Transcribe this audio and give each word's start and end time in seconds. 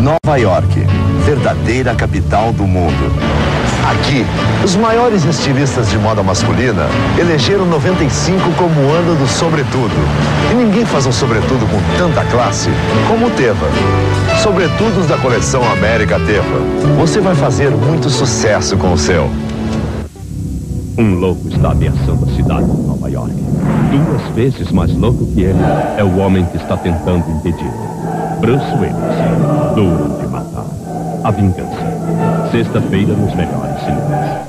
Nova 0.00 0.38
York, 0.38 0.80
verdadeira 1.26 1.94
capital 1.94 2.54
do 2.54 2.64
mundo. 2.66 3.12
Aqui, 3.90 4.24
os 4.64 4.74
maiores 4.74 5.24
estilistas 5.26 5.90
de 5.90 5.98
moda 5.98 6.22
masculina 6.22 6.86
elegeram 7.18 7.66
95 7.66 8.50
como 8.52 8.80
o 8.80 8.92
ano 8.92 9.14
do 9.14 9.26
sobretudo. 9.26 9.92
E 10.50 10.54
ninguém 10.54 10.86
faz 10.86 11.04
um 11.04 11.12
sobretudo 11.12 11.68
com 11.68 11.98
tanta 11.98 12.24
classe 12.30 12.70
como 13.08 13.26
o 13.26 13.30
Teva. 13.30 13.66
Sobretudos 14.42 15.06
da 15.06 15.18
coleção 15.18 15.62
América 15.70 16.18
Teva. 16.20 16.60
Você 16.98 17.20
vai 17.20 17.34
fazer 17.34 17.70
muito 17.70 18.08
sucesso 18.08 18.78
com 18.78 18.94
o 18.94 18.98
seu. 18.98 19.28
Um 20.96 21.14
louco 21.14 21.46
está 21.48 21.72
ameaçando 21.72 22.24
a 22.24 22.36
cidade 22.36 22.64
de 22.64 22.82
Nova 22.86 23.10
York. 23.10 23.34
Duas 23.90 24.34
vezes 24.34 24.72
mais 24.72 24.94
louco 24.94 25.26
que 25.34 25.42
ele 25.42 25.60
é 25.98 26.04
o 26.04 26.16
homem 26.18 26.46
que 26.46 26.56
está 26.56 26.76
tentando 26.76 27.30
impedir. 27.30 27.70
Bruce 28.40 28.72
Willis, 28.80 29.59
duro 29.80 30.18
de 30.20 30.26
matar. 30.26 30.66
A 31.24 31.30
vingança. 31.30 32.50
Sexta-feira 32.50 33.14
nos 33.14 33.34
melhores 33.34 33.80
cinemas. 33.80 34.46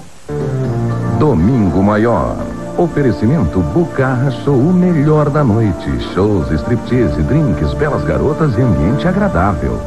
Domingo 1.20 1.82
Maior. 1.82 2.36
Oferecimento 2.78 3.60
Bucarra 3.60 4.30
Show, 4.32 4.58
o 4.58 4.74
melhor 4.74 5.30
da 5.30 5.44
noite. 5.44 5.90
Shows, 6.14 6.52
striptease, 6.52 7.22
drinks, 7.24 7.74
belas 7.76 8.04
garotas 8.04 8.58
e 8.58 8.62
ambiente 8.62 9.08
agradável. 9.08 9.80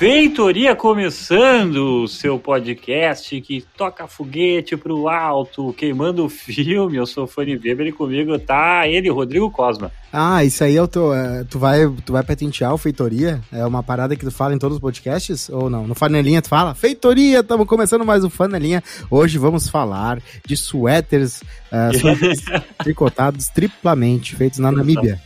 Feitoria 0.00 0.74
começando 0.74 2.04
o 2.04 2.08
seu 2.08 2.38
podcast 2.38 3.38
que 3.42 3.62
toca 3.76 4.08
foguete 4.08 4.74
pro 4.74 5.10
alto, 5.10 5.74
queimando 5.74 6.24
o 6.24 6.28
filme. 6.30 6.96
Eu 6.96 7.04
sou 7.04 7.24
o 7.24 7.26
Fanny 7.26 7.54
Weber 7.54 7.88
e 7.88 7.92
comigo 7.92 8.38
tá 8.38 8.88
ele, 8.88 9.10
Rodrigo 9.10 9.50
Cosma. 9.50 9.92
Ah, 10.10 10.42
isso 10.42 10.64
aí 10.64 10.80
o 10.80 10.88
teu, 10.88 11.12
é, 11.12 11.44
tu 11.44 11.58
vai, 11.58 11.80
tu 12.02 12.14
vai 12.14 12.22
patentear 12.22 12.72
o 12.72 12.78
Feitoria? 12.78 13.42
É 13.52 13.62
uma 13.66 13.82
parada 13.82 14.16
que 14.16 14.24
tu 14.24 14.30
fala 14.30 14.54
em 14.54 14.58
todos 14.58 14.76
os 14.78 14.80
podcasts 14.80 15.50
ou 15.50 15.68
não? 15.68 15.86
No 15.86 15.94
Fanelinha 15.94 16.40
tu 16.40 16.48
fala? 16.48 16.74
Feitoria, 16.74 17.40
estamos 17.40 17.66
começando 17.66 18.02
mais 18.02 18.24
o 18.24 18.30
Fanelinha. 18.30 18.82
Hoje 19.10 19.36
vamos 19.36 19.68
falar 19.68 20.18
de 20.46 20.56
suéteres, 20.56 21.42
uh, 21.70 21.92
suéteres 22.00 22.42
tricotados 22.78 23.48
triplamente, 23.48 24.34
feitos 24.34 24.60
na 24.60 24.72
Namíbia. 24.72 25.20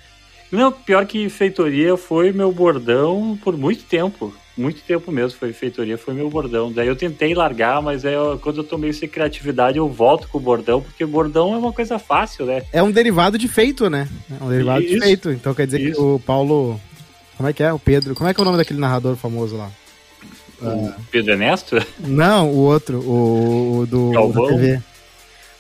Não, 0.51 0.73
pior 0.73 1.07
que 1.07 1.29
feitoria 1.29 1.97
foi 1.97 2.33
meu 2.33 2.51
bordão 2.51 3.39
por 3.41 3.57
muito 3.57 3.85
tempo 3.85 4.35
muito 4.57 4.83
tempo 4.83 5.11
mesmo, 5.11 5.39
foi 5.39 5.53
feitoria, 5.53 5.99
foi 5.99 6.15
meu 6.15 6.31
bordão. 6.31 6.71
Daí 6.73 6.87
eu 6.87 6.97
tentei 6.97 7.35
largar, 7.35 7.83
mas 7.83 8.05
aí 8.05 8.15
eu, 8.15 8.39
quando 8.39 8.59
eu 8.59 8.65
tô 8.65 8.79
meio 8.79 8.95
sem 8.95 9.09
criatividade, 9.09 9.79
eu 9.79 9.89
volto 9.89 10.29
com 10.29 10.39
o 10.39 10.41
bordão, 10.41 10.81
porque 10.81 11.05
bordão 11.05 11.55
é 11.55 11.59
uma 11.59 11.73
coisa 11.73 11.99
fácil, 11.99 12.47
né? 12.47 12.63
É 12.73 12.83
um 12.83 12.91
derivado 12.91 13.37
de 13.37 13.49
feito, 13.49 13.91
né? 13.91 14.09
É 14.41 14.45
um 14.45 14.49
derivado 14.49 14.83
Isso. 14.83 14.95
de 14.95 15.01
feito. 15.01 15.31
Então 15.31 15.55
quer 15.55 15.67
dizer 15.67 15.81
Isso. 15.81 15.95
que 15.95 16.01
o 16.01 16.19
Paulo. 16.21 16.81
Como 17.37 17.49
é 17.49 17.53
que 17.53 17.63
é? 17.63 17.73
O 17.73 17.79
Pedro. 17.79 18.15
Como 18.15 18.31
é 18.31 18.35
que 18.35 18.41
é 18.41 18.43
o 18.43 18.45
nome 18.45 18.59
daquele 18.59 18.79
narrador 18.79 19.17
famoso 19.17 19.57
lá? 19.57 19.71
O 20.63 20.67
uh... 20.67 20.95
Pedro 21.11 21.33
Ernesto? 21.33 21.77
Não, 21.99 22.51
o 22.51 22.59
outro, 22.59 23.01
o, 23.01 23.81
o 23.81 23.87
do 23.87 24.13
da 24.33 24.49
TV. 24.49 24.83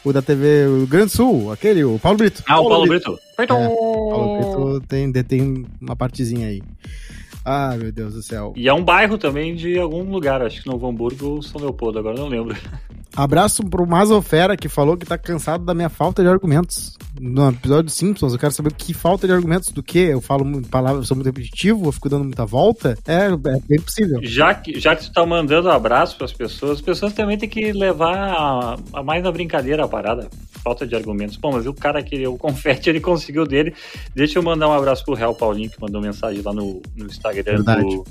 O 0.04 0.12
da 0.12 0.20
TV, 0.20 0.66
o 0.66 0.86
Grande 0.86 1.12
Sul, 1.12 1.50
aquele, 1.50 1.82
o 1.82 1.98
Paulo 1.98 2.18
Brito. 2.18 2.42
Ah, 2.46 2.54
Paulo 2.54 2.66
o 2.66 2.70
Paulo 2.70 2.86
Brito. 2.86 3.18
Brito. 3.38 3.54
É, 3.54 3.68
Paulo 3.68 4.36
Brito 4.36 4.86
tem, 4.86 5.10
tem 5.10 5.66
uma 5.80 5.96
partezinha 5.96 6.46
aí. 6.46 6.62
Ah, 7.44 7.76
meu 7.76 7.92
Deus 7.92 8.14
do 8.14 8.22
céu. 8.22 8.52
E 8.56 8.68
é 8.68 8.72
um 8.72 8.82
bairro 8.82 9.18
também 9.18 9.54
de 9.54 9.78
algum 9.78 10.10
lugar, 10.10 10.40
acho 10.40 10.62
que 10.62 10.68
Novo 10.68 10.88
Hamburgo 10.88 11.26
ou 11.26 11.42
São 11.42 11.60
Leopoldo, 11.60 11.98
agora 11.98 12.16
não 12.16 12.28
lembro. 12.28 12.56
Abraço 13.14 13.62
pro 13.62 13.86
Mazofera 13.86 14.56
que 14.56 14.68
falou 14.68 14.96
que 14.96 15.06
tá 15.06 15.16
cansado 15.16 15.64
da 15.64 15.74
minha 15.74 15.88
falta 15.88 16.22
de 16.22 16.28
argumentos. 16.28 16.96
No 17.20 17.48
episódio 17.48 17.90
Simpsons, 17.90 18.32
eu 18.32 18.38
quero 18.38 18.52
saber 18.52 18.72
que 18.72 18.92
falta 18.92 19.26
de 19.26 19.32
argumentos 19.32 19.68
do 19.68 19.82
que? 19.82 19.98
Eu 19.98 20.20
falo 20.20 20.62
palavras, 20.62 21.06
sou 21.06 21.16
muito 21.16 21.26
repetitivo, 21.26 21.86
eu 21.86 21.92
fico 21.92 22.08
dando 22.08 22.24
muita 22.24 22.44
volta. 22.44 22.98
É, 23.06 23.26
é 23.26 23.60
bem 23.68 23.80
possível. 23.80 24.20
Já 24.22 24.52
que, 24.54 24.80
já 24.80 24.96
que 24.96 25.04
tu 25.04 25.12
tá 25.12 25.24
mandando 25.24 25.70
abraço 25.70 26.16
pras 26.16 26.32
pessoas, 26.32 26.72
as 26.72 26.80
pessoas 26.80 27.12
também 27.12 27.38
têm 27.38 27.48
que 27.48 27.72
levar 27.72 28.16
a, 28.16 28.76
a 28.92 29.02
mais 29.02 29.22
na 29.22 29.30
brincadeira 29.30 29.84
a 29.84 29.88
parada. 29.88 30.28
Falta 30.62 30.86
de 30.86 30.94
argumentos. 30.96 31.36
Bom, 31.36 31.52
mas 31.52 31.66
o 31.66 31.74
cara 31.74 32.02
que 32.02 32.26
o 32.26 32.36
confete 32.38 32.90
ele 32.90 33.00
conseguiu 33.00 33.46
dele. 33.46 33.74
Deixa 34.14 34.38
eu 34.38 34.42
mandar 34.42 34.68
um 34.68 34.72
abraço 34.72 35.04
pro 35.04 35.14
Real 35.14 35.34
Paulinho 35.34 35.70
que 35.70 35.80
mandou 35.80 36.00
mensagem 36.00 36.42
lá 36.42 36.52
no, 36.52 36.82
no 36.96 37.06
Instagram 37.06 37.62
do, 37.62 38.04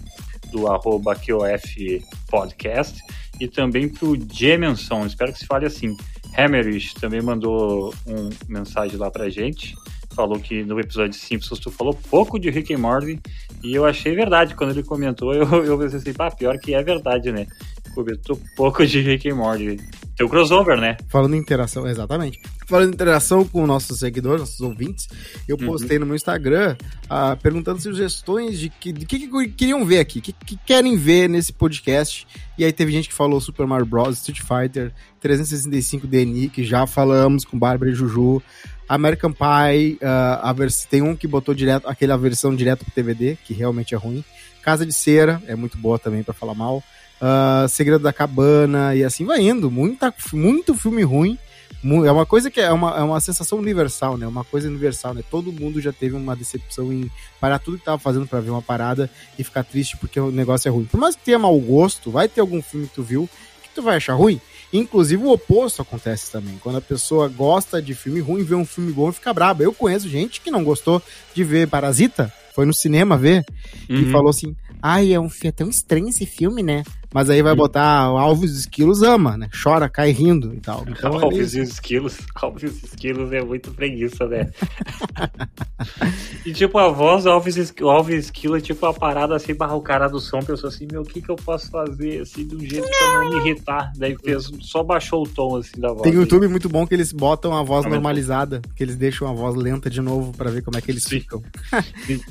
do 0.51 0.67
arroba 0.67 1.15
QOF 1.15 2.01
Podcast 2.29 3.01
e 3.39 3.47
também 3.47 3.89
pro 3.89 4.17
Jemenson, 4.31 5.05
espero 5.05 5.33
que 5.33 5.39
se 5.39 5.45
fale 5.45 5.65
assim. 5.65 5.95
Hammerish 6.37 6.93
também 6.95 7.21
mandou 7.21 7.93
uma 8.05 8.29
mensagem 8.47 8.97
lá 8.97 9.09
pra 9.09 9.29
gente. 9.29 9.75
Falou 10.15 10.39
que 10.39 10.63
no 10.63 10.79
episódio 10.79 11.19
Simpsons 11.19 11.59
tu 11.59 11.71
falou 11.71 11.93
pouco 11.93 12.39
de 12.39 12.49
Rick 12.49 12.73
and 12.73 12.77
Morty 12.77 13.19
e 13.63 13.73
eu 13.73 13.85
achei 13.85 14.15
verdade. 14.15 14.55
Quando 14.55 14.71
ele 14.71 14.83
comentou, 14.83 15.33
eu, 15.35 15.65
eu 15.65 15.77
pensei 15.77 15.99
assim, 15.99 16.13
pá, 16.13 16.29
pior 16.29 16.57
que 16.59 16.73
é 16.73 16.83
verdade, 16.83 17.31
né? 17.31 17.47
Comentou 17.95 18.39
pouco 18.55 18.85
de 18.85 19.01
Rick 19.01 19.29
and 19.29 19.35
Morty. 19.35 19.77
Tem 20.15 20.25
o 20.25 20.29
crossover, 20.29 20.79
né? 20.79 20.95
Falando 21.07 21.35
em 21.35 21.39
interação, 21.39 21.87
exatamente. 21.87 22.39
Falando 22.67 22.91
em 22.91 22.93
interação 22.93 23.43
com 23.45 23.65
nossos 23.65 23.99
seguidores, 23.99 24.41
nossos 24.41 24.61
ouvintes, 24.61 25.07
eu 25.47 25.57
uhum. 25.59 25.65
postei 25.65 25.97
no 25.97 26.05
meu 26.05 26.15
Instagram 26.15 26.75
uh, 27.05 27.35
perguntando 27.41 27.81
sugestões 27.81 28.59
de 28.59 28.69
que, 28.69 28.93
de 28.93 29.05
que, 29.07 29.27
que 29.27 29.47
queriam 29.49 29.83
ver 29.83 29.99
aqui, 29.99 30.19
o 30.19 30.21
que, 30.21 30.31
que 30.31 30.57
querem 30.57 30.95
ver 30.95 31.27
nesse 31.27 31.51
podcast. 31.51 32.27
E 32.57 32.63
aí 32.63 32.71
teve 32.71 32.91
gente 32.91 33.09
que 33.09 33.15
falou 33.15 33.41
Super 33.41 33.65
Mario 33.65 33.87
Bros, 33.87 34.19
Street 34.19 34.41
Fighter, 34.41 34.93
365 35.19 36.05
DNI, 36.05 36.49
que 36.49 36.63
já 36.63 36.85
falamos 36.85 37.43
com 37.43 37.57
Bárbara 37.57 37.89
e 37.89 37.95
Juju. 37.95 38.41
American 38.87 39.31
Pie, 39.31 39.93
uh, 39.95 40.39
a 40.43 40.53
vers 40.53 40.85
tem 40.85 41.01
um 41.01 41.15
que 41.15 41.25
botou 41.25 41.55
direto, 41.55 41.87
aquela 41.87 42.15
versão 42.17 42.55
direto 42.55 42.85
pro 42.85 42.93
TVD, 42.93 43.37
que 43.43 43.53
realmente 43.53 43.95
é 43.95 43.97
ruim. 43.97 44.23
Casa 44.63 44.85
de 44.85 44.93
Cera, 44.93 45.41
é 45.47 45.55
muito 45.55 45.77
boa 45.77 45.99
também 45.99 46.23
para 46.23 46.33
falar 46.33 46.55
mal 46.55 46.83
uh, 47.23 47.67
Segredo 47.69 48.03
da 48.03 48.13
Cabana 48.13 48.95
e 48.95 49.03
assim 49.03 49.25
vai 49.25 49.41
indo. 49.41 49.71
Muita, 49.71 50.13
muito 50.33 50.75
filme 50.75 51.03
ruim. 51.03 51.37
É 52.05 52.11
uma 52.11 52.25
coisa 52.25 52.49
que 52.49 52.61
é 52.61 52.71
uma, 52.71 52.97
é 52.97 53.01
uma 53.01 53.19
sensação 53.19 53.57
universal, 53.57 54.17
né? 54.17 54.25
Uma 54.25 54.45
coisa 54.45 54.69
universal, 54.69 55.13
né? 55.13 55.21
Todo 55.29 55.51
mundo 55.51 55.81
já 55.81 55.91
teve 55.91 56.15
uma 56.15 56.33
decepção 56.33 56.93
em 56.93 57.11
parar 57.41 57.59
tudo 57.59 57.77
que 57.77 57.83
tava 57.83 57.99
fazendo 57.99 58.25
para 58.25 58.39
ver 58.39 58.51
uma 58.51 58.61
parada 58.61 59.09
e 59.37 59.43
ficar 59.43 59.65
triste 59.65 59.97
porque 59.97 60.17
o 60.17 60.31
negócio 60.31 60.69
é 60.69 60.71
ruim. 60.71 60.85
Por 60.85 60.97
mais 60.97 61.13
que 61.13 61.25
tenha 61.25 61.37
mau 61.37 61.59
gosto, 61.59 62.09
vai 62.09 62.29
ter 62.29 62.39
algum 62.39 62.61
filme 62.61 62.87
que 62.87 62.95
tu 62.95 63.03
viu 63.03 63.29
que 63.61 63.69
tu 63.75 63.81
vai 63.81 63.97
achar 63.97 64.13
ruim. 64.13 64.39
Inclusive 64.71 65.21
o 65.23 65.31
oposto 65.31 65.81
acontece 65.81 66.31
também. 66.31 66.57
Quando 66.63 66.77
a 66.77 66.81
pessoa 66.81 67.27
gosta 67.27 67.81
de 67.81 67.93
filme 67.93 68.21
ruim, 68.21 68.43
vê 68.43 68.55
um 68.55 68.65
filme 68.65 68.93
bom 68.93 69.09
e 69.09 69.13
fica 69.13 69.33
braba. 69.33 69.61
Eu 69.61 69.73
conheço 69.73 70.07
gente 70.07 70.39
que 70.39 70.49
não 70.49 70.63
gostou 70.63 71.01
de 71.33 71.43
ver 71.43 71.67
Parasita, 71.67 72.33
foi 72.53 72.65
no 72.65 72.73
cinema 72.73 73.17
ver, 73.17 73.45
uhum. 73.89 74.01
e 74.01 74.11
falou 74.11 74.29
assim: 74.29 74.55
ai, 74.81 75.13
é 75.13 75.19
um 75.19 75.29
é 75.43 75.51
tão 75.51 75.69
estranho 75.69 76.09
esse 76.09 76.25
filme, 76.25 76.61
né? 76.61 76.83
Mas 77.13 77.29
aí 77.29 77.41
vai 77.41 77.55
botar 77.55 77.83
Alves 77.83 78.51
Esquilos 78.51 79.01
ama, 79.03 79.37
né? 79.37 79.49
Chora, 79.61 79.87
cai 79.87 80.11
rindo 80.11 80.53
e 80.53 80.59
tal. 80.59 80.83
Então, 81.03 81.19
Alves 81.19 81.53
ele... 81.53 81.63
Esquilos, 81.63 82.17
Alves 82.35 82.83
Esquilos 82.83 83.31
é 83.33 83.41
muito 83.41 83.71
preguiça, 83.71 84.25
né? 84.27 84.49
e 86.45 86.53
tipo, 86.53 86.77
a 86.77 86.89
voz 86.89 87.23
do 87.23 87.29
Alves, 87.29 87.73
Alves 87.81 88.25
Esquilo 88.25 88.55
é 88.55 88.61
tipo 88.61 88.85
uma 88.85 88.93
parada 88.93 89.35
assim, 89.35 89.53
barra 89.53 89.75
o 89.75 89.81
cara 89.81 90.07
do 90.07 90.19
som, 90.19 90.39
pensou 90.39 90.69
assim, 90.69 90.87
meu, 90.89 91.01
o 91.01 91.05
que 91.05 91.21
que 91.21 91.29
eu 91.29 91.35
posso 91.35 91.69
fazer 91.69 92.21
assim, 92.21 92.47
de 92.47 92.55
um 92.55 92.59
jeito 92.59 92.87
pra 92.87 93.19
não 93.19 93.29
me 93.29 93.35
irritar? 93.37 93.91
Daí 93.97 94.15
fez, 94.23 94.49
só 94.61 94.83
baixou 94.83 95.23
o 95.23 95.27
tom 95.27 95.57
assim 95.57 95.79
da 95.79 95.89
voz. 95.89 96.03
Tem 96.03 96.15
um 96.15 96.21
YouTube 96.21 96.47
muito 96.47 96.69
bom 96.69 96.87
que 96.87 96.93
eles 96.93 97.11
botam 97.11 97.53
a 97.53 97.63
voz 97.63 97.85
normalizada, 97.85 98.61
que 98.75 98.83
eles 98.83 98.95
deixam 98.95 99.27
a 99.27 99.33
voz 99.33 99.55
lenta 99.55 99.89
de 99.89 100.01
novo 100.01 100.31
pra 100.31 100.49
ver 100.49 100.61
como 100.61 100.77
é 100.77 100.81
que 100.81 100.91
eles 100.91 101.03
Sim. 101.03 101.19
ficam. 101.19 101.43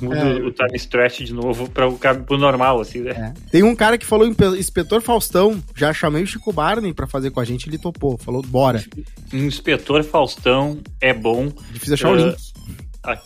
Muda 0.01 0.17
é. 0.17 0.33
o 0.35 0.51
time 0.51 0.75
stretch 0.75 1.21
de 1.21 1.33
novo 1.33 1.69
pra, 1.69 1.89
pro 2.15 2.37
normal, 2.37 2.79
assim, 2.79 3.01
né? 3.01 3.11
É. 3.11 3.49
Tem 3.51 3.63
um 3.63 3.75
cara 3.75 3.97
que 3.97 4.05
falou 4.05 4.27
em 4.27 4.33
Inspetor 4.73 5.03
Faustão, 5.03 5.63
já 5.75 5.93
chamei 5.93 6.23
o 6.23 6.25
Chico 6.25 6.51
Barney 6.51 6.95
para 6.95 7.05
fazer 7.05 7.29
com 7.29 7.39
a 7.39 7.45
gente, 7.45 7.69
ele 7.69 7.77
topou, 7.77 8.17
falou, 8.17 8.41
bora. 8.41 8.83
Inspetor 9.31 10.03
Faustão 10.03 10.79
é 10.99 11.13
bom. 11.13 11.53
Difícil 11.71 11.93
achar 11.93 12.09
uh, 12.09 12.13
o 12.13 12.15
link. 12.15 12.35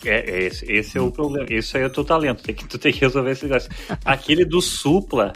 É, 0.04 0.30
é, 0.30 0.42
esse, 0.42 0.70
esse 0.70 0.98
é 0.98 1.00
o 1.00 1.10
problema. 1.10 1.46
Esse 1.48 1.78
aí 1.78 1.84
é 1.84 1.86
o 1.86 1.90
teu 1.90 2.04
talento. 2.04 2.42
Tem 2.42 2.54
que, 2.54 2.66
tu 2.66 2.76
tem 2.76 2.92
que 2.92 3.00
resolver 3.00 3.30
esse 3.30 3.44
negócio. 3.44 3.70
Aquele 4.04 4.44
do 4.44 4.60
Supla 4.60 5.32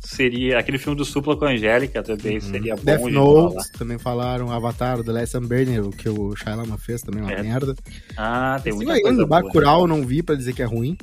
seria. 0.00 0.58
Aquele 0.58 0.78
filme 0.78 0.96
do 0.96 1.04
Supla 1.04 1.36
com 1.36 1.44
a 1.44 1.50
Angélica 1.50 2.02
também 2.02 2.36
uhum. 2.36 2.40
seria 2.40 2.74
bom. 2.74 2.82
Death 2.82 3.12
Note, 3.12 3.72
também 3.72 3.98
falaram. 3.98 4.50
Avatar, 4.50 5.04
The 5.04 5.12
Last 5.12 5.38
Burner, 5.38 5.84
o 5.84 5.90
que 5.90 6.08
o 6.08 6.34
Shyamalan 6.34 6.78
fez 6.78 7.02
também, 7.02 7.22
uma 7.22 7.30
é. 7.30 7.42
merda. 7.42 7.74
Ah, 8.16 8.58
tem 8.64 8.72
muita 8.72 8.94
Sim, 8.94 9.02
coisa. 9.02 9.26
Bacurau 9.26 9.86
não 9.86 10.02
vi 10.02 10.22
pra 10.22 10.34
dizer 10.34 10.54
que 10.54 10.62
é 10.62 10.66
ruim. 10.66 10.96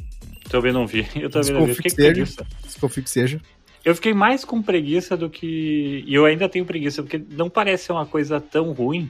Também 0.50 0.74
não 0.74 0.88
vi. 0.88 1.07
Eu 1.16 1.30
também 1.30 1.54
não 1.54 1.68
vi. 1.68 1.75
Fiquei 1.75 1.92
que 1.92 2.02
seja. 2.02 2.48
Desconfio 2.66 3.04
que 3.04 3.10
seja. 3.10 3.40
Eu 3.89 3.95
fiquei 3.95 4.13
mais 4.13 4.45
com 4.45 4.62
preguiça 4.62 5.18
do 5.18 5.30
que. 5.30 6.03
E 6.06 6.13
eu 6.13 6.25
ainda 6.25 6.47
tenho 6.47 6.63
preguiça, 6.65 7.01
porque 7.01 7.19
não 7.31 7.50
parece 7.50 7.86
ser 7.86 7.91
uma 7.91 8.06
coisa 8.06 8.39
tão 8.39 8.71
ruim 8.71 9.09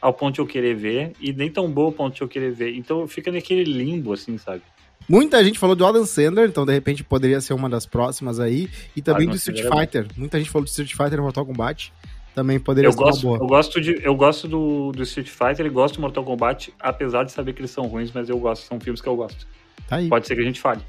ao 0.00 0.12
ponto 0.12 0.34
de 0.36 0.40
eu 0.40 0.46
querer 0.46 0.74
ver, 0.74 1.12
e 1.20 1.32
nem 1.32 1.50
tão 1.50 1.70
boa 1.70 1.88
ao 1.88 1.92
ponto 1.92 2.14
de 2.16 2.22
eu 2.22 2.26
querer 2.28 2.50
ver. 2.50 2.74
Então 2.74 3.06
fica 3.06 3.30
naquele 3.30 3.62
limbo, 3.64 4.12
assim, 4.12 4.36
sabe? 4.38 4.62
Muita 5.08 5.42
gente 5.44 5.58
falou 5.58 5.76
do 5.76 5.84
Adam 5.84 6.04
Sandler, 6.04 6.48
então 6.48 6.64
de 6.64 6.72
repente 6.72 7.04
poderia 7.04 7.40
ser 7.40 7.52
uma 7.52 7.68
das 7.68 7.84
próximas 7.86 8.40
aí. 8.40 8.68
E 8.96 9.02
também 9.02 9.22
Adam 9.28 9.32
do 9.32 9.36
Street 9.36 9.60
é 9.60 9.68
Fighter. 9.70 10.06
Muita 10.16 10.38
gente 10.38 10.50
falou 10.50 10.64
do 10.64 10.68
Street 10.68 10.90
Fighter 10.94 11.18
e 11.18 11.22
Mortal 11.22 11.44
Kombat. 11.46 11.92
também 12.34 12.58
poderia 12.58 12.88
Eu 12.88 12.92
ser 12.92 12.98
gosto, 12.98 13.26
uma 13.28 13.34
eu 13.34 13.38
boa. 13.38 13.48
gosto, 13.48 13.80
de, 13.80 14.00
eu 14.02 14.14
gosto 14.14 14.48
do, 14.48 14.92
do 14.92 15.02
Street 15.02 15.28
Fighter 15.28 15.66
e 15.66 15.68
gosto 15.68 15.96
do 15.96 16.00
Mortal 16.00 16.24
Kombat, 16.24 16.72
apesar 16.80 17.24
de 17.24 17.32
saber 17.32 17.52
que 17.52 17.60
eles 17.60 17.70
são 17.70 17.86
ruins, 17.86 18.10
mas 18.12 18.28
eu 18.28 18.38
gosto, 18.38 18.66
são 18.66 18.80
filmes 18.80 19.00
que 19.00 19.08
eu 19.08 19.16
gosto. 19.16 19.46
Tá 19.88 19.96
aí. 19.96 20.08
Pode 20.08 20.26
ser 20.26 20.34
que 20.34 20.40
a 20.40 20.44
gente 20.44 20.60
fale. 20.60 20.80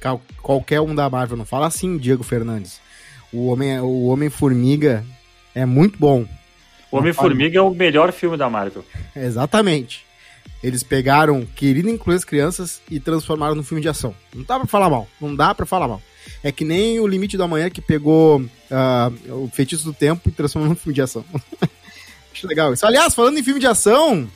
Qual- 0.00 0.22
Qualquer 0.42 0.80
um 0.80 0.94
da 0.94 1.08
Marvel. 1.10 1.36
Não 1.36 1.44
fala 1.44 1.66
assim, 1.66 1.96
Diego 1.98 2.22
Fernandes. 2.22 2.80
O 3.32 3.48
Homem- 3.48 3.80
o 3.80 4.06
Homem-Formiga 4.06 5.04
é 5.54 5.64
muito 5.66 5.98
bom. 5.98 6.24
O 6.90 6.96
Homem-Formiga 6.98 7.58
é 7.58 7.62
o 7.62 7.70
melhor 7.70 8.12
filme 8.12 8.36
da 8.36 8.48
Marvel. 8.48 8.84
Exatamente. 9.14 10.06
Eles 10.62 10.82
pegaram 10.82 11.46
Querido 11.54 11.88
Incluir 11.88 12.16
as 12.16 12.24
Crianças 12.24 12.80
e 12.90 12.98
transformaram 12.98 13.54
num 13.54 13.62
filme 13.62 13.80
de 13.82 13.88
ação. 13.88 14.14
Não 14.34 14.42
dá 14.42 14.58
pra 14.58 14.66
falar 14.66 14.90
mal. 14.90 15.06
Não 15.20 15.34
dá 15.36 15.54
pra 15.54 15.66
falar 15.66 15.86
mal. 15.86 16.02
É 16.42 16.50
que 16.50 16.64
nem 16.64 16.98
o 17.00 17.06
Limite 17.06 17.36
da 17.36 17.46
Manhã 17.46 17.70
que 17.70 17.80
pegou 17.80 18.44
ah, 18.70 19.10
o 19.28 19.48
Feitiço 19.52 19.84
do 19.84 19.92
Tempo 19.92 20.28
e 20.28 20.32
transformou 20.32 20.68
num 20.70 20.74
filme 20.76 20.94
de 20.94 21.00
ação. 21.02 21.24
Acho 22.32 22.46
legal 22.46 22.72
isso. 22.72 22.84
Aliás, 22.86 23.14
falando 23.14 23.38
em 23.38 23.42
filme 23.42 23.60
de 23.60 23.66
ação, 23.66 24.28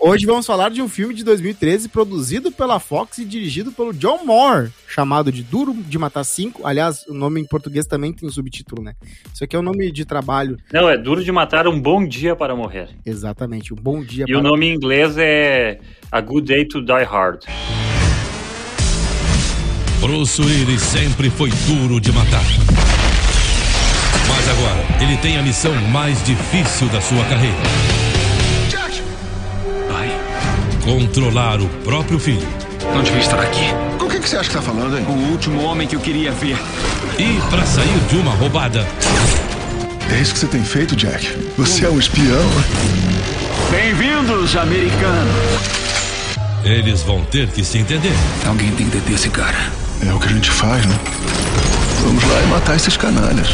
hoje 0.00 0.26
vamos 0.26 0.46
falar 0.46 0.70
de 0.70 0.80
um 0.80 0.88
filme 0.88 1.14
de 1.14 1.22
2013 1.22 1.88
produzido 1.88 2.50
pela 2.50 2.80
Fox 2.80 3.18
e 3.18 3.24
dirigido 3.24 3.70
pelo 3.70 3.92
John 3.92 4.24
Moore, 4.24 4.70
chamado 4.88 5.30
de 5.30 5.42
Duro 5.42 5.74
de 5.74 5.98
Matar 5.98 6.24
5. 6.24 6.66
Aliás, 6.66 7.04
o 7.06 7.14
nome 7.14 7.40
em 7.40 7.44
português 7.44 7.86
também 7.86 8.12
tem 8.12 8.28
subtítulo, 8.30 8.82
né? 8.82 8.94
Isso 9.32 9.44
aqui 9.44 9.54
é 9.54 9.58
o 9.58 9.62
nome 9.62 9.92
de 9.92 10.04
trabalho. 10.04 10.56
Não, 10.72 10.88
é 10.88 10.96
Duro 10.96 11.22
de 11.22 11.30
Matar 11.30 11.68
um 11.68 11.78
Bom 11.78 12.06
Dia 12.06 12.34
para 12.34 12.56
Morrer. 12.56 12.88
Exatamente. 13.04 13.72
Um 13.72 13.76
bom 13.76 14.02
dia 14.02 14.24
E 14.26 14.34
o 14.34 14.42
nome 14.42 14.66
em 14.66 14.74
inglês 14.74 15.16
é 15.18 15.78
A 16.10 16.20
Good 16.20 16.46
Day 16.46 16.64
to 16.64 16.80
Die 16.80 17.04
Hard. 17.04 17.44
Bruce 20.00 20.40
Willis 20.40 20.80
sempre 20.80 21.28
foi 21.28 21.50
duro 21.66 22.00
de 22.00 22.10
matar. 22.10 22.42
Mas 24.28 24.48
agora, 24.48 25.02
ele 25.02 25.16
tem 25.18 25.36
a 25.36 25.42
missão 25.42 25.74
mais 25.90 26.24
difícil 26.24 26.88
da 26.88 27.00
sua 27.00 27.22
carreira. 27.24 28.09
Controlar 30.82 31.60
o 31.60 31.68
próprio 31.84 32.18
filho. 32.18 32.46
não 32.94 33.02
devia 33.02 33.20
estar 33.20 33.40
aqui. 33.40 33.66
Com 33.98 34.06
o 34.06 34.08
que, 34.08 34.18
que 34.18 34.28
você 34.28 34.36
acha 34.36 34.48
que 34.48 34.56
tá 34.56 34.62
falando, 34.62 34.98
hein? 34.98 35.04
O 35.08 35.12
último 35.32 35.62
homem 35.62 35.86
que 35.86 35.94
eu 35.94 36.00
queria 36.00 36.32
ver. 36.32 36.56
E 37.18 37.40
para 37.50 37.64
sair 37.66 37.98
de 38.08 38.16
uma 38.16 38.32
roubada, 38.34 38.86
É 40.10 40.18
isso 40.20 40.32
que 40.32 40.40
você 40.40 40.46
tem 40.48 40.64
feito, 40.64 40.96
Jack? 40.96 41.26
Você 41.56 41.84
é 41.84 41.88
um 41.88 41.98
espião? 41.98 42.44
Bem-vindos, 43.70 44.56
americano. 44.56 45.30
eles 46.64 47.02
vão 47.02 47.22
ter 47.24 47.48
que 47.48 47.62
se 47.64 47.78
entender. 47.78 48.12
Alguém 48.46 48.70
tem 48.72 48.88
que 48.88 48.96
deter 48.96 49.14
esse 49.14 49.28
cara. 49.30 49.70
É 50.04 50.12
o 50.12 50.18
que 50.18 50.26
a 50.26 50.32
gente 50.32 50.50
faz, 50.50 50.84
né? 50.86 50.98
Vamos 52.02 52.24
lá 52.24 52.42
e 52.42 52.46
matar 52.46 52.74
esses 52.76 52.96
canalhas. 52.96 53.48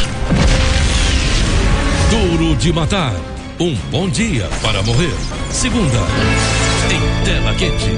Duro 2.09 2.55
de 2.55 2.71
matar. 2.73 3.13
Um 3.59 3.75
bom 3.91 4.07
dia 4.09 4.47
para 4.61 4.81
morrer. 4.83 5.13
Segunda, 5.51 5.97
tela 7.27 7.53
quente. 7.55 7.89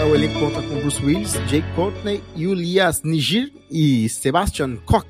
É, 0.00 0.04
O 0.04 0.14
elenco 0.14 0.40
conta 0.40 0.62
com 0.62 0.80
Bruce 0.80 1.04
Willis, 1.04 1.32
Jake 1.46 1.70
Courtney, 1.74 2.22
Julias 2.34 3.02
Nigir 3.02 3.52
e 3.70 4.08
Sebastian 4.08 4.76
Koch. 4.76 5.04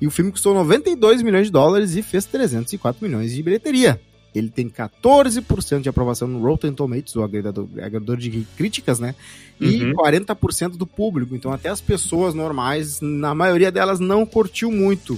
E 0.00 0.08
o 0.08 0.10
filme 0.10 0.32
custou 0.32 0.54
92 0.54 1.22
milhões 1.22 1.46
de 1.46 1.52
dólares 1.52 1.94
e 1.94 2.02
fez 2.02 2.24
304 2.24 3.00
milhões 3.06 3.32
de 3.32 3.40
bilheteria. 3.44 4.00
Ele 4.34 4.48
tem 4.50 4.68
14% 4.68 5.82
de 5.82 5.88
aprovação 5.88 6.26
no 6.26 6.40
Rotten 6.40 6.72
Tomatoes, 6.72 7.14
o 7.14 7.22
agregador, 7.22 7.68
agregador 7.76 8.16
de 8.16 8.44
críticas, 8.56 8.98
né? 8.98 9.14
E 9.60 9.84
Uhum. 9.84 9.92
40% 9.92 10.70
do 10.76 10.84
público. 10.84 11.36
Então 11.36 11.52
até 11.52 11.68
as 11.68 11.80
pessoas 11.80 12.34
normais, 12.34 13.00
na 13.00 13.36
maioria 13.36 13.70
delas, 13.70 14.00
não 14.00 14.26
curtiu 14.26 14.72
muito. 14.72 15.16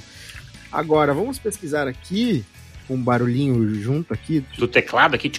Agora, 0.70 1.14
vamos 1.14 1.38
pesquisar 1.38 1.88
aqui, 1.88 2.44
com 2.90 2.96
um 2.96 3.02
barulhinho 3.02 3.72
junto 3.76 4.12
aqui, 4.12 4.44
Do 4.58 4.66
teclado 4.66 5.14
aqui. 5.14 5.30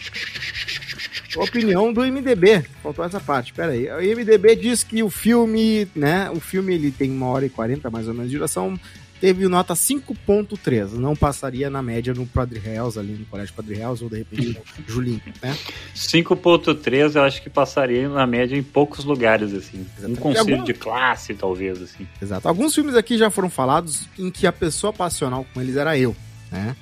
Opinião 1.36 1.92
do 1.92 2.01
MDB. 2.01 2.63
Faltou 2.81 3.03
essa 3.03 3.19
parte. 3.19 3.53
Pera 3.53 3.71
aí. 3.74 3.88
O 3.89 4.15
MDB 4.18 4.56
diz 4.56 4.83
que 4.83 5.03
o 5.03 5.09
filme, 5.09 5.88
né? 5.95 6.30
O 6.30 6.39
filme 6.39 6.74
ele 6.74 6.92
tem 6.92 7.09
uma 7.12 7.27
hora 7.27 7.45
e 7.45 7.50
quarenta 7.50 7.89
mais 7.89 8.07
ou 8.07 8.13
menos 8.13 8.30
de 8.31 8.38
duração. 8.38 8.80
Teve 9.19 9.48
nota 9.48 9.74
5.3. 9.74 10.94
Não 10.94 11.15
passaria 11.15 11.69
na 11.69 11.81
média 11.81 12.13
no 12.13 12.25
Padre 12.25 12.57
Reals, 12.59 12.98
ali 12.98 13.13
no 13.13 13.25
Colégio 13.25 13.53
Padre 13.53 13.75
Reals, 13.75 14.01
ou 14.01 14.09
de 14.09 14.18
repente 14.18 14.48
no 14.50 14.63
Julinho, 14.92 15.21
né? 15.44 15.56
5.3 15.95 17.15
eu 17.15 17.21
acho 17.24 17.42
que 17.44 17.50
passaria 17.50 18.09
na 18.09 18.25
média 18.25 18.57
em 18.57 18.63
poucos 18.63 19.06
lugares, 19.06 19.53
assim. 19.53 19.77
Um 19.77 19.86
Exatamente. 19.98 20.19
conselho 20.21 20.53
Algum- 20.56 20.63
de 20.65 20.74
classe, 20.74 21.33
talvez, 21.36 21.81
assim. 21.81 22.07
Exato. 22.21 22.48
Alguns 22.48 22.74
filmes 22.74 22.95
aqui 22.95 23.18
já 23.18 23.30
foram 23.30 23.50
falados 23.50 24.07
em 24.18 24.31
que 24.31 24.48
a 24.48 24.51
pessoa 24.51 24.92
passional 24.92 25.45
com 25.53 25.62
eles 25.62 25.75
era 25.75 25.98
eu, 25.98 26.15
né? 26.51 26.75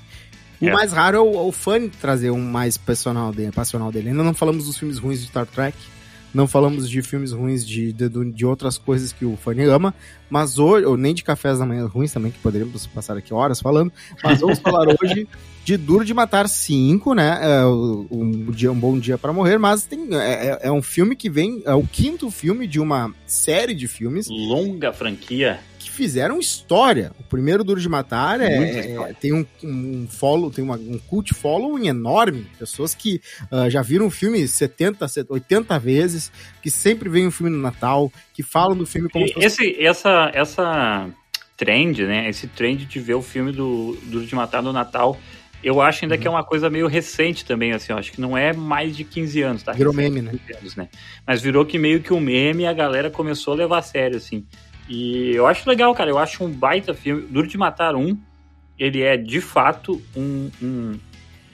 O 0.61 0.67
É. 0.67 0.73
mais 0.73 0.91
raro 0.91 1.17
é 1.17 1.19
o, 1.21 1.47
o 1.47 1.51
fã 1.51 1.87
trazer 2.01 2.31
um 2.31 2.41
mais 2.41 2.77
passional 2.77 3.31
dele, 3.31 3.51
passional 3.51 3.91
dele. 3.91 4.09
Ainda 4.09 4.23
não 4.23 4.33
falamos 4.33 4.65
dos 4.65 4.77
filmes 4.77 4.97
ruins 4.97 5.21
de 5.21 5.27
Star 5.27 5.45
Trek, 5.45 5.77
não 6.33 6.47
falamos 6.47 6.89
de 6.89 7.01
filmes 7.01 7.31
ruins 7.31 7.65
de, 7.65 7.91
de, 7.93 8.09
de 8.31 8.45
outras 8.45 8.77
coisas 8.77 9.11
que 9.13 9.25
o 9.25 9.35
fã 9.37 9.51
ama, 9.73 9.95
mas 10.29 10.59
hoje, 10.59 10.85
ou 10.85 10.95
nem 10.97 11.13
de 11.13 11.23
cafés 11.23 11.57
da 11.59 11.65
manhã 11.65 11.85
ruins 11.87 12.11
também, 12.13 12.31
que 12.31 12.37
poderíamos 12.39 12.85
passar 12.85 13.17
aqui 13.17 13.33
horas 13.33 13.59
falando, 13.59 13.91
mas 14.23 14.41
vamos 14.41 14.59
falar 14.59 14.85
hoje 15.01 15.27
de 15.65 15.77
Duro 15.77 16.03
de 16.05 16.13
Matar 16.13 16.47
5, 16.49 17.13
né? 17.15 17.39
É, 17.41 17.65
um, 17.65 18.51
dia, 18.51 18.71
um 18.71 18.79
bom 18.79 18.97
dia 18.99 19.17
para 19.17 19.31
morrer, 19.33 19.57
mas 19.57 19.83
tem, 19.85 20.07
é, 20.15 20.17
é- 20.47 20.59
é 20.63 20.71
um 20.71 20.81
filme 20.81 21.15
que 21.15 21.29
vem, 21.29 21.61
é 21.65 21.73
o 21.73 21.83
quinto 21.83 22.29
filme 22.29 22.67
de 22.67 22.79
uma 22.79 23.11
série 23.25 23.73
de 23.73 23.87
filmes 23.87 24.27
Longa 24.29 24.91
franquia. 24.93 25.59
Que 25.79 25.89
fizeram 25.89 26.37
história. 26.37 27.11
O 27.19 27.23
primeiro 27.23 27.63
Duro 27.63 27.79
de 27.79 27.87
Matar 27.89 28.41
é, 28.41 28.53
é- 28.53 29.13
tem 29.19 29.33
um, 29.33 29.45
um 29.63 30.05
follow, 30.09 30.51
tem 30.51 30.63
uma, 30.63 30.75
um 30.75 30.99
cult 31.07 31.33
following 31.33 31.87
enorme. 31.87 32.45
Pessoas 32.59 32.93
que 32.93 33.21
ah, 33.49 33.69
já 33.69 33.81
viram 33.81 34.05
o 34.07 34.11
filme 34.11 34.45
70, 34.47 35.07
80 35.29 35.79
vezes, 35.79 36.31
que 36.61 36.69
sempre 36.69 37.07
veem 37.09 37.27
o 37.27 37.31
filme 37.31 37.49
no 37.51 37.61
Natal, 37.61 38.11
que 38.33 38.43
falam 38.43 38.77
do 38.77 38.85
filme 38.85 39.09
como 39.09 39.23
E 39.25 39.29
se 39.29 39.33
fosse 39.35 39.45
esse, 39.47 39.81
essa, 39.83 40.29
essa 40.33 41.09
trend, 41.57 42.03
né? 42.05 42.29
Esse 42.29 42.45
trend 42.47 42.85
de 42.85 42.99
ver 42.99 43.15
o 43.15 43.21
filme 43.21 43.51
do 43.51 43.97
Duro 44.03 44.25
de 44.25 44.35
Matar 44.35 44.61
no 44.61 44.73
Natal, 44.73 45.17
eu 45.63 45.81
acho 45.81 46.03
ainda 46.05 46.17
que 46.17 46.27
Uhum. 46.27 46.33
é 46.33 46.37
uma 46.37 46.43
coisa 46.43 46.69
meio 46.69 46.87
recente 46.87 47.43
também, 47.45 47.71
assim. 47.73 47.91
Eu 47.93 47.97
acho 47.97 48.11
que 48.11 48.21
não 48.21 48.37
é 48.37 48.53
mais 48.53 48.95
de 48.95 49.03
15 49.03 49.41
anos, 49.41 49.63
tá? 49.63 49.71
Virou 49.73 49.93
meme, 49.93 50.21
né? 50.21 50.31
15 50.31 50.59
anos, 50.59 50.75
né? 50.75 50.89
Mas 51.25 51.41
virou 51.41 51.65
que 51.65 51.77
meio 51.77 52.01
que 52.01 52.13
um 52.13 52.19
meme 52.19 52.63
e 52.63 52.67
a 52.67 52.73
galera 52.73 53.09
começou 53.09 53.53
a 53.53 53.57
levar 53.57 53.79
a 53.79 53.81
sério, 53.81 54.17
assim. 54.17 54.45
E 54.89 55.31
eu 55.35 55.45
acho 55.45 55.69
legal, 55.69 55.93
cara. 55.93 56.09
Eu 56.09 56.17
acho 56.17 56.43
um 56.43 56.51
baita 56.51 56.93
filme. 56.93 57.27
Duro 57.29 57.47
de 57.47 57.57
Matar 57.57 57.95
um, 57.95 58.17
ele 58.77 59.03
é 59.03 59.15
de 59.15 59.39
fato 59.39 60.01
um, 60.15 60.49
um, 60.61 60.99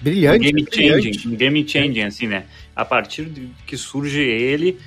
brilhante. 0.02 0.40
game 0.40 0.62
é 0.62 0.66
brilhante. 0.66 1.14
changing, 1.14 1.28
um 1.28 1.36
game 1.36 1.68
changing, 1.68 2.02
assim, 2.04 2.28
né? 2.28 2.45
A 2.74 2.86
partir 2.86 3.26
de 3.26 3.50
que 3.68 3.76
surge 3.76 4.21
ele, 4.21 4.80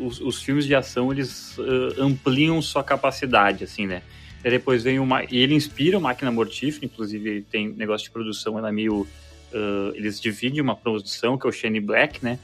os, 0.00 0.20
os 0.20 0.42
filmes 0.42 0.64
de 0.64 0.74
ação 0.74 1.12
eles 1.12 1.58
ah, 1.58 2.02
ampliam 2.02 2.60
sua 2.62 2.84
capacidade, 2.84 3.64
assim, 3.64 3.86
né? 3.86 4.02
E 4.44 4.50
depois 4.50 4.84
vem 4.84 5.00
uma 5.00 5.24
e 5.24 5.38
ele 5.38 5.54
inspira 5.54 5.98
o 5.98 6.00
Máquina 6.00 6.30
Mortífera, 6.30 6.86
inclusive 6.86 7.42
tem 7.50 7.68
negócio 7.68 8.06
de 8.06 8.12
produção, 8.12 8.56
ela 8.58 8.68
é 8.68 8.72
meio 8.72 9.06
ah, 9.52 9.92
eles 9.94 10.20
dividem 10.20 10.60
uma 10.60 10.76
produção 10.76 11.36
que 11.36 11.46
é 11.46 11.50
o 11.50 11.52
Shane 11.52 11.80
Black, 11.80 12.24
né? 12.24 12.38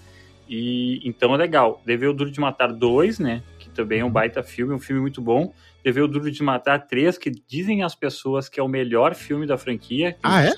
E 0.49 1.00
então 1.04 1.35
é 1.35 1.37
legal. 1.37 1.80
Deve 1.87 2.06
o 2.06 2.12
Duro 2.12 2.30
de 2.30 2.40
Matar 2.40 2.73
2, 2.73 3.18
né? 3.18 3.42
Também 3.74 4.00
é 4.00 4.04
um 4.04 4.10
baita 4.10 4.42
filme, 4.42 4.74
um 4.74 4.78
filme 4.78 5.00
muito 5.00 5.20
bom. 5.20 5.52
Deve 5.84 6.00
o 6.00 6.06
Duro 6.08 6.30
de 6.30 6.42
Matar 6.42 6.86
3, 6.86 7.18
que 7.18 7.30
dizem 7.30 7.82
as 7.82 7.94
pessoas 7.94 8.48
que 8.48 8.60
é 8.60 8.62
o 8.62 8.68
melhor 8.68 9.14
filme 9.14 9.46
da 9.46 9.56
franquia. 9.58 10.16
Ah, 10.22 10.44
é? 10.44 10.52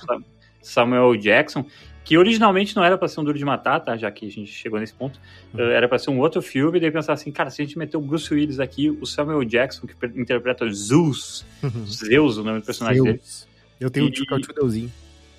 Samuel 0.61 1.14
Jackson, 1.16 1.64
que 2.04 2.16
originalmente 2.18 2.75
não 2.76 2.85
era 2.85 2.97
pra 2.99 3.06
ser 3.09 3.21
um 3.21 3.25
Duro 3.25 3.38
de 3.38 3.44
Matar, 3.44 3.80
tá? 3.80 3.97
Já 3.97 4.11
que 4.11 4.26
a 4.26 4.30
gente 4.30 4.50
chegou 4.50 4.78
nesse 4.80 4.94
ponto. 4.94 5.21
Uhum. 5.52 5.61
Uh, 5.61 5.71
era 5.71 5.88
pra 5.88 5.99
ser 5.99 6.11
um 6.11 6.18
outro 6.18 6.42
filme, 6.42 6.78
e 6.78 6.80
daí 6.80 6.90
pensar 6.90 7.12
assim, 7.14 7.30
cara, 7.30 7.50
se 7.50 7.62
a 7.62 7.64
gente 7.64 7.78
meter 7.78 7.97
o 7.97 8.00
Bruce 8.00 8.33
Willis 8.33 8.61
aqui, 8.61 8.90
o 8.90 9.06
Samuel 9.06 9.44
Jackson, 9.44 9.87
que 9.87 9.94
interpreta 10.18 10.68
Zeus, 10.71 11.44
Zeus, 11.87 12.37
o 12.38 12.44
nome 12.44 12.61
do 12.61 12.66
personagem 12.66 13.02
dele. 13.02 13.16
Deus. 13.18 13.49
Eu 13.80 13.90
tenho 13.90 14.06
E- 14.06 14.09
o 14.09 14.35
é 14.35 14.37
o 14.37 14.40
tio 14.40 14.54
Deusinho. 14.54 14.92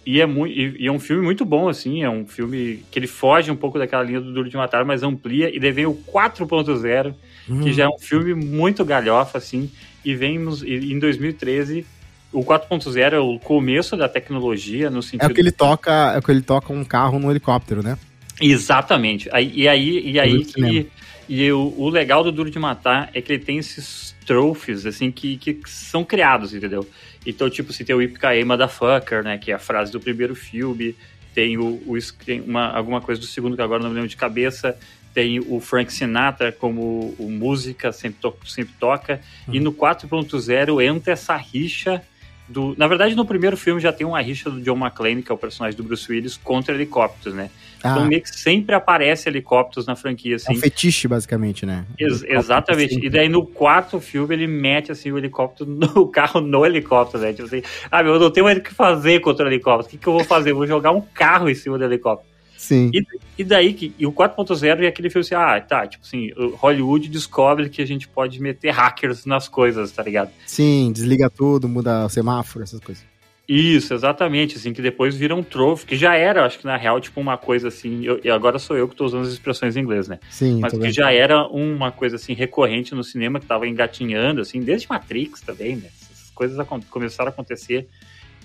E 0.05 0.21
é, 0.21 0.25
muito, 0.27 0.53
e, 0.53 0.83
e 0.83 0.87
é 0.87 0.91
um 0.91 0.99
filme 0.99 1.23
muito 1.23 1.43
bom, 1.43 1.67
assim, 1.67 2.03
é 2.03 2.09
um 2.09 2.27
filme 2.27 2.83
que 2.91 2.99
ele 2.99 3.07
foge 3.07 3.49
um 3.49 3.55
pouco 3.55 3.79
daquela 3.79 4.03
linha 4.03 4.21
do 4.21 4.31
Duro 4.31 4.47
de 4.47 4.55
Matar, 4.55 4.85
mas 4.85 5.01
amplia, 5.01 5.49
e 5.55 5.59
daí 5.59 5.71
vem 5.71 5.87
o 5.87 5.95
4.0, 5.95 7.15
Uhum. 7.47 7.61
que 7.61 7.73
já 7.73 7.83
é 7.83 7.87
um 7.87 7.99
filme 7.99 8.33
muito 8.33 8.83
galhofa, 8.83 9.37
assim, 9.37 9.69
e 10.03 10.15
vem 10.15 10.39
nos- 10.39 10.63
e 10.63 10.91
em 10.93 10.97
2013, 10.99 11.85
o 12.31 12.43
4.0 12.43 13.15
é 13.15 13.19
o 13.19 13.39
começo 13.39 13.95
da 13.95 14.09
tecnologia, 14.09 14.89
no 14.89 14.99
É 14.99 15.01
sentido... 15.01 15.31
o 15.31 15.33
que 15.33 15.41
ele 15.41 15.51
toca, 15.51 16.13
é 16.15 16.17
o 16.17 16.21
que 16.21 16.31
ele 16.31 16.41
toca 16.41 16.73
um 16.73 16.83
carro 16.83 17.19
no 17.19 17.29
helicóptero, 17.31 17.81
né? 17.83 17.97
Exatamente. 18.41 19.29
Aí, 19.31 19.51
e 19.55 19.67
aí, 19.67 20.11
e 20.11 20.19
aí 20.19 20.43
que, 20.45 20.89
e 21.27 21.51
o, 21.51 21.73
o 21.77 21.89
legal 21.89 22.23
do 22.23 22.31
Duro 22.31 22.51
de 22.51 22.59
Matar 22.59 23.09
é 23.13 23.21
que 23.21 23.31
ele 23.31 23.43
tem 23.43 23.57
esses 23.57 24.15
trophies, 24.25 24.85
assim, 24.85 25.11
que, 25.11 25.37
que 25.37 25.59
são 25.65 26.03
criados, 26.03 26.53
entendeu? 26.53 26.87
Então, 27.25 27.49
tipo, 27.49 27.71
se 27.73 27.83
tem 27.83 27.95
o 27.95 28.01
Ipkae 28.01 28.43
Motherfucker, 28.43 29.23
né, 29.23 29.37
que 29.37 29.51
é 29.51 29.55
a 29.55 29.59
frase 29.59 29.91
do 29.91 29.99
primeiro 29.99 30.35
filme, 30.35 30.95
tem 31.33 31.57
o, 31.57 31.81
o 31.85 31.97
tem 32.25 32.41
uma, 32.41 32.67
alguma 32.69 33.01
coisa 33.01 33.19
do 33.19 33.27
segundo 33.27 33.55
que 33.55 33.61
agora 33.61 33.81
não 33.81 33.89
me 33.89 33.95
lembro 33.95 34.09
de 34.09 34.15
cabeça, 34.15 34.77
tem 35.15 35.39
o 35.39 35.61
Frank 35.61 35.91
Sinatra 35.93 36.51
como 36.51 37.15
o 37.17 37.31
música, 37.31 37.91
sempre, 37.93 38.19
to 38.19 38.35
sempre 38.45 38.75
toca, 38.77 39.21
e 39.51 39.59
no 39.61 39.71
4.0 39.73 40.83
entra 40.83 41.13
essa 41.13 41.35
rixa 41.37 42.01
do... 42.47 42.75
Na 42.77 42.85
verdade, 42.87 43.15
no 43.15 43.25
primeiro 43.25 43.55
filme 43.57 43.79
já 43.81 43.91
tem 43.93 44.05
uma 44.05 44.21
rixa 44.21 44.49
do 44.51 44.61
John 44.61 44.77
McClane, 44.77 45.23
que 45.23 45.31
é 45.31 45.33
o 45.33 45.37
personagem 45.37 45.75
do 45.77 45.83
Bruce 45.83 46.11
Willis, 46.11 46.35
contra 46.37 46.75
helicópteros, 46.75 47.33
né? 47.33 47.49
Então 47.79 48.03
Ah. 48.03 48.05
meio 48.05 48.21
que 48.21 48.29
sempre 48.29 48.75
aparece 48.75 49.29
helicópteros 49.29 49.85
na 49.87 49.95
franquia, 49.95 50.33
É 50.33 50.35
assim. 50.35 50.53
um 50.53 50.59
fetiche, 50.59 51.07
basicamente, 51.07 51.65
né? 51.65 51.85
Ex- 51.97 52.23
exatamente. 52.23 52.99
E 53.03 53.09
daí 53.09 53.29
no 53.29 53.45
quarto 53.45 53.99
filme 54.01 54.35
ele 54.35 54.47
mete 54.47 54.91
assim 54.91 55.11
o 55.11 55.17
helicóptero 55.17 55.69
no 55.69 56.07
carro 56.11 56.41
no 56.41 56.65
helicóptero, 56.65 57.23
né? 57.23 57.31
Tipo 57.31 57.45
assim, 57.45 57.63
ah, 57.89 58.03
meu, 58.03 58.15
eu 58.15 58.19
não 58.19 58.29
tenho 58.29 58.45
mais 58.45 58.57
o 58.57 58.61
que 58.61 58.73
fazer 58.73 59.21
contra 59.21 59.45
o 59.45 59.49
helicóptero. 59.49 59.87
O 59.87 59.89
que, 59.91 59.97
que 59.97 60.07
eu 60.07 60.13
vou 60.13 60.23
fazer? 60.25 60.51
Eu 60.51 60.55
vou 60.57 60.67
jogar 60.67 60.91
um 60.91 61.01
carro 61.01 61.49
em 61.49 61.55
cima 61.55 61.77
do 61.77 61.83
helicóptero. 61.85 62.34
Sim. 62.65 62.89
E, 62.91 63.05
e 63.37 63.43
daí 63.43 63.73
que 63.73 63.93
e 63.99 64.07
o 64.07 64.11
4.0 64.11 64.83
é 64.83 64.87
aquele 64.87 65.07
filme 65.11 65.23
assim, 65.23 65.35
ah, 65.35 65.61
tá, 65.61 65.85
tipo 65.85 66.03
assim, 66.03 66.31
Hollywood 66.55 67.07
descobre 67.09 67.69
que 67.69 67.79
a 67.79 67.85
gente 67.85 68.07
pode 68.07 68.41
meter 68.41 68.71
hackers 68.71 69.23
nas 69.23 69.47
coisas, 69.47 69.91
tá 69.91 70.01
ligado? 70.01 70.31
Sim, 70.47 70.91
desliga 70.91 71.29
tudo, 71.29 71.69
muda 71.69 72.05
o 72.05 72.09
semáforo, 72.09 72.63
essas 72.63 72.79
coisas. 72.79 73.05
Isso, 73.47 73.93
exatamente, 73.93 74.55
assim, 74.55 74.73
que 74.73 74.81
depois 74.81 75.13
vira 75.15 75.35
um 75.35 75.43
trove, 75.43 75.85
que 75.85 75.95
já 75.95 76.15
era, 76.15 76.43
acho 76.43 76.57
que 76.57 76.65
na 76.65 76.75
real, 76.75 76.99
tipo, 76.99 77.21
uma 77.21 77.37
coisa 77.37 77.67
assim, 77.67 78.03
eu- 78.03 78.19
e 78.23 78.31
agora 78.31 78.57
sou 78.57 78.75
eu 78.75 78.87
que 78.87 78.95
tô 78.95 79.05
usando 79.05 79.21
as 79.21 79.33
expressões 79.33 79.77
em 79.77 79.81
inglês, 79.81 80.07
né? 80.07 80.17
Sim, 80.31 80.59
mas 80.59 80.73
que 80.73 80.79
vendo. 80.79 80.91
já 80.91 81.11
era 81.11 81.47
uma 81.47 81.91
coisa 81.91 82.15
assim 82.15 82.33
recorrente 82.33 82.95
no 82.95 83.03
cinema 83.03 83.39
que 83.39 83.45
tava 83.45 83.67
engatinhando 83.67 84.41
assim 84.41 84.61
desde 84.61 84.89
Matrix 84.89 85.41
também 85.41 85.75
né 85.75 85.89
essas 86.01 86.31
coisas 86.31 86.57
começaram 86.89 87.29
a 87.29 87.31
acontecer 87.31 87.87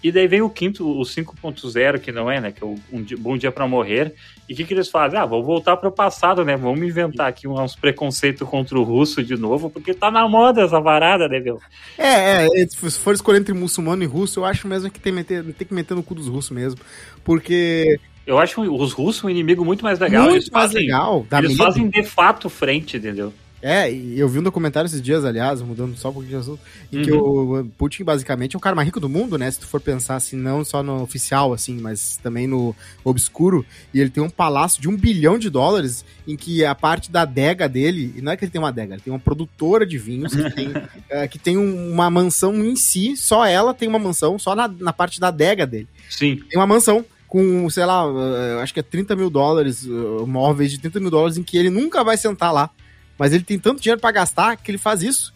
e 0.03 0.11
daí 0.11 0.27
veio 0.27 0.47
o 0.47 0.51
quinto 0.51 0.89
o 0.89 1.03
5.0 1.03 1.99
que 1.99 2.11
não 2.11 2.31
é 2.31 2.41
né? 2.41 2.53
Que 2.53 2.63
é 2.63 2.67
o 2.67 2.79
um 2.93 3.03
dia, 3.03 3.17
bom 3.19 3.37
dia 3.37 3.53
para 3.53 3.67
morrer. 3.69 4.15
E 4.49 4.53
o 4.53 4.57
que 4.57 4.65
que 4.65 4.75
eles 4.75 4.89
fazem? 4.89 5.19
Ah 5.19 5.27
vou 5.27 5.43
voltar 5.43 5.77
para 5.77 5.89
o 5.89 5.93
passado 5.93 6.45
né? 6.45 6.57
Vamos 6.57 6.83
inventar 6.83 7.29
aqui 7.29 7.47
uns 7.47 7.77
preconceitos 7.77 8.49
contra 8.49 8.79
o 8.79 8.83
russo 8.83 9.23
de 9.23 9.37
novo 9.37 9.71
porque 9.71 9.93
tá 9.93 10.11
na 10.11 10.29
moda 10.29 10.63
essa 10.63 10.81
parada 10.81 11.29
né 11.29 11.41
meu? 11.41 11.61
É, 11.99 12.47
é, 12.47 12.67
se 12.67 12.99
for 12.99 13.15
escolher 13.15 13.41
entre 13.41 13.55
muçulmano 13.55 14.03
e 14.03 14.07
russo, 14.07 14.41
eu 14.41 14.45
acho 14.45 14.67
mesmo 14.67 14.91
que 14.91 15.01
tem, 15.01 15.13
meter, 15.13 15.45
tem 15.45 15.67
que 15.67 15.75
meter 15.75 15.95
no 15.95 16.03
cu 16.03 16.15
dos 16.15 16.29
russos 16.29 16.51
mesmo. 16.51 16.81
Porque 17.23 18.01
eu 18.27 18.39
acho 18.39 18.61
os 18.63 18.93
russos 18.93 19.25
um 19.25 19.31
inimigo 19.31 19.65
muito 19.65 19.85
mais 19.85 19.99
legal. 19.99 20.25
Muito 20.25 20.37
eles 20.37 20.51
mais 20.51 20.73
fazem, 20.73 20.83
legal. 20.83 21.27
Eles 21.33 21.57
fazem 21.57 21.89
de 21.89 22.03
fato 22.03 22.49
frente 22.49 22.97
entendeu 22.97 23.33
É, 23.63 23.93
e 23.93 24.19
eu 24.19 24.27
vi 24.27 24.39
um 24.39 24.43
documentário 24.43 24.87
esses 24.87 25.03
dias, 25.03 25.23
aliás, 25.25 25.61
mudando 25.61 25.95
só 25.97 26.09
um 26.09 26.13
pouquinho 26.15 26.37
de 26.37 26.41
assunto, 26.41 26.61
em 26.91 27.03
que 27.03 27.13
Uhum. 27.13 27.61
o 27.61 27.65
Putin 27.77 28.05
basicamente 28.05 28.55
é 28.55 28.59
o 28.59 28.61
cara 28.61 28.75
mais 28.75 28.87
rico 28.87 28.99
do 28.99 29.09
mundo, 29.09 29.37
né? 29.37 29.51
Se 29.51 29.61
tu 29.61 29.67
for 29.67 29.81
pensar 29.81 30.17
assim, 30.17 30.35
não 30.37 30.65
só 30.65 30.83
no 30.83 31.03
oficial, 31.03 31.53
assim, 31.53 31.79
mas 31.79 32.19
também 32.23 32.47
no 32.47 32.75
obscuro. 33.05 33.65
E 33.93 34.01
ele 34.01 34.09
tem 34.09 34.23
um 34.23 34.31
palácio 34.31 34.81
de 34.81 34.89
um 34.89 34.97
bilhão 34.97 35.39
de 35.39 35.51
dólares, 35.51 36.05
em 36.27 36.37
que 36.37 36.65
a 36.65 36.75
parte 36.75 37.11
da 37.11 37.23
adega 37.23 37.69
dele, 37.69 38.15
e 38.17 38.23
não 38.23 38.33
é 38.33 38.37
que 38.37 38.45
ele 38.45 38.51
tem 38.53 38.59
uma 38.61 38.69
adega, 38.69 38.95
ele 38.95 39.03
tem 39.03 39.13
uma 39.13 39.19
produtora 39.21 39.85
de 39.85 39.99
vinhos 39.99 40.35
que 40.35 40.51
tem, 40.53 40.73
eh, 41.11 41.29
que 41.29 41.39
tem 41.39 41.59
um- 41.59 41.93
uma 41.93 42.09
mansão 42.11 42.55
em 42.65 42.75
si, 42.77 43.15
só 43.17 43.45
ela 43.45 43.75
tem 43.75 43.89
uma 43.89 43.99
mansão, 43.99 44.39
só 44.39 44.55
na, 44.55 44.67
na 44.69 44.93
parte 44.93 45.21
da 45.21 45.29
adega 45.29 45.67
dele. 45.67 45.89
sim 46.09 46.37
Tem 46.49 46.59
uma 46.59 46.67
mansão 46.67 47.05
com, 47.29 47.69
sei 47.69 47.85
lá, 47.85 48.05
eh, 48.07 48.63
acho 48.63 48.73
que 48.73 48.81
é 48.81 48.83
30 48.83 49.15
mil 49.15 49.29
dólares, 49.29 49.85
eh, 49.87 50.25
móveis 50.27 50.71
de 50.73 50.79
30 50.79 50.99
mil 50.99 51.11
dólares, 51.11 51.37
em 51.37 51.43
que 51.43 51.59
ele 51.59 51.69
nunca 51.71 52.03
vai 52.03 52.17
sentar 52.17 52.53
lá. 52.55 52.71
Mas 53.21 53.35
ele 53.35 53.45
tem 53.45 53.59
tanto 53.59 53.83
dinheiro 53.83 54.01
pra 54.01 54.11
gastar 54.11 54.57
que 54.57 54.71
ele 54.71 54.79
faz 54.79 55.03
isso. 55.03 55.35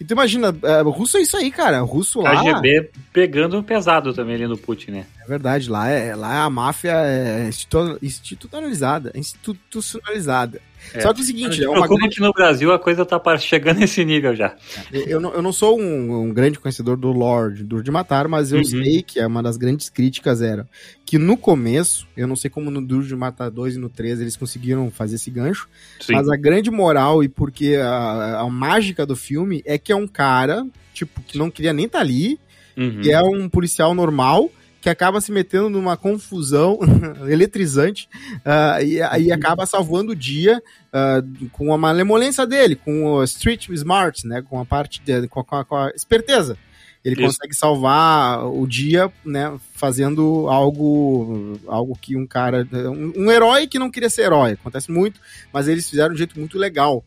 Então 0.00 0.14
imagina, 0.14 0.56
eh, 0.62 0.82
o 0.82 0.88
russo 0.90 1.18
é 1.18 1.20
isso 1.20 1.36
aí, 1.36 1.50
cara. 1.50 1.82
O 1.82 1.86
russo 1.86 2.22
lá. 2.22 2.30
KGB 2.42 2.90
pegando 3.12 3.62
pesado 3.62 4.14
também 4.14 4.34
ali 4.36 4.46
no 4.46 4.56
Putin 4.56 4.90
né 4.92 5.06
É 5.22 5.26
verdade, 5.28 5.68
lá, 5.70 5.86
é, 5.88 6.14
lá 6.14 6.44
a 6.44 6.50
máfia 6.50 6.92
é 6.94 7.46
institu- 7.48 7.98
institucionalizada. 8.02 9.12
Institucionalizada. 9.14 10.60
É. 10.94 11.00
Só 11.00 11.12
que 11.12 11.20
é 11.20 11.22
o 11.22 11.26
seguinte, 11.26 11.62
é 11.64 11.68
uma 11.68 11.86
grande- 11.86 12.16
que 12.16 12.20
no 12.20 12.32
Brasil 12.32 12.72
a 12.72 12.78
coisa 12.78 13.04
tá 13.04 13.20
chegando 13.38 13.78
nesse 13.80 14.04
nível 14.04 14.34
já. 14.34 14.54
eu, 14.92 15.20
não, 15.20 15.32
eu 15.32 15.42
não 15.42 15.52
sou 15.52 15.78
um, 15.78 16.22
um 16.22 16.32
grande 16.32 16.58
conhecedor 16.58 16.96
do 16.96 17.12
Lord, 17.12 17.62
Duro 17.64 17.82
de 17.82 17.90
Matar, 17.90 18.28
mas 18.28 18.52
eu 18.52 18.58
Uhum. 18.58 18.64
sei 18.64 19.02
que 19.02 19.18
é 19.20 19.26
uma 19.26 19.42
das 19.42 19.56
grandes 19.56 19.88
críticas 19.90 20.40
era 20.42 20.66
que 21.04 21.18
no 21.18 21.36
começo, 21.36 22.06
eu 22.16 22.26
não 22.26 22.34
sei 22.36 22.50
como 22.50 22.70
no 22.70 22.80
Duro 22.84 23.06
de 23.06 23.14
Matar 23.14 23.50
2 23.50 23.76
e 23.76 23.78
no 23.78 23.88
3 23.88 24.20
eles 24.20 24.36
conseguiram 24.36 24.90
fazer 24.90 25.16
esse 25.16 25.30
gancho, 25.30 25.68
Sim. 26.00 26.12
Mas 26.14 26.28
a 26.28 26.36
grande 26.36 26.70
moral 26.70 27.22
e 27.22 27.28
porque 27.28 27.76
a, 27.80 28.40
a 28.40 28.50
mágica 28.50 29.04
do 29.06 29.14
filme 29.16 29.62
é 29.64 29.78
que 29.78 29.92
é 29.92 29.96
um 29.96 30.06
cara, 30.08 30.66
tipo, 30.92 31.20
que 31.22 31.38
não 31.38 31.50
queria 31.50 31.72
nem 31.72 31.86
estar 31.86 32.00
ali, 32.00 32.38
Uhum. 32.76 33.00
que 33.00 33.10
é 33.10 33.20
um 33.22 33.48
policial 33.48 33.94
normal, 33.94 34.50
que 34.86 34.90
acaba 34.90 35.20
se 35.20 35.32
metendo 35.32 35.68
numa 35.68 35.96
confusão 35.96 36.78
eletrizante 37.28 38.08
ah, 38.44 38.80
e 38.80 39.02
aí 39.02 39.32
acaba 39.32 39.66
salvando 39.66 40.12
o 40.12 40.14
dia 40.16 40.62
ah, 40.92 41.20
com 41.50 41.74
a 41.74 41.76
malemolência 41.76 42.46
dele, 42.46 42.76
com 42.76 43.02
o 43.04 43.24
street 43.24 43.68
smart, 43.70 44.24
né, 44.28 44.42
com 44.48 44.60
a 44.60 44.64
parte 44.64 45.02
de, 45.04 45.26
com, 45.26 45.40
a, 45.40 45.44
com 45.44 45.56
a- 45.56 45.64
com 45.64 45.76
a 45.76 45.90
esperteza. 45.90 46.56
Ele 47.04 47.16
Isso. 47.16 47.24
consegue 47.36 47.52
salvar 47.54 48.46
o 48.46 48.64
dia, 48.64 49.12
né, 49.24 49.52
fazendo 49.74 50.46
algo, 50.48 51.58
algo 51.66 51.98
que 52.00 52.16
um 52.16 52.24
cara, 52.26 52.64
um, 52.72 53.24
um 53.24 53.30
herói 53.30 53.66
que 53.66 53.80
não 53.80 53.90
queria 53.90 54.08
ser 54.10 54.22
herói. 54.22 54.52
Acontece 54.52 54.90
muito, 54.92 55.20
mas 55.52 55.66
eles 55.66 55.90
fizeram 55.90 56.10
de 56.10 56.14
um 56.14 56.18
jeito 56.18 56.38
muito 56.38 56.56
legal. 56.58 57.04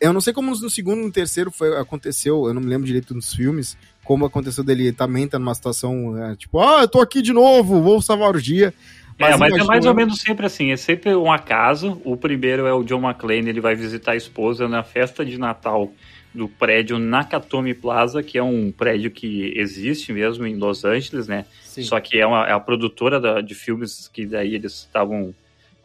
Eu 0.00 0.12
não 0.12 0.20
sei 0.20 0.32
como 0.32 0.50
no 0.50 0.70
segundo 0.70 1.00
e 1.00 1.04
no 1.04 1.10
terceiro 1.12 1.50
foi, 1.50 1.76
aconteceu, 1.78 2.46
eu 2.46 2.54
não 2.54 2.60
me 2.60 2.68
lembro 2.68 2.86
direito 2.86 3.12
dos 3.14 3.34
filmes, 3.34 3.76
como 4.04 4.24
aconteceu 4.26 4.62
dele 4.64 4.92
também 4.92 5.26
tá 5.26 5.38
numa 5.38 5.54
situação, 5.54 6.16
é, 6.22 6.36
tipo, 6.36 6.60
ah, 6.60 6.82
eu 6.82 6.88
tô 6.88 7.00
aqui 7.00 7.22
de 7.22 7.32
novo, 7.32 7.80
vou 7.82 8.00
salvar 8.02 8.34
o 8.36 8.40
dia. 8.40 8.72
é, 9.34 9.36
mas 9.38 9.52
é 9.54 9.64
mais 9.64 9.84
ou 9.86 9.94
menos 9.94 10.20
sempre 10.20 10.46
assim, 10.46 10.70
é 10.72 10.76
sempre 10.76 11.14
um 11.14 11.30
acaso. 11.30 12.00
O 12.04 12.16
primeiro 12.16 12.66
é 12.66 12.72
o 12.74 12.82
John 12.82 13.00
McClane, 13.00 13.48
ele 13.48 13.60
vai 13.60 13.74
visitar 13.74 14.12
a 14.12 14.16
esposa 14.16 14.68
na 14.68 14.82
festa 14.82 15.24
de 15.24 15.38
Natal 15.38 15.92
do 16.34 16.48
prédio 16.48 16.98
Nakatomi 16.98 17.74
Plaza, 17.74 18.20
que 18.20 18.36
é 18.36 18.42
um 18.42 18.72
prédio 18.72 19.08
que 19.12 19.52
existe 19.56 20.12
mesmo 20.12 20.44
em 20.44 20.56
Los 20.56 20.84
Angeles, 20.84 21.28
né? 21.28 21.44
Só 21.84 22.00
que 22.00 22.18
é, 22.18 22.26
uma, 22.26 22.44
é 22.44 22.52
a 22.52 22.58
produtora 22.58 23.20
da- 23.20 23.40
de 23.40 23.54
filmes 23.54 24.08
que 24.12 24.26
daí 24.26 24.56
eles 24.56 24.72
estavam. 24.80 25.32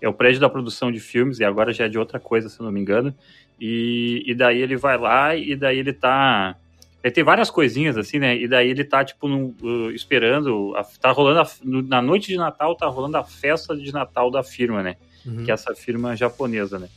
É 0.01 0.09
o 0.09 0.13
prédio 0.13 0.39
da 0.41 0.49
produção 0.49 0.91
de 0.91 0.99
filmes, 0.99 1.39
e 1.39 1.43
agora 1.43 1.71
já 1.71 1.85
é 1.85 1.89
de 1.89 1.99
outra 1.99 2.19
coisa, 2.19 2.49
se 2.49 2.59
eu 2.59 2.63
não 2.65 2.71
me 2.71 2.79
engano. 2.81 3.13
E, 3.59 4.23
e 4.25 4.33
daí 4.33 4.61
ele 4.61 4.77
vai 4.77 4.97
lá 4.97 5.35
e 5.35 5.55
daí 5.55 5.79
ele 5.79 5.93
tá. 5.93 6.55
Ele 7.03 7.13
tem 7.13 7.23
várias 7.23 7.49
coisinhas 7.49 7.97
assim, 7.97 8.19
né? 8.19 8.35
E 8.37 8.47
daí 8.47 8.69
ele 8.69 8.83
tá, 8.83 9.03
tipo, 9.05 9.27
num, 9.27 9.55
uh, 9.61 9.91
esperando. 9.91 10.73
a- 10.75 10.83
tá 11.01 11.11
rolando. 11.11 11.39
a- 11.41 11.49
no- 11.63 11.81
na 11.81 12.01
noite 12.01 12.27
de 12.27 12.37
Natal, 12.37 12.75
tá 12.75 12.87
rolando 12.87 13.17
a 13.17 13.23
festa 13.23 13.75
de 13.75 13.91
Natal 13.93 14.29
da 14.31 14.43
firma, 14.43 14.83
né? 14.83 14.95
Uhum. 15.25 15.43
Que 15.43 15.51
é 15.51 15.53
essa 15.53 15.73
firma 15.75 16.15
japonesa, 16.15 16.77
né? 16.79 16.87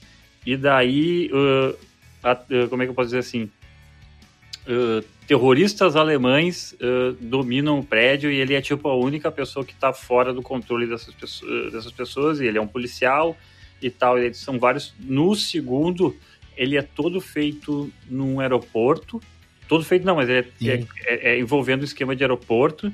E 0.46 0.56
daí. 0.56 1.30
uh, 1.32 1.76
a- 2.22 2.32
uh, 2.64 2.68
como 2.68 2.82
é 2.82 2.86
que 2.86 2.90
eu 2.90 2.94
posso 2.94 3.08
dizer 3.08 3.18
assim? 3.18 3.48
Uh, 4.64 5.02
terroristas 5.26 5.96
alemães 5.96 6.72
uh, 6.74 7.12
dominam 7.20 7.80
o 7.80 7.84
prédio 7.84 8.30
e 8.30 8.36
ele 8.36 8.54
é 8.54 8.60
tipo 8.60 8.88
a 8.88 8.94
única 8.96 9.28
pessoa 9.32 9.64
que 9.64 9.74
tá 9.74 9.92
fora 9.92 10.32
do 10.32 10.40
controle 10.40 10.86
dessas 10.86 11.12
pessoas, 11.14 11.72
dessas 11.72 11.90
pessoas 11.90 12.38
e 12.40 12.46
ele 12.46 12.58
é 12.58 12.60
um 12.60 12.66
policial 12.66 13.36
e 13.80 13.90
tal. 13.90 14.18
E 14.18 14.26
eles 14.26 14.36
são 14.38 14.60
vários. 14.60 14.94
No 15.00 15.34
segundo, 15.34 16.14
ele 16.56 16.76
é 16.76 16.82
todo 16.82 17.20
feito 17.20 17.90
num 18.08 18.40
aeroporto. 18.40 19.20
Todo 19.68 19.84
feito 19.84 20.04
não, 20.04 20.16
mas 20.16 20.28
ele 20.28 20.46
é, 20.62 20.68
é, 20.68 20.84
é- 21.06 21.34
é 21.34 21.38
envolvendo 21.38 21.82
o 21.82 21.84
esquema 21.84 22.14
de 22.16 22.22
aeroporto. 22.22 22.92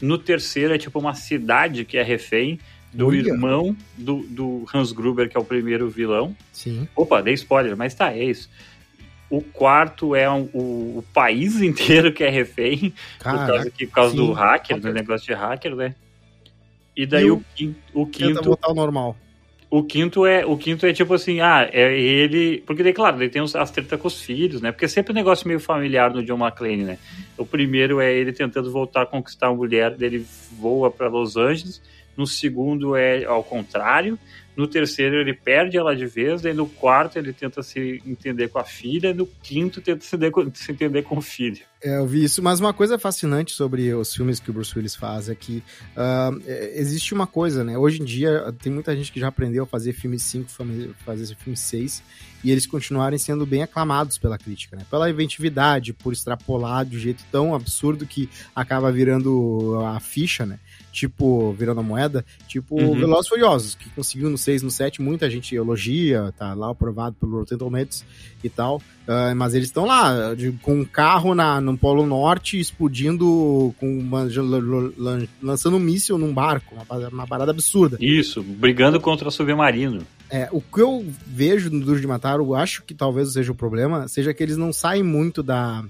No 0.00 0.16
terceiro 0.16 0.74
é 0.74 0.78
tipo 0.78 0.98
uma 0.98 1.14
cidade 1.14 1.84
que 1.84 1.96
é 1.98 2.02
refém 2.02 2.58
do 2.92 3.08
Olha. 3.08 3.18
irmão 3.18 3.76
do, 3.96 4.22
do 4.28 4.64
Hans 4.72 4.92
Gruber, 4.92 5.28
que 5.28 5.36
é 5.36 5.40
o 5.40 5.44
primeiro 5.44 5.88
vilão. 5.88 6.34
Sim. 6.52 6.88
Opa, 6.96 7.20
dei 7.20 7.34
spoiler, 7.34 7.76
mas 7.76 7.94
tá, 7.94 8.12
é 8.12 8.24
isso. 8.24 8.48
O 9.28 9.40
quarto 9.40 10.14
é 10.16 10.28
um- 10.30 10.48
o, 10.52 10.98
o 10.98 11.04
país 11.14 11.60
inteiro 11.62 12.12
que 12.12 12.24
é 12.24 12.30
refém, 12.30 12.92
por 13.18 13.24
causa, 13.46 13.70
que, 13.70 13.86
por 13.86 13.92
causa 13.94 14.16
do 14.16 14.32
hacker, 14.32 14.80
do 14.80 14.92
negócio 14.92 15.26
de 15.26 15.34
hacker, 15.34 15.76
né? 15.76 15.94
E 16.96 17.06
daí 17.06 17.24
E 17.26 17.30
o, 17.30 17.36
o- 17.36 17.44
quin- 17.54 17.76
o 17.94 18.06
tenta 18.06 18.26
quinto, 18.34 18.42
voltar 18.44 18.68
ao 18.68 18.74
normal. 18.74 19.16
O 19.70 19.84
quinto 19.84 20.26
é 20.26 20.44
o 20.44 20.56
quinto 20.56 20.84
é 20.84 20.92
tipo 20.92 21.14
assim, 21.14 21.40
ah, 21.40 21.68
é 21.72 21.96
ele, 21.96 22.60
porque 22.66 22.82
daí 22.82 22.92
claro, 22.92 23.22
ele 23.22 23.30
tem 23.30 23.40
as 23.40 23.70
treta 23.70 23.96
com 23.96 24.08
os 24.08 24.20
filhos, 24.20 24.60
né? 24.60 24.72
Porque 24.72 24.84
é 24.84 24.88
sempre 24.88 25.12
um 25.12 25.14
negócio 25.14 25.46
meio 25.46 25.60
familiar 25.60 26.12
no 26.12 26.24
John 26.24 26.38
McClane, 26.38 26.82
né? 26.82 26.98
O 27.38 27.46
primeiro 27.46 28.00
é 28.00 28.12
ele 28.12 28.32
tentando 28.32 28.72
voltar 28.72 29.02
a 29.02 29.06
conquistar 29.06 29.46
a 29.46 29.54
mulher, 29.54 29.94
daí 29.96 30.08
ele 30.08 30.26
voa 30.58 30.90
para 30.90 31.06
Los 31.06 31.36
Angeles. 31.36 31.80
No 32.20 32.26
segundo 32.26 32.94
é 32.96 33.24
ao 33.24 33.42
contrário. 33.42 34.18
No 34.54 34.66
terceiro 34.66 35.16
ele 35.16 35.32
perde 35.32 35.78
ela 35.78 35.96
de 35.96 36.04
vez, 36.04 36.42
daí 36.42 36.52
no 36.52 36.66
quarto 36.66 37.16
ele 37.16 37.32
tenta 37.32 37.62
se 37.62 38.02
entender 38.04 38.48
com 38.48 38.58
a 38.58 38.64
filha, 38.64 39.14
no 39.14 39.26
quinto 39.42 39.80
tenta 39.80 40.04
se, 40.04 40.14
entender 40.16 40.30
com- 40.30 40.50
se 40.52 40.70
entender 40.70 41.02
com 41.02 41.16
o 41.16 41.22
filho. 41.22 41.62
É, 41.82 41.96
eu 41.96 42.06
vi 42.06 42.24
isso, 42.24 42.42
mas 42.42 42.60
uma 42.60 42.74
coisa 42.74 42.98
fascinante 42.98 43.52
sobre 43.52 43.94
os 43.94 44.14
filmes 44.14 44.38
que 44.38 44.50
o 44.50 44.52
Bruce 44.52 44.76
Willis 44.76 44.94
faz 44.94 45.30
é 45.30 45.34
que 45.34 45.62
é, 46.46 46.78
existe 46.78 47.14
uma 47.14 47.26
coisa, 47.26 47.64
né? 47.64 47.78
Hoje 47.78 48.02
em 48.02 48.04
dia 48.04 48.52
tem 48.60 48.70
muita 48.70 48.94
gente 48.94 49.10
que 49.10 49.18
já 49.20 49.28
aprendeu 49.28 49.64
a 49.64 49.66
fazer 49.66 49.94
filme 49.94 50.18
5, 50.18 50.50
fazer 51.06 51.34
filme 51.36 51.56
6, 51.56 52.02
e 52.44 52.50
eles 52.50 52.66
continuarem 52.66 53.18
sendo 53.18 53.46
bem 53.46 53.62
aclamados 53.62 54.18
pela 54.18 54.36
crítica, 54.36 54.76
né? 54.76 54.84
Pela 54.90 55.08
inventividade, 55.08 55.94
por 55.94 56.12
extrapolar 56.12 56.84
de 56.84 56.96
um 56.96 57.00
jeito 57.00 57.24
tão 57.32 57.54
absurdo 57.54 58.04
que 58.04 58.28
acaba 58.54 58.92
virando 58.92 59.78
a 59.86 59.98
ficha, 60.00 60.44
né? 60.44 60.58
Tipo, 60.92 61.52
virando 61.52 61.80
a 61.80 61.82
moeda, 61.82 62.24
tipo 62.48 62.74
Uhum. 62.80 62.98
Velozes 62.98 63.28
Furiosos, 63.28 63.74
que 63.74 63.88
conseguiu 63.90 64.28
no 64.30 64.36
6, 64.38 64.62
no 64.62 64.70
7, 64.70 65.00
muita 65.00 65.30
gente 65.30 65.54
elogia, 65.54 66.32
tá 66.36 66.52
lá 66.54 66.70
aprovado 66.70 67.16
pelo 67.20 67.38
Rotten 67.38 67.56
Tomatoes 67.58 68.04
e 68.42 68.48
tal, 68.48 68.82
ah, 69.06 69.32
mas 69.34 69.54
eles 69.54 69.68
estão 69.68 69.86
lá, 69.86 70.34
de- 70.34 70.52
com 70.62 70.80
um 70.80 70.84
carro 70.84 71.34
na, 71.34 71.60
no 71.60 71.76
Polo 71.78 72.04
Norte, 72.06 72.58
explodindo, 72.58 73.74
com 73.78 73.98
uma, 73.98 74.24
lan- 74.24 75.26
lançando 75.42 75.76
um 75.76 75.80
míssil 75.80 76.18
num 76.18 76.32
barco, 76.34 76.74
uma, 76.74 76.84
parada- 76.84 77.08
uma 77.14 77.26
parada 77.26 77.50
absurda. 77.50 77.96
Isso, 78.00 78.42
brigando 78.42 79.00
contra 79.00 79.28
o 79.28 79.30
submarino. 79.30 80.02
É, 80.28 80.48
o 80.52 80.60
que 80.60 80.80
eu 80.80 81.04
vejo 81.26 81.70
no 81.70 81.84
Duro 81.84 82.00
de 82.00 82.06
Matar, 82.06 82.38
eu 82.38 82.54
acho 82.54 82.82
que 82.84 82.94
talvez 82.94 83.32
seja 83.32 83.50
o 83.50 83.54
problema, 83.54 84.06
seja 84.08 84.32
que 84.32 84.42
eles 84.42 84.56
não 84.56 84.72
saem 84.72 85.02
muito 85.02 85.42
da. 85.42 85.84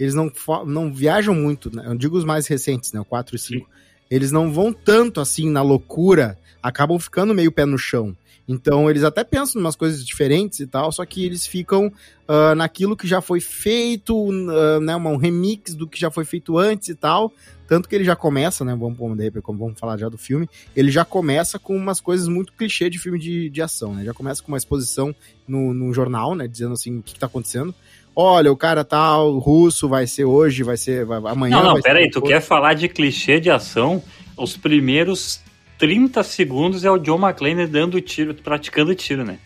Eles 0.00 0.14
não, 0.14 0.30
não 0.66 0.92
viajam 0.92 1.34
muito, 1.34 1.74
né? 1.74 1.84
eu 1.86 1.94
digo 1.94 2.16
os 2.16 2.24
mais 2.24 2.46
recentes, 2.46 2.92
né? 2.92 3.00
O 3.00 3.04
4 3.04 3.36
e 3.36 3.38
5. 3.38 3.68
Eles 4.14 4.30
não 4.30 4.52
vão 4.52 4.72
tanto 4.72 5.20
assim 5.20 5.50
na 5.50 5.60
loucura, 5.60 6.38
acabam 6.62 6.96
ficando 7.00 7.34
meio 7.34 7.50
pé 7.50 7.64
no 7.64 7.76
chão. 7.76 8.16
Então 8.46 8.90
eles 8.90 9.02
até 9.02 9.24
pensam 9.24 9.60
em 9.60 9.64
umas 9.64 9.76
coisas 9.76 10.04
diferentes 10.04 10.60
e 10.60 10.66
tal, 10.66 10.92
só 10.92 11.04
que 11.04 11.24
eles 11.24 11.46
ficam 11.46 11.90
ah, 12.28 12.54
naquilo 12.54 12.96
que 12.96 13.06
já 13.06 13.20
foi 13.20 13.40
feito, 13.40 14.30
ah, 14.50 14.80
né? 14.80 14.94
Um 14.96 15.16
remix 15.16 15.74
do 15.74 15.86
que 15.86 15.98
já 15.98 16.10
foi 16.10 16.24
feito 16.24 16.58
antes 16.58 16.88
e 16.88 16.94
tal. 16.94 17.32
Tanto 17.66 17.88
que 17.88 17.94
ele 17.94 18.04
já 18.04 18.14
começa, 18.14 18.64
né? 18.64 18.76
Vamos, 18.78 18.98
vamos, 18.98 19.78
falar 19.78 19.96
já 19.96 20.08
do 20.08 20.18
filme, 20.18 20.48
ele 20.76 20.90
já 20.90 21.04
começa 21.04 21.58
com 21.58 21.74
umas 21.74 22.00
coisas 22.00 22.28
muito 22.28 22.52
clichê 22.52 22.90
de 22.90 22.98
filme 22.98 23.18
de, 23.18 23.48
de 23.48 23.62
ação, 23.62 23.94
né? 23.94 24.04
Já 24.04 24.12
começa 24.12 24.42
com 24.42 24.48
uma 24.48 24.58
exposição 24.58 25.14
no, 25.48 25.72
no 25.72 25.92
jornal, 25.94 26.34
né? 26.34 26.46
Dizendo 26.46 26.74
assim, 26.74 26.98
o 26.98 27.02
que, 27.02 27.14
que 27.14 27.20
tá 27.20 27.26
acontecendo. 27.26 27.74
Olha, 28.14 28.52
o 28.52 28.56
cara 28.56 28.84
tal, 28.84 29.38
russo, 29.38 29.88
vai 29.88 30.06
ser 30.06 30.24
hoje, 30.24 30.62
vai 30.62 30.76
ser 30.76 31.04
vai- 31.04 31.20
amanhã. 31.24 31.56
Não, 31.56 31.74
não, 31.74 31.80
peraí, 31.80 32.08
tu 32.10 32.22
quer 32.22 32.40
falar 32.40 32.74
de 32.74 32.88
clichê 32.88 33.40
de 33.40 33.50
ação? 33.50 34.02
Os 34.36 34.56
primeiros 34.56 35.40
30 35.78 36.22
segundos 36.22 36.84
é 36.84 36.90
o 36.90 36.98
John 36.98 37.18
McClane 37.18 37.66
dando 37.66 38.00
tiro, 38.00 38.34
praticando 38.34 38.94
tiro, 38.94 39.24
né? 39.24 39.38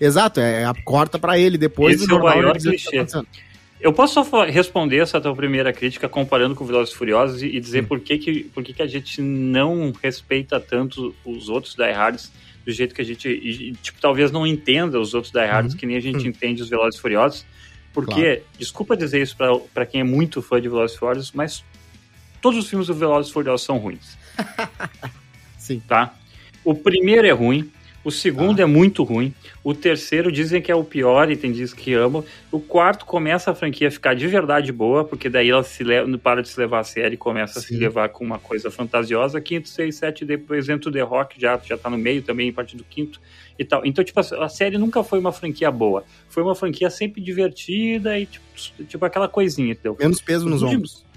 Exato, 0.00 0.40
é, 0.40 0.62
é- 0.64 0.72
corta 0.84 1.18
pra 1.18 1.38
ele 1.38 1.56
depois 1.58 1.96
Esse 1.96 2.06
do 2.06 2.16
é 2.16 2.18
o 2.18 2.22
maior 2.22 2.52
tá 2.54 2.58
clichê. 2.60 2.96
acontecendo. 2.96 3.26
Eu 3.80 3.92
posso 3.92 4.22
só 4.24 4.44
responder 4.44 4.98
essa 4.98 5.20
tua 5.20 5.34
primeira 5.34 5.72
crítica 5.72 6.08
comparando 6.08 6.54
com 6.54 6.64
Velozes 6.64 6.94
e 6.94 6.96
Furiosos 6.96 7.42
e, 7.42 7.58
dizer 7.58 7.84
por, 7.88 7.98
que, 7.98 8.16
que, 8.16 8.44
por 8.44 8.62
que, 8.62 8.72
que 8.72 8.82
a 8.82 8.86
gente 8.86 9.20
não 9.20 9.92
respeita 10.00 10.60
tanto 10.60 11.12
os 11.24 11.48
outros 11.48 11.74
Die 11.74 11.90
Hards 11.90 12.30
do 12.64 12.70
jeito 12.70 12.94
que 12.94 13.00
a 13.02 13.04
gente, 13.04 13.28
e, 13.28 13.72
tipo, 13.82 14.00
talvez 14.00 14.30
não 14.30 14.46
entenda 14.46 15.00
os 15.00 15.14
outros 15.14 15.32
Die 15.32 15.40
Hards 15.44 15.72
Uhum. 15.72 15.78
que 15.80 15.86
nem 15.86 15.96
a 15.96 16.00
gente 16.00 16.20
Uhum. 16.22 16.26
entende 16.28 16.62
os 16.62 16.68
Velozes 16.68 17.00
Furiosos, 17.00 17.44
porque, 17.92 18.22
Claro. 18.36 18.40
desculpa 18.56 18.96
dizer 18.96 19.20
isso 19.20 19.36
pra, 19.36 19.48
pra 19.74 19.84
quem 19.84 20.00
é 20.00 20.04
muito 20.04 20.40
fã 20.40 20.60
de 20.60 20.68
Velozes 20.68 20.96
e 20.96 21.00
Furiosos, 21.00 21.32
mas 21.34 21.64
todos 22.40 22.60
os 22.60 22.70
filmes 22.70 22.86
do 22.86 22.94
Velozes 22.94 23.30
e 23.32 23.34
Furiosos 23.34 23.66
são 23.66 23.78
ruins, 23.78 24.16
Sim. 25.62 25.80
tá? 25.86 26.14
O 26.64 26.74
primeiro 26.74 27.26
é 27.26 27.30
ruim, 27.30 27.70
o 28.04 28.10
segundo 28.10 28.56
Tá. 28.56 28.62
é 28.62 28.66
muito 28.66 29.04
ruim, 29.04 29.32
o 29.62 29.72
terceiro 29.74 30.30
dizem 30.32 30.60
que 30.60 30.72
é 30.72 30.74
o 30.74 30.82
pior 30.82 31.30
e 31.30 31.36
tem 31.36 31.52
diz 31.52 31.72
que 31.72 31.92
amam, 31.94 32.24
o 32.50 32.58
quarto 32.58 33.04
começa 33.06 33.50
a 33.52 33.54
franquia 33.54 33.86
a 33.88 33.90
ficar 33.92 34.14
de 34.14 34.26
verdade 34.26 34.72
boa, 34.72 35.04
porque 35.04 35.28
daí 35.28 35.50
ela 35.50 35.62
se 35.62 35.84
leva, 35.84 36.18
para 36.18 36.42
de 36.42 36.48
se 36.48 36.58
levar 36.58 36.80
a 36.80 36.84
sério 36.84 37.14
e 37.14 37.16
começa 37.16 37.60
a 37.60 37.62
se 37.62 37.68
Sim. 37.68 37.78
levar 37.78 38.08
com 38.08 38.24
uma 38.24 38.38
coisa 38.40 38.70
fantasiosa. 38.72 39.40
Quinto, 39.40 39.68
seis, 39.68 39.94
sete, 39.96 40.24
depois 40.24 40.68
entra 40.68 40.88
o 40.90 40.92
The 40.92 41.00
Rock, 41.02 41.40
já, 41.40 41.56
já 41.64 41.78
tá 41.78 41.88
no 41.88 41.96
meio 41.98 42.22
também, 42.22 42.50
a 42.50 42.52
partir 42.52 42.76
do 42.76 42.82
quinto 42.84 43.20
e 43.56 43.64
tal. 43.64 43.84
Então, 43.86 44.02
tipo, 44.04 44.18
a 44.18 44.44
a 44.44 44.48
série 44.48 44.78
nunca 44.78 45.04
foi 45.04 45.20
uma 45.20 45.30
franquia 45.32 45.70
boa. 45.70 46.04
Foi 46.28 46.42
uma 46.42 46.56
franquia 46.56 46.90
sempre 46.90 47.20
divertida 47.20 48.18
e, 48.18 48.26
tipo, 48.26 48.44
tipo 48.88 49.04
aquela 49.04 49.28
coisinha, 49.28 49.72
entendeu? 49.72 49.96
Menos 49.98 50.20
peso 50.20 50.44
nos 50.46 50.56
Os 50.56 50.62
últimos- 50.62 50.94
ombros. 50.94 51.11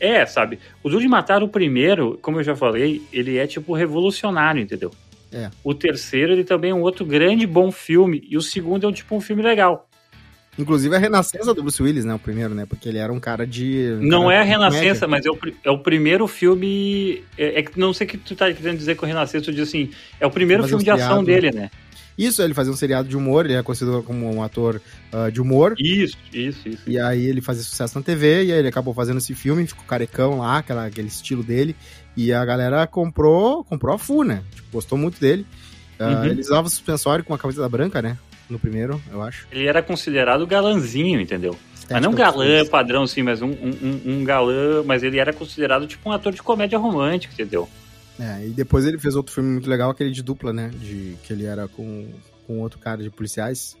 É, 0.00 0.24
sabe? 0.24 0.58
O 0.82 0.88
Duro 0.88 1.02
de 1.02 1.08
Matar, 1.08 1.42
o 1.42 1.48
primeiro, 1.48 2.18
como 2.22 2.40
eu 2.40 2.42
já 2.42 2.56
falei, 2.56 3.02
ele 3.12 3.36
é 3.36 3.46
tipo 3.46 3.74
revolucionário, 3.74 4.62
entendeu? 4.62 4.90
É. 5.32 5.50
O 5.62 5.74
terceiro, 5.74 6.32
ele 6.32 6.42
também 6.42 6.70
é 6.70 6.74
um 6.74 6.80
outro 6.80 7.04
grande 7.04 7.46
bom 7.46 7.70
filme. 7.70 8.26
E 8.28 8.36
o 8.36 8.42
segundo 8.42 8.86
é 8.86 8.88
um 8.88 8.92
tipo 8.92 9.14
um 9.14 9.20
filme 9.20 9.42
legal. 9.42 9.86
Inclusive 10.58 10.94
a 10.94 10.98
renascença 10.98 11.54
do 11.54 11.62
Bruce 11.62 11.82
Willis, 11.82 12.04
né? 12.04 12.14
O 12.14 12.18
primeiro, 12.18 12.54
né? 12.54 12.66
Porque 12.66 12.88
ele 12.88 12.98
era 12.98 13.12
um 13.12 13.20
cara 13.20 13.46
de. 13.46 13.96
um 14.00 14.06
Não 14.06 14.22
cara 14.24 14.34
é 14.34 14.38
a 14.40 14.42
Renascença, 14.42 15.06
comédia. 15.06 15.08
mas 15.08 15.26
é 15.26 15.30
o, 15.30 15.54
é 15.64 15.70
o 15.70 15.78
primeiro 15.78 16.26
filme. 16.26 17.22
É, 17.38 17.60
é 17.60 17.62
que 17.62 17.78
não 17.78 17.94
sei 17.94 18.06
o 18.06 18.10
que 18.10 18.18
tu 18.18 18.34
tá 18.34 18.52
querendo 18.52 18.76
dizer 18.76 18.96
com 18.96 19.06
Renascença, 19.06 19.44
tu 19.46 19.52
diz 19.52 19.68
assim, 19.68 19.90
é 20.18 20.26
o 20.26 20.30
primeiro 20.30 20.62
Fazer 20.62 20.70
filme 20.72 20.84
de 20.84 20.90
ação 20.90 21.24
seriado, 21.24 21.26
dele, 21.26 21.50
né? 21.52 21.70
Isso, 22.22 22.42
ele 22.42 22.52
fazia 22.54 22.72
um 22.72 22.76
seriado 22.76 23.08
de 23.08 23.16
humor, 23.16 23.44
ele 23.46 23.54
é 23.54 23.62
conhecido 23.62 24.02
como 24.02 24.30
um 24.30 24.42
ator 24.42 24.80
ah, 25.12 25.30
de 25.30 25.40
humor. 25.40 25.74
Isso, 25.78 26.16
isso, 26.32 26.68
isso. 26.68 26.82
E 26.86 26.98
aí 26.98 27.24
ele 27.26 27.40
fazia 27.40 27.62
sucesso 27.62 27.98
na 27.98 28.04
TV, 28.04 28.44
e 28.44 28.52
aí 28.52 28.58
ele 28.58 28.68
acabou 28.68 28.92
fazendo 28.92 29.18
esse 29.18 29.34
filme, 29.34 29.66
ficou 29.66 29.84
carecão 29.86 30.38
lá, 30.38 30.58
aquela, 30.58 30.84
aquele 30.86 31.08
estilo 31.08 31.42
dele. 31.42 31.74
E 32.16 32.32
a 32.32 32.44
galera 32.44 32.86
comprou, 32.86 33.64
comprou 33.64 33.94
a 33.94 33.98
full, 33.98 34.24
né? 34.24 34.42
Tipo, 34.54 34.68
gostou 34.72 34.98
muito 34.98 35.18
dele. 35.20 35.46
Ah, 35.98 36.08
Uhum. 36.08 36.24
Ele 36.26 36.40
usava 36.40 36.68
suspensório 36.68 37.24
com 37.24 37.32
a 37.34 37.38
camiseta 37.38 37.68
branca, 37.68 38.02
né? 38.02 38.18
No 38.48 38.58
primeiro, 38.58 39.00
eu 39.12 39.22
acho. 39.22 39.46
Ele 39.52 39.66
era 39.66 39.82
considerado 39.82 40.46
galanzinho, 40.46 41.20
entendeu? 41.20 41.56
Mas 41.90 42.02
não 42.02 42.10
Estética 42.10 42.30
galã 42.32 42.66
padrão, 42.66 43.02
assim, 43.04 43.22
mas 43.22 43.42
um, 43.42 43.48
um- 43.50 44.00
um 44.06 44.24
galã, 44.24 44.82
mas 44.84 45.02
ele 45.02 45.18
era 45.18 45.32
considerado 45.32 45.86
tipo 45.86 46.08
um 46.08 46.12
ator 46.12 46.32
de 46.32 46.42
comédia 46.42 46.78
romântica, 46.78 47.32
entendeu? 47.32 47.68
É, 48.20 48.46
e 48.46 48.50
depois 48.50 48.84
ele 48.84 48.98
fez 48.98 49.16
outro 49.16 49.32
filme 49.32 49.50
muito 49.50 49.68
legal, 49.68 49.90
aquele 49.90 50.10
de 50.10 50.22
dupla, 50.22 50.52
né? 50.52 50.70
De, 50.74 51.16
que 51.22 51.32
ele 51.32 51.46
era 51.46 51.66
com, 51.66 52.06
com 52.46 52.60
outro 52.60 52.78
cara 52.78 53.02
de 53.02 53.08
policiais. 53.08 53.76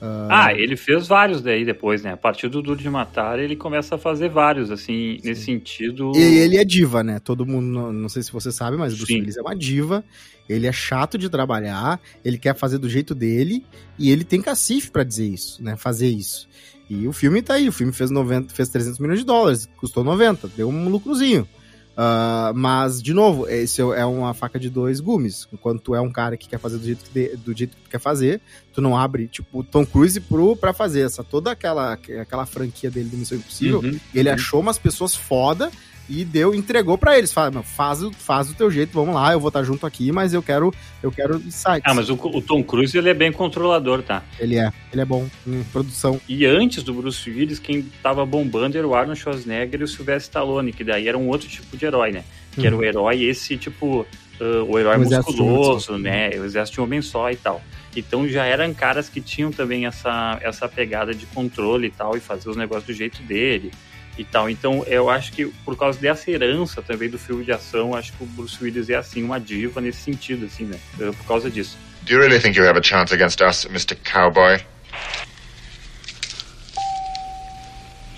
Ah, 0.00 0.52
ele 0.52 0.76
fez 0.76 1.06
vários 1.06 1.40
daí 1.40 1.64
depois, 1.64 2.02
né? 2.02 2.12
A 2.12 2.16
partir 2.16 2.48
do 2.48 2.60
Duro 2.60 2.78
de 2.78 2.88
Matar, 2.88 3.38
ele 3.38 3.56
começa 3.56 3.94
a 3.94 3.98
fazer 3.98 4.28
vários, 4.28 4.70
assim, 4.70 5.18
nesse 5.24 5.42
sentido. 5.42 6.12
E 6.14 6.20
ele 6.20 6.58
é 6.58 6.64
diva, 6.64 7.02
né? 7.02 7.18
Todo 7.18 7.46
mundo, 7.46 7.92
não, 7.92 8.08
sei 8.08 8.22
se 8.22 8.32
você 8.32 8.52
sabe, 8.52 8.76
mas 8.76 8.92
o 8.92 8.96
Bruce 8.96 9.12
Sim. 9.12 9.20
Willis 9.20 9.36
é 9.36 9.40
uma 9.40 9.56
diva. 9.56 10.04
Ele 10.48 10.66
é 10.66 10.72
chato 10.72 11.16
de 11.16 11.28
trabalhar, 11.28 12.00
ele 12.24 12.38
quer 12.38 12.54
fazer 12.54 12.78
do 12.78 12.88
jeito 12.88 13.14
dele 13.14 13.64
e 13.98 14.10
ele 14.10 14.22
tem 14.22 14.40
cacife 14.40 14.90
pra 14.90 15.02
dizer 15.02 15.26
isso, 15.26 15.62
né? 15.62 15.76
Fazer 15.76 16.08
isso. 16.08 16.46
E 16.88 17.08
o 17.08 17.12
filme 17.12 17.42
tá 17.42 17.54
aí, 17.54 17.68
o 17.68 17.72
filme 17.72 17.92
fez 17.92 18.10
90, 18.10 18.54
fez 18.54 18.68
300 18.68 19.00
milhões 19.00 19.18
de 19.18 19.24
dólares, 19.24 19.68
custou 19.76 20.04
90, 20.04 20.48
deu 20.56 20.68
um 20.68 20.88
lucrozinho. 20.88 21.48
Ah, 21.96 22.52
mas, 22.54 23.00
de 23.02 23.14
novo, 23.14 23.48
esse 23.48 23.80
é 23.80 24.04
uma 24.04 24.34
faca 24.34 24.58
de 24.60 24.68
dois 24.68 25.00
gumes. 25.00 25.48
Enquanto 25.52 25.80
tu 25.80 25.94
é 25.94 26.00
um 26.00 26.10
cara 26.12 26.36
que 26.36 26.48
quer 26.48 26.58
fazer 26.58 26.76
do 26.78 26.84
jeito 26.84 27.04
que, 27.04 27.10
de- 27.12 27.36
do 27.36 27.56
jeito 27.56 27.76
que 27.76 27.82
tu 27.84 27.90
quer 27.90 27.98
fazer, 28.00 28.40
tu 28.72 28.82
não 28.82 28.96
abre, 28.96 29.26
tipo, 29.28 29.64
Tom 29.64 29.86
Cruise 29.86 30.20
pro, 30.20 30.54
pra 30.54 30.72
fazer 30.74 31.00
essa, 31.06 31.24
toda 31.24 31.50
aquela, 31.50 31.94
aquela 31.94 32.44
franquia 32.44 32.90
dele 32.90 33.08
do 33.08 33.16
Missão 33.16 33.38
Impossível. 33.38 33.80
Uhum, 33.80 33.98
Ele 34.14 34.28
uhum. 34.28 34.34
achou 34.34 34.60
umas 34.60 34.78
pessoas 34.78 35.14
foda 35.14 35.70
e 36.08 36.24
deu, 36.24 36.54
entregou 36.54 36.96
pra 36.96 37.16
eles. 37.18 37.32
Fala, 37.32 37.50
"Meu, 37.50 37.62
faz, 37.62 38.02
o- 38.02 38.12
faz 38.12 38.48
do 38.48 38.54
teu 38.54 38.70
jeito, 38.70 38.92
vamos 38.92 39.14
lá, 39.14 39.32
eu 39.32 39.40
vou 39.40 39.48
estar 39.48 39.62
junto 39.62 39.86
aqui, 39.86 40.12
mas 40.12 40.32
eu 40.34 40.42
quero, 40.42 40.72
eu 41.02 41.10
quero 41.10 41.36
insights. 41.36 41.82
Ah, 41.84 41.92
mas 41.94 42.08
o, 42.08 42.14
o 42.14 42.40
Tom 42.40 42.62
Cruise, 42.62 42.96
ele 42.96 43.08
é 43.10 43.14
bem 43.14 43.32
controlador, 43.32 44.02
tá? 44.02 44.22
Ele 44.38 44.56
é, 44.58 44.72
ele 44.92 45.02
é 45.02 45.04
bom 45.04 45.26
em 45.46 45.62
produção. 45.64 46.20
E 46.28 46.44
antes 46.46 46.82
do 46.82 46.94
Bruce 46.94 47.28
Willis, 47.30 47.58
quem 47.58 47.82
tava 48.02 48.24
bombando 48.24 48.78
era 48.78 48.86
o 48.86 48.94
Arnold 48.94 49.18
Schwarzenegger 49.20 49.80
e 49.80 49.84
o 49.84 49.88
Sylvester 49.88 50.22
Stallone, 50.28 50.72
que 50.72 50.84
daí 50.84 51.08
era 51.08 51.18
um 51.18 51.28
outro 51.28 51.48
tipo 51.48 51.76
de 51.76 51.84
herói, 51.84 52.12
né? 52.12 52.24
Que 52.54 52.66
era 52.66 52.74
o 52.76 52.82
herói 52.84 53.22
esse, 53.24 53.56
tipo, 53.56 54.06
ah, 54.40 54.64
o 54.68 54.78
herói 54.78 54.96
O 54.96 55.00
musculoso, 55.00 55.98
né? 55.98 56.30
O 56.38 56.44
exército 56.44 56.76
de 56.76 56.80
um 56.80 56.84
homem 56.84 57.02
só 57.02 57.30
e 57.30 57.36
tal. 57.36 57.60
Então 57.96 58.28
já 58.28 58.44
eram 58.44 58.72
caras 58.74 59.08
que 59.08 59.20
tinham 59.22 59.50
também 59.50 59.86
essa, 59.86 60.38
essa 60.42 60.68
pegada 60.68 61.14
de 61.14 61.24
controle 61.26 61.86
e 61.86 61.90
tal, 61.90 62.16
e 62.16 62.20
fazer 62.20 62.48
os 62.50 62.56
negócios 62.56 62.86
do 62.86 62.92
jeito 62.92 63.22
dele 63.22 63.72
e 64.18 64.24
tal. 64.24 64.48
Então 64.48 64.84
eu 64.86 65.08
acho 65.10 65.32
que 65.32 65.46
por 65.64 65.76
causa 65.76 65.98
dessa 65.98 66.30
herança 66.30 66.82
também 66.82 67.08
do 67.08 67.18
filme 67.18 67.44
de 67.44 67.52
ação, 67.52 67.94
acho 67.94 68.12
que 68.12 68.22
o 68.24 68.26
Bruce 68.26 68.56
Willis 68.62 68.88
é 68.88 68.94
assim, 68.96 69.22
uma 69.22 69.38
diva 69.40 69.80
nesse 69.80 70.00
sentido, 70.00 70.46
assim, 70.46 70.64
né? 70.64 70.78
Ah, 70.94 71.12
Por 71.16 71.26
causa 71.26 71.50
disso. 71.50 71.76
Do 72.02 72.12
you 72.12 72.20
really 72.20 72.38
think 72.40 72.56
you 72.56 72.64
have 72.64 72.78
a 72.78 72.82
chance 72.82 73.12
against 73.12 73.40
us, 73.40 73.64
Mr. 73.66 73.96
Cowboy? 73.96 74.60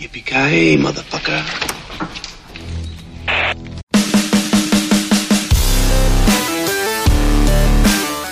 Yippee-ki-yay, 0.00 0.76
motherfucker. 0.76 1.42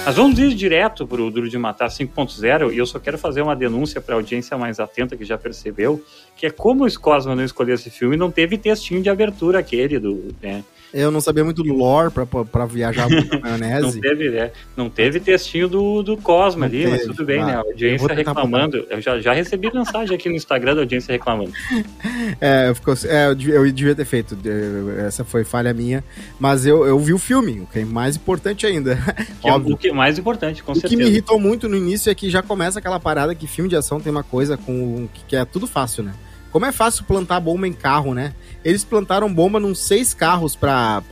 Mas 0.06 0.14
vamos 0.14 0.38
ir 0.38 0.54
direto 0.54 1.04
pro 1.04 1.28
Duro 1.32 1.48
de 1.48 1.58
Matar 1.58 1.88
5.0 1.88 2.72
e 2.72 2.78
eu 2.78 2.86
só 2.86 2.96
quero 3.00 3.18
fazer 3.18 3.42
uma 3.42 3.56
denúncia 3.56 4.00
para 4.00 4.14
a 4.14 4.18
audiência 4.18 4.56
mais 4.56 4.78
atenta 4.78 5.16
que 5.16 5.24
já 5.24 5.36
percebeu, 5.36 6.00
que 6.36 6.46
é 6.46 6.50
como 6.50 6.86
o 6.86 7.00
Cosma 7.00 7.34
não 7.34 7.42
escolheu 7.42 7.74
esse 7.74 7.90
filme 7.90 8.16
não 8.16 8.30
teve 8.30 8.56
textinho 8.56 9.02
de 9.02 9.10
abertura 9.10 9.58
aquele 9.58 9.98
do, 9.98 10.32
né? 10.40 10.62
Eu 10.94 11.10
não 11.10 11.20
sabia 11.20 11.44
muito 11.44 11.62
do 11.62 11.72
lore 11.74 12.10
pra, 12.10 12.24
pra, 12.24 12.44
pra 12.44 12.64
viajar 12.66 13.08
muito 13.08 13.28
na 13.40 13.50
Não 13.50 13.58
maionese. 13.58 14.00
teve, 14.00 14.30
né? 14.30 14.50
Não 14.76 14.88
teve 14.88 15.20
textinho 15.20 15.68
do, 15.68 16.02
do 16.02 16.16
Cosma 16.16 16.60
Não 16.60 16.74
ali, 16.74 16.86
mas 16.86 17.00
teve, 17.02 17.12
tudo 17.12 17.24
bem, 17.26 17.44
né? 17.44 17.52
A 17.56 17.60
Eu 17.60 17.66
audiência 17.68 18.08
tentar 18.08 18.30
reclamando. 18.30 18.86
Eu 18.88 19.00
já, 19.00 19.18
já 19.20 19.32
recebi 19.32 19.70
mensagem 19.72 20.14
aqui 20.14 20.28
no 20.28 20.34
Instagram 20.36 20.74
da 20.74 20.80
audiência 20.82 21.12
reclamando. 21.12 21.52
É, 22.40 22.72
ficou, 22.74 22.94
é, 23.04 23.28
eu 23.28 23.34
devia- 23.34 23.54
eu 23.54 23.72
devia 23.72 23.94
ter 23.94 24.04
feito. 24.04 24.36
é, 24.44 25.06
Essa 25.06 25.24
foi 25.24 25.44
falha 25.44 25.72
minha. 25.72 26.02
Mas 26.38 26.66
eu, 26.66 26.84
eu 26.86 26.98
vi 26.98 27.12
o 27.12 27.18
filme, 27.18 27.60
o 27.60 27.66
que 27.66 27.78
é 27.80 27.84
mais 27.84 28.16
importante 28.16 28.66
ainda. 28.66 28.96
Que 29.40 29.48
é 29.48 29.52
Óbvio. 29.52 29.74
o 29.74 29.78
que 29.78 29.88
é 29.88 29.92
mais 29.92 30.18
importante, 30.18 30.62
com 30.62 30.72
O 30.72 30.74
que 30.74 30.80
certeza. 30.82 31.02
me 31.02 31.08
irritou 31.08 31.38
muito 31.38 31.68
no 31.68 31.76
início 31.76 32.10
é 32.10 32.14
que 32.14 32.28
já 32.28 32.42
começa 32.42 32.78
aquela 32.78 32.98
parada 33.00 33.34
que 33.34 33.46
filme 33.46 33.68
de 33.70 33.76
ação 33.76 34.00
tem 34.00 34.10
uma 34.10 34.22
coisa 34.22 34.56
com 34.56 35.08
que- 35.14 35.24
que 35.28 35.36
é 35.36 35.44
tudo 35.44 35.66
fácil, 35.66 36.02
né? 36.04 36.12
Como 36.56 36.64
é 36.64 36.72
fácil 36.72 37.04
plantar 37.04 37.38
bomba 37.38 37.68
em 37.68 37.72
carro, 37.74 38.14
né? 38.14 38.32
Eles 38.64 38.82
plantaram 38.82 39.30
bomba 39.30 39.60
num 39.60 39.74
seis 39.74 40.14
carros 40.14 40.56
pra 40.56 41.02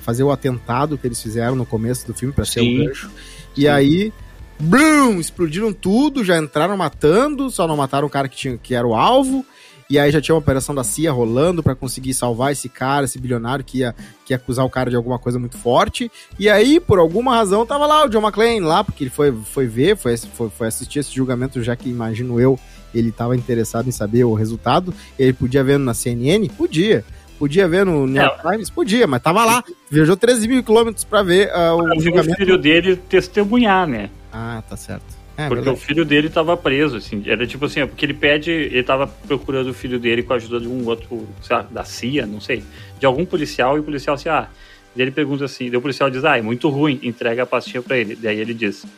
fazer 0.00 0.22
o 0.22 0.30
atentado 0.30 0.96
que 0.96 1.04
eles 1.04 1.20
fizeram 1.20 1.56
no 1.56 1.66
começo 1.66 2.06
do 2.06 2.14
filme, 2.14 2.32
pra 2.32 2.44
ser 2.44 2.60
Sim. 2.60 2.80
o 2.80 2.86
gancho. 2.86 3.10
E 3.56 3.66
aí, 3.66 4.12
blum, 4.60 5.18
explodiram 5.18 5.72
tudo, 5.72 6.22
já 6.22 6.38
entraram 6.38 6.76
matando, 6.76 7.50
só 7.50 7.66
não 7.66 7.76
mataram 7.76 8.06
o 8.06 8.10
cara 8.10 8.28
que, 8.28 8.36
tinha, 8.36 8.56
que 8.56 8.72
era 8.72 8.86
o 8.86 8.94
alvo. 8.94 9.44
E 9.90 9.98
aí 9.98 10.12
já 10.12 10.20
tinha 10.20 10.32
uma 10.36 10.40
operação 10.40 10.72
da 10.72 10.84
CIA 10.84 11.10
rolando 11.10 11.60
pra 11.60 11.74
conseguir 11.74 12.14
salvar 12.14 12.52
esse 12.52 12.68
cara, 12.68 13.04
esse 13.04 13.18
bilionário 13.18 13.64
que 13.64 13.78
ia, 13.78 13.96
que 14.24 14.32
ia 14.32 14.36
acusar 14.36 14.64
o 14.64 14.70
cara 14.70 14.88
de 14.88 14.94
alguma 14.94 15.18
coisa 15.18 15.40
muito 15.40 15.58
forte. 15.58 16.08
E 16.38 16.48
aí, 16.48 16.78
por 16.78 17.00
alguma 17.00 17.34
razão, 17.34 17.66
tava 17.66 17.84
lá 17.84 18.04
o 18.04 18.08
John 18.08 18.22
McClane 18.22 18.60
lá, 18.60 18.84
porque 18.84 19.02
ele 19.02 19.10
foi, 19.10 19.34
foi 19.44 19.66
ver, 19.66 19.96
foi, 19.96 20.16
foi, 20.16 20.48
foi 20.50 20.68
assistir 20.68 21.00
esse 21.00 21.12
julgamento, 21.12 21.60
já 21.64 21.74
que 21.74 21.90
imagino 21.90 22.38
eu, 22.38 22.56
ele 22.94 23.08
estava 23.10 23.36
interessado 23.36 23.88
em 23.88 23.92
saber 23.92 24.24
o 24.24 24.34
resultado. 24.34 24.92
Ele 25.18 25.32
podia 25.32 25.62
ver 25.62 25.78
na 25.78 25.94
CNN? 25.94 26.48
Podia. 26.48 27.04
Podia 27.38 27.66
ver 27.66 27.84
no 27.84 28.06
New 28.06 28.22
York 28.22 28.40
Times? 28.42 28.70
Podia, 28.70 29.06
mas 29.06 29.20
tava 29.20 29.44
lá. 29.44 29.64
Viajou 29.90 30.16
13 30.16 30.46
mil 30.46 30.62
quilômetros 30.62 31.02
pra 31.04 31.22
ver 31.22 31.48
uh, 31.48 31.74
o 31.74 31.84
ver 31.84 31.96
o 31.96 32.00
julgamento. 32.00 32.36
filho 32.36 32.56
dele 32.56 32.96
testemunhar, 32.96 33.86
né? 33.86 34.10
Ah, 34.32 34.62
tá 34.68 34.76
certo. 34.76 35.22
É, 35.36 35.48
porque 35.48 35.64
verdade. 35.64 35.76
o 35.76 35.80
filho 35.80 36.04
dele 36.04 36.28
tava 36.28 36.56
preso, 36.56 36.96
assim. 36.96 37.22
Era 37.26 37.46
tipo 37.46 37.64
assim, 37.64 37.80
é 37.80 37.86
porque 37.86 38.04
ele 38.04 38.14
pede, 38.14 38.50
ele 38.50 38.82
tava 38.82 39.06
procurando 39.06 39.70
o 39.70 39.74
filho 39.74 39.98
dele 39.98 40.22
com 40.22 40.34
a 40.34 40.36
ajuda 40.36 40.60
de 40.60 40.68
um 40.68 40.86
outro, 40.86 41.26
sei 41.40 41.56
lá, 41.56 41.62
da 41.62 41.84
CIA, 41.84 42.26
não 42.26 42.40
sei, 42.40 42.62
de 43.00 43.06
algum 43.06 43.24
policial, 43.24 43.76
e 43.76 43.80
o 43.80 43.82
policial 43.82 44.14
assim, 44.14 44.28
ah, 44.28 44.48
daí 44.94 45.04
ele 45.04 45.10
pergunta 45.10 45.44
assim, 45.44 45.68
daí 45.68 45.76
o 45.76 45.82
policial 45.82 46.10
diz, 46.10 46.24
ah, 46.24 46.38
é 46.38 46.42
muito 46.42 46.68
ruim, 46.68 47.00
entrega 47.02 47.42
a 47.42 47.46
pastinha 47.46 47.82
pra 47.82 47.96
ele. 47.96 48.14
Daí 48.14 48.38
ele 48.38 48.52
diz, 48.52 48.84
"É, 48.84 48.88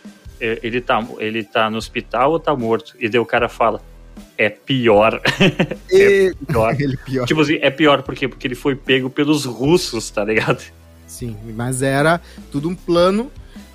ele 0.41 0.81
tá, 0.81 1.07
ele 1.19 1.45
tá 1.45 1.71
no 1.71 1.79
hospital 1.79 2.33
ou 2.33 2.41
tá 2.41 2.55
morto? 2.55 2.95
E 2.99 3.09
daí 3.09 3.21
o 3.21 3.27
cara 3.27 3.49
fala, 3.49 3.81
é 4.37 4.49
pior. 4.49 5.21
É 5.91 6.33
pior. 6.47 6.75
Ele 6.81 6.97
pior. 6.97 7.27
Tipo 7.27 7.41
assim, 7.41 7.59
é 7.61 7.71
pior 7.71 8.03
por 8.03 8.15
quê? 8.17 8.27
Porque 8.27 8.49
ele 8.49 8.57
foi 8.57 8.75
pego 8.75 9.09
pelos 9.09 9.45
russos, 9.45 10.11
tá 10.11 10.25
ligado? 10.25 10.61
Sim, 11.07 11.37
mas 11.55 11.83
era 11.83 12.21
tudo 12.51 12.69
um 12.69 12.75
plano 12.75 13.31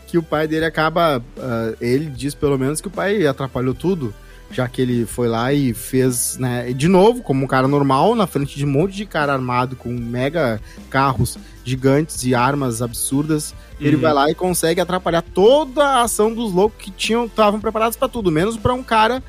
que 0.07 0.17
o 0.17 0.23
pai 0.23 0.47
dele 0.47 0.65
acaba. 0.65 1.23
ah, 1.37 1.73
ele 1.79 2.07
diz 2.07 2.35
pelo 2.35 2.57
menos 2.57 2.81
que 2.81 2.87
o 2.87 2.91
pai 2.91 3.25
atrapalhou 3.25 3.73
tudo, 3.73 4.13
já 4.51 4.67
que 4.67 4.81
ele 4.81 5.05
foi 5.05 5.27
lá 5.27 5.53
e 5.53 5.73
fez, 5.73 6.37
né? 6.37 6.73
De 6.73 6.87
novo, 6.87 7.21
como 7.21 7.43
um 7.43 7.47
cara 7.47 7.67
normal, 7.67 8.15
na 8.15 8.25
frente 8.27 8.57
de 8.57 8.65
um 8.65 8.69
monte 8.69 8.95
de 8.95 9.05
cara 9.05 9.33
armado 9.33 9.75
com 9.75 9.89
mega 9.89 10.59
carros 10.89 11.37
gigantes 11.63 12.23
e 12.23 12.33
armas 12.33 12.81
absurdas. 12.81 13.53
Ele 13.79 13.95
Uhum. 13.95 14.01
vai 14.01 14.13
lá 14.13 14.29
e 14.29 14.35
consegue 14.35 14.81
atrapalhar 14.81 15.21
toda 15.21 15.83
a 15.85 16.01
ação 16.01 16.33
dos 16.33 16.51
loucos 16.51 16.83
que 16.83 16.91
tinham 16.91 17.25
estavam 17.25 17.59
preparados 17.61 17.95
pra 17.97 18.07
tudo, 18.09 18.31
menos 18.31 18.57
pra 18.57 18.73
um 18.73 18.83
cara 18.83 19.23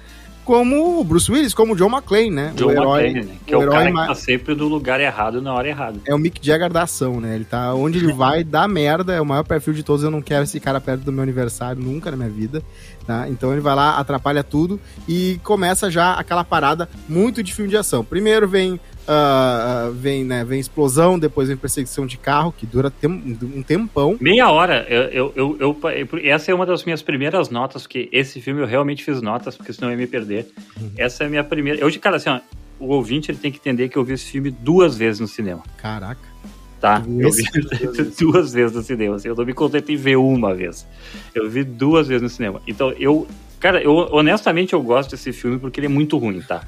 como 0.51 0.99
o 0.99 1.05
Bruce 1.05 1.31
Willis, 1.31 1.55
como 1.55 1.75
o 1.75 1.77
John 1.77 1.89
McClane, 1.89 2.29
né? 2.29 2.53
John 2.57 2.67
o 2.67 2.71
herói, 2.73 3.05
McClane, 3.05 3.27
né? 3.29 3.37
Que 3.47 3.55
é 3.55 3.57
o 3.57 3.63
herói 3.63 3.73
cara 3.73 3.91
que 3.93 4.07
tá 4.09 4.15
sempre 4.17 4.53
no 4.57 4.67
lugar 4.67 5.01
errado 5.01 5.41
na 5.41 5.55
hora 5.55 5.69
errada. 5.69 6.01
é 6.05 6.13
o 6.13 6.19
Mick 6.19 6.45
Jagger 6.45 6.73
da 6.73 6.83
ação, 6.83 7.21
né? 7.21 7.37
Ele 7.37 7.45
tá 7.45 7.73
onde 7.73 7.99
ele 7.99 8.13
vai, 8.13 8.43
dá 8.43 8.67
merda, 8.67 9.13
é 9.13 9.21
o 9.21 9.25
maior 9.25 9.45
perfil 9.45 9.75
de 9.75 9.85
todos. 9.85 10.03
Eu 10.03 10.11
não 10.11 10.21
quero 10.21 10.43
esse 10.43 10.59
cara 10.59 10.81
perto 10.81 11.03
do 11.03 11.13
meu 11.13 11.23
aniversário 11.23 11.81
nunca 11.81 12.11
na 12.11 12.17
minha 12.17 12.29
vida, 12.29 12.65
tá? 13.07 13.29
Então 13.29 13.53
ele 13.53 13.61
vai 13.61 13.77
lá, 13.77 13.97
atrapalha 13.97 14.43
tudo 14.43 14.81
e 15.07 15.39
começa 15.45 15.89
já 15.89 16.15
aquela 16.15 16.43
parada 16.43 16.89
muito 17.09 17.45
de 17.45 17.55
filme 17.55 17.71
de 17.71 17.77
ação. 17.77 18.05
Primeiro 18.05 18.49
vem 18.49 18.81
ah, 19.13 19.91
vem, 19.93 20.25
né, 20.25 20.45
vem 20.45 20.61
explosão, 20.61 21.19
depois 21.19 21.49
vem 21.49 21.57
perseguição 21.57 22.07
de 22.07 22.17
carro, 22.17 22.53
que 22.57 22.65
dura 22.65 22.91
tem- 22.91 23.11
um 23.11 23.63
tempão. 23.63 24.17
Meia 24.21 24.49
hora, 24.51 24.87
eu, 24.89 25.33
eu, 25.35 25.57
eu, 25.59 25.79
eu- 25.83 26.09
essa 26.25 26.51
é 26.51 26.55
uma 26.55 26.65
das 26.65 26.85
minhas 26.85 27.03
primeiras 27.03 27.51
notas, 27.51 27.83
porque 27.83 28.09
esse 28.13 28.41
filme 28.41 28.61
eu 28.61 28.67
realmente 28.67 29.03
fiz 29.03 29.21
notas, 29.21 29.57
porque 29.57 29.73
senão 29.73 29.89
eu 29.89 29.93
ia 29.93 29.99
me 29.99 30.07
perder. 30.07 30.47
Uhum. 30.81 30.91
Essa 30.97 31.25
é 31.25 31.27
a 31.27 31.31
minha 31.31 31.43
primeira. 31.43 31.81
Eu, 31.81 32.01
cara, 32.01 32.17
assim, 32.17 32.31
ó, 32.31 32.39
o 32.79 32.87
ouvinte 32.95 33.31
ele 33.33 33.39
tem 33.39 33.51
que 33.51 33.59
entender 33.59 33.89
que 33.89 33.97
eu 33.99 34.05
vi 34.05 34.13
esse 34.15 34.27
filme 34.27 34.51
duas 34.51 34.97
vezes 34.97 35.19
no 35.21 35.27
cinema, 35.27 35.63
Caraca. 35.77 36.21
tá? 36.81 37.03
Eu 37.19 37.31
vi 37.33 37.43
duas 38.19 38.53
vezes? 38.53 38.77
no 38.77 38.83
cinema, 38.83 39.17
assim, 39.17 39.27
eu 39.29 39.35
não 39.35 39.45
me 39.45 39.53
contento 39.53 39.91
em 39.91 39.97
ver 39.97 40.17
uma 40.17 40.55
vez. 40.55 40.87
Eu 41.35 41.51
vi 41.51 41.65
duas 41.65 42.07
vezes 42.07 42.23
no 42.23 42.29
cinema. 42.29 42.63
Então, 42.67 42.91
eu, 42.93 43.27
cara, 43.59 43.83
eu 43.83 43.93
honestamente 44.13 44.73
eu 44.73 44.81
gosto 44.83 45.11
desse 45.11 45.33
filme 45.33 45.59
porque 45.59 45.81
ele 45.81 45.87
é 45.87 45.91
muito 45.91 46.17
ruim, 46.17 46.41
tá? 46.41 46.63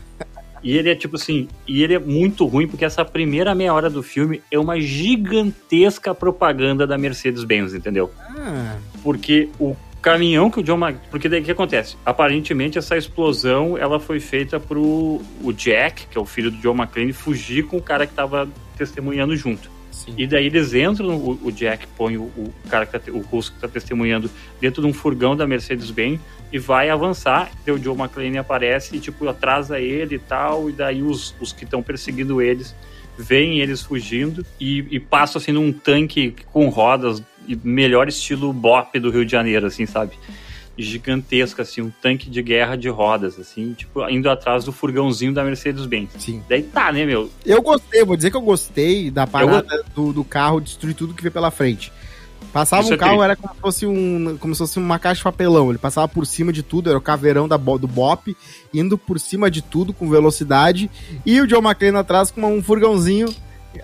E 0.62 0.76
ele 0.76 0.90
é 0.90 0.94
tipo 0.94 1.16
assim, 1.16 1.48
e 1.66 1.82
ele 1.82 1.94
é 1.94 1.98
muito 1.98 2.46
ruim 2.46 2.68
porque 2.68 2.84
essa 2.84 3.04
primeira 3.04 3.54
meia 3.54 3.74
hora 3.74 3.90
do 3.90 4.02
filme 4.02 4.42
é 4.50 4.58
uma 4.58 4.80
gigantesca 4.80 6.14
propaganda 6.14 6.86
da 6.86 6.96
Mercedes-Benz, 6.96 7.74
entendeu? 7.74 8.10
Ah, 8.36 8.76
porque 9.02 9.48
o 9.58 9.76
caminhão 10.00 10.50
que 10.50 10.60
o 10.60 10.62
John 10.62 10.76
Mc... 10.76 10.98
porque 11.10 11.28
daí 11.28 11.40
o 11.40 11.44
que 11.44 11.50
acontece? 11.50 11.96
Aparentemente 12.04 12.76
essa 12.76 12.96
explosão 12.96 13.78
ela 13.78 14.00
foi 14.00 14.18
feita 14.20 14.58
pro 14.58 15.20
o 15.42 15.52
Jack 15.52 16.06
que 16.08 16.18
é 16.18 16.20
o 16.20 16.26
filho 16.26 16.50
do 16.50 16.56
John 16.58 16.74
McClane 16.74 17.12
fugir 17.12 17.64
com 17.66 17.76
o 17.76 17.82
cara 17.82 18.06
que 18.06 18.12
tava 18.12 18.48
testemunhando 18.76 19.36
junto 19.36 19.71
sim. 19.92 20.14
e 20.18 20.26
daí 20.26 20.46
eles 20.46 20.74
entram 20.74 21.16
o, 21.16 21.38
o 21.42 21.52
Jack 21.52 21.86
põe 21.96 22.16
o, 22.16 22.22
o 22.22 22.52
cara 22.68 22.84
que 22.84 22.98
tá, 22.98 23.12
o 23.12 23.20
russo 23.20 23.52
que 23.52 23.60
tá 23.60 23.68
testemunhando 23.68 24.30
dentro 24.60 24.82
de 24.82 24.88
um 24.88 24.92
furgão 24.92 25.36
da 25.36 25.46
Mercedes-Benz 25.46 26.20
e 26.52 26.58
vai 26.58 26.90
avançar 26.90 27.50
daí 27.64 27.74
o 27.74 27.78
John 27.78 27.94
McClane 27.94 28.38
aparece 28.38 28.96
e 28.96 29.00
tipo 29.00 29.28
atrasa 29.28 29.78
ele 29.78 30.16
e 30.16 30.18
tal 30.18 30.68
e 30.68 30.72
daí 30.72 31.02
os, 31.02 31.34
os 31.40 31.52
que 31.52 31.64
estão 31.64 31.82
perseguindo 31.82 32.42
eles 32.42 32.74
veem 33.16 33.60
eles 33.60 33.82
fugindo 33.82 34.44
e, 34.58 34.86
e 34.90 34.98
passam 34.98 35.40
assim 35.40 35.52
num 35.52 35.72
tanque 35.72 36.34
com 36.50 36.68
rodas 36.68 37.22
melhor 37.62 38.08
estilo 38.08 38.52
Bop 38.52 38.98
do 38.98 39.10
Rio 39.10 39.24
de 39.24 39.32
Janeiro, 39.32 39.66
assim, 39.66 39.86
sabe? 39.86 40.12
Gigantesco, 40.76 41.60
assim, 41.60 41.82
um 41.82 41.90
tanque 41.90 42.30
de 42.30 42.42
guerra 42.42 42.76
de 42.76 42.88
rodas, 42.88 43.38
assim, 43.38 43.74
tipo, 43.74 44.08
indo 44.08 44.30
atrás 44.30 44.64
do 44.64 44.72
furgãozinho 44.72 45.32
da 45.32 45.44
Mercedes-Benz. 45.44 46.10
Sim. 46.18 46.42
Daí 46.48 46.62
tá, 46.62 46.90
né, 46.90 47.04
meu? 47.04 47.30
Eu 47.44 47.60
gostei, 47.60 48.04
vou 48.04 48.16
dizer 48.16 48.30
que 48.30 48.36
eu 48.36 48.42
gostei 48.42 49.10
da 49.10 49.26
parada 49.26 49.84
do, 49.94 50.12
do 50.12 50.24
carro 50.24 50.60
destruir 50.60 50.94
tudo 50.94 51.14
que 51.14 51.22
vê 51.22 51.30
pela 51.30 51.50
frente. 51.50 51.92
Passava 52.52 52.82
Isso 52.82 52.92
um 52.92 52.94
é 52.94 52.98
carro, 52.98 53.10
triste. 53.12 53.24
era 53.24 53.36
como 53.36 53.54
se 53.54 53.60
fosse 53.60 53.86
um, 53.86 54.36
como 54.38 54.54
se 54.54 54.58
fosse 54.58 54.78
uma 54.78 54.98
caixa 54.98 55.18
de 55.18 55.24
papelão. 55.24 55.70
Ele 55.70 55.78
passava 55.78 56.06
por 56.06 56.26
cima 56.26 56.52
de 56.52 56.62
tudo, 56.62 56.90
era 56.90 56.98
o 56.98 57.02
caveirão 57.02 57.48
da, 57.48 57.56
do 57.56 57.86
Bop, 57.86 58.36
indo 58.74 58.98
por 58.98 59.18
cima 59.18 59.50
de 59.50 59.62
tudo 59.62 59.92
com 59.92 60.08
velocidade. 60.08 60.90
E 61.24 61.40
o 61.40 61.46
John 61.46 61.62
McClane 61.62 61.96
atrás 61.96 62.30
com 62.30 62.42
um 62.42 62.62
furgãozinho 62.62 63.34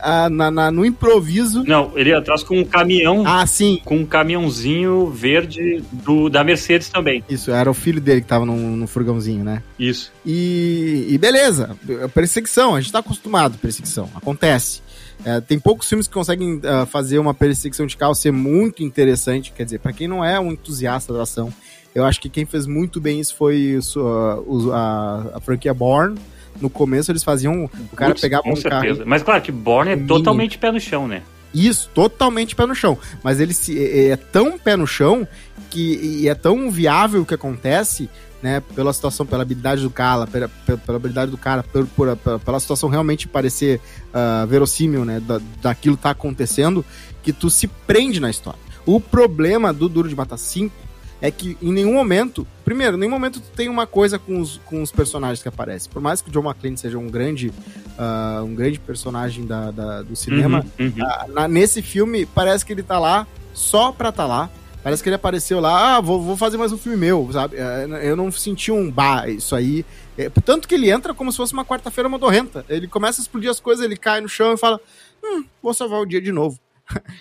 ah, 0.01 0.29
na, 0.31 0.51
na- 0.51 0.71
no 0.71 0.85
improviso. 0.85 1.65
Não, 1.65 1.93
ele 1.97 2.11
ia 2.11 2.19
atrás 2.19 2.43
com 2.43 2.59
um 2.59 2.65
caminhão, 2.65 3.23
Ah, 3.27 3.47
sim. 3.47 3.81
com 3.85 3.97
um 3.99 4.07
caminhãozinho 4.07 5.07
verde 5.11 5.83
do, 5.93 6.29
da 6.29 6.43
Mercedes 6.45 6.89
também. 6.89 7.25
Isso, 7.29 7.51
era 7.51 7.71
o 7.71 7.75
filho 7.75 8.01
dele 8.01 8.21
que 8.21 8.27
tava 8.27 8.45
no, 8.47 8.57
no 8.77 8.87
furgãozinho, 8.87 9.45
né? 9.45 9.63
Isso. 9.79 10.13
E, 10.25 11.07
e 11.09 11.19
beleza, 11.19 11.77
perseguição, 12.15 12.75
a 12.75 12.81
gente 12.81 12.93
tá 12.93 12.99
acostumado 13.01 13.59
perseguição, 13.59 14.09
acontece. 14.15 14.83
É, 15.25 15.41
tem 15.41 15.59
poucos 15.59 15.89
filmes 15.89 16.07
que 16.07 16.15
conseguem 16.15 16.61
ah, 16.65 16.87
fazer 16.87 17.19
uma 17.19 17.35
perseguição 17.35 17.87
de 17.87 17.97
carro 17.97 18.15
ser 18.15 18.31
muito 18.31 18.83
interessante, 18.85 19.53
quer 19.53 19.65
dizer, 19.65 19.81
pra 19.81 19.93
quem 19.93 20.07
não 20.07 20.25
é 20.25 20.39
um 20.39 20.53
entusiasta 20.53 21.13
da 21.13 21.23
ação, 21.23 21.53
eu 21.95 22.05
acho 22.05 22.21
que 22.21 22.29
quem 22.29 22.45
fez 22.47 22.67
muito 22.67 23.01
bem 23.01 23.19
isso 23.19 23.35
foi 23.35 23.77
o 23.77 23.83
su- 23.83 24.01
a, 24.07 24.39
a- 24.77 25.37
a 25.39 25.41
franquia 25.41 25.75
Bourne. 25.75 26.17
No 26.61 26.69
começo 26.71 27.11
eles 27.13 27.23
faziam, 27.25 27.65
o 27.65 27.97
cara 27.97 28.11
Putz, 28.13 28.21
pegava 28.21 28.43
com 28.43 28.53
um 28.53 28.57
certeza. 28.57 28.97
carro, 28.99 29.09
Mas 29.11 29.23
claro 29.23 29.43
que 29.43 29.53
Borne 29.53 29.93
é 29.93 29.97
Mini. 29.97 30.09
totalmente 30.09 30.59
pé 30.59 30.71
no 30.73 30.81
chão, 30.81 31.07
né? 31.09 31.23
isso, 31.55 31.89
totalmente 31.95 32.55
pé 32.55 32.67
no 32.67 32.75
chão, 32.75 32.99
mas 33.23 33.41
ele 33.41 33.55
se, 33.55 33.83
é, 33.83 34.09
é 34.11 34.17
tão 34.17 34.59
pé 34.59 34.77
no 34.77 34.87
chão 34.87 35.27
que 35.71 35.95
e 36.23 36.29
é 36.29 36.35
tão 36.35 36.71
viável 36.71 37.23
o 37.23 37.27
que 37.27 37.33
acontece 37.35 38.09
né, 38.43 38.63
pela 38.77 38.93
situação, 38.93 39.25
pela 39.27 39.43
habilidade 39.43 39.83
do 39.83 39.89
cara, 39.91 40.27
pela, 40.27 40.49
pela, 40.67 40.79
pela 40.79 40.97
habilidade 40.99 41.31
do 41.31 41.39
cara, 41.39 41.63
por, 41.63 41.87
por- 41.87 42.17
pela, 42.19 42.39
pela 42.39 42.61
situação 42.61 42.89
realmente 42.91 43.27
parecer 43.27 43.81
ah, 44.13 44.47
verossímil, 44.49 45.05
né, 45.07 45.21
da, 45.21 45.41
daquilo 45.63 45.97
tá 45.97 46.11
acontecendo, 46.11 46.85
que 47.23 47.33
tu 47.33 47.49
se 47.51 47.67
prende 47.67 48.21
na 48.21 48.29
história. 48.31 48.61
O 48.87 49.01
problema 49.01 49.73
do 49.73 49.89
Duro 49.89 50.09
de 50.09 50.15
Matar 50.15 50.37
5 50.37 50.73
é 51.21 51.31
que 51.31 51.57
em 51.61 51.73
nenhum 51.73 51.95
momento, 51.95 52.47
primeiro, 52.65 52.97
em 52.97 53.01
nenhum 53.01 53.11
momento 53.13 53.41
tu 53.41 53.51
tem 53.57 53.69
uma 53.69 53.87
coisa 53.87 54.19
com 54.19 54.41
os, 54.41 54.59
com 54.65 54.83
os 54.83 54.93
personagens 54.93 55.43
que 55.43 55.49
aparecem. 55.49 55.91
Por 55.91 56.01
mais 56.01 56.21
que 56.23 56.29
o 56.29 56.33
John 56.33 56.45
McClane 56.45 56.77
seja 56.79 56.97
um 56.99 57.09
grande, 57.09 57.53
ah, 57.99 58.43
um 58.45 58.55
grande 58.55 58.79
personagem 58.79 59.45
da, 59.47 59.71
da- 59.71 60.03
do 60.03 60.15
cinema, 60.15 60.65
Uhum, 60.79 60.87
uhum. 60.87 61.05
ah, 61.05 61.27
na- 61.29 61.49
nesse 61.49 61.83
filme, 61.83 62.25
parece 62.27 62.65
que 62.65 62.73
ele 62.73 62.83
tá 62.83 62.99
lá 62.99 63.27
só 63.53 63.91
pra 63.93 64.13
tá 64.13 64.27
lá. 64.27 64.49
Parece 64.81 65.03
que 65.03 65.09
ele 65.09 65.17
apareceu 65.17 65.59
lá, 65.59 65.97
ah, 65.97 66.01
vou, 66.01 66.23
vou 66.23 66.37
fazer 66.37 66.57
mais 66.57 66.73
um 66.73 66.79
filme 66.79 66.97
meu, 66.97 67.29
sabe? 67.33 67.57
É, 67.59 67.87
Eu 68.09 68.15
não 68.17 68.31
senti 68.31 68.71
um 68.71 68.89
bah, 68.91 69.29
isso 69.29 69.57
aí. 69.57 69.85
É, 70.17 70.31
tanto 70.31 70.69
que 70.69 70.75
ele 70.77 70.89
entra 70.89 71.13
como 71.13 71.31
se 71.33 71.37
fosse 71.37 71.53
uma 71.53 71.65
quarta-feira 71.65 72.09
modorrenta. 72.09 72.65
Ele 72.69 72.87
começa 72.87 73.21
a 73.21 73.23
explodir 73.23 73.51
as 73.51 73.59
coisas, 73.61 73.85
ele 73.85 73.97
cai 73.97 74.21
no 74.21 74.29
chão 74.29 74.55
e 74.55 74.57
fala: 74.57 74.81
Hum, 75.23 75.45
vou 75.61 75.75
salvar 75.75 76.01
o 76.01 76.07
dia 76.07 76.21
de 76.21 76.31
novo. 76.31 76.59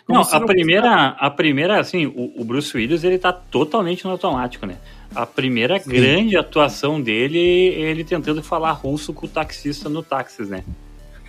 Não, 0.08 0.22
a 0.22 0.42
primeira, 0.42 1.08
a 1.20 1.30
primeira, 1.30 1.80
assim, 1.80 2.06
o, 2.06 2.34
o 2.42 2.46
Bruce 2.46 2.76
Willis, 2.76 3.04
ele 3.04 3.18
tá 3.18 3.34
totalmente 3.34 4.06
no 4.06 4.12
automático, 4.12 4.66
né? 4.66 4.78
A 5.14 5.26
primeira 5.26 5.78
grande 5.80 6.38
atuação 6.38 7.02
dele, 7.02 7.40
ele 7.40 8.04
tentando 8.04 8.42
falar 8.42 8.72
russo 8.72 9.14
com 9.14 9.26
o 9.26 9.30
taxista 9.30 9.90
no 9.90 10.02
táxis, 10.02 10.50
né? 10.50 10.64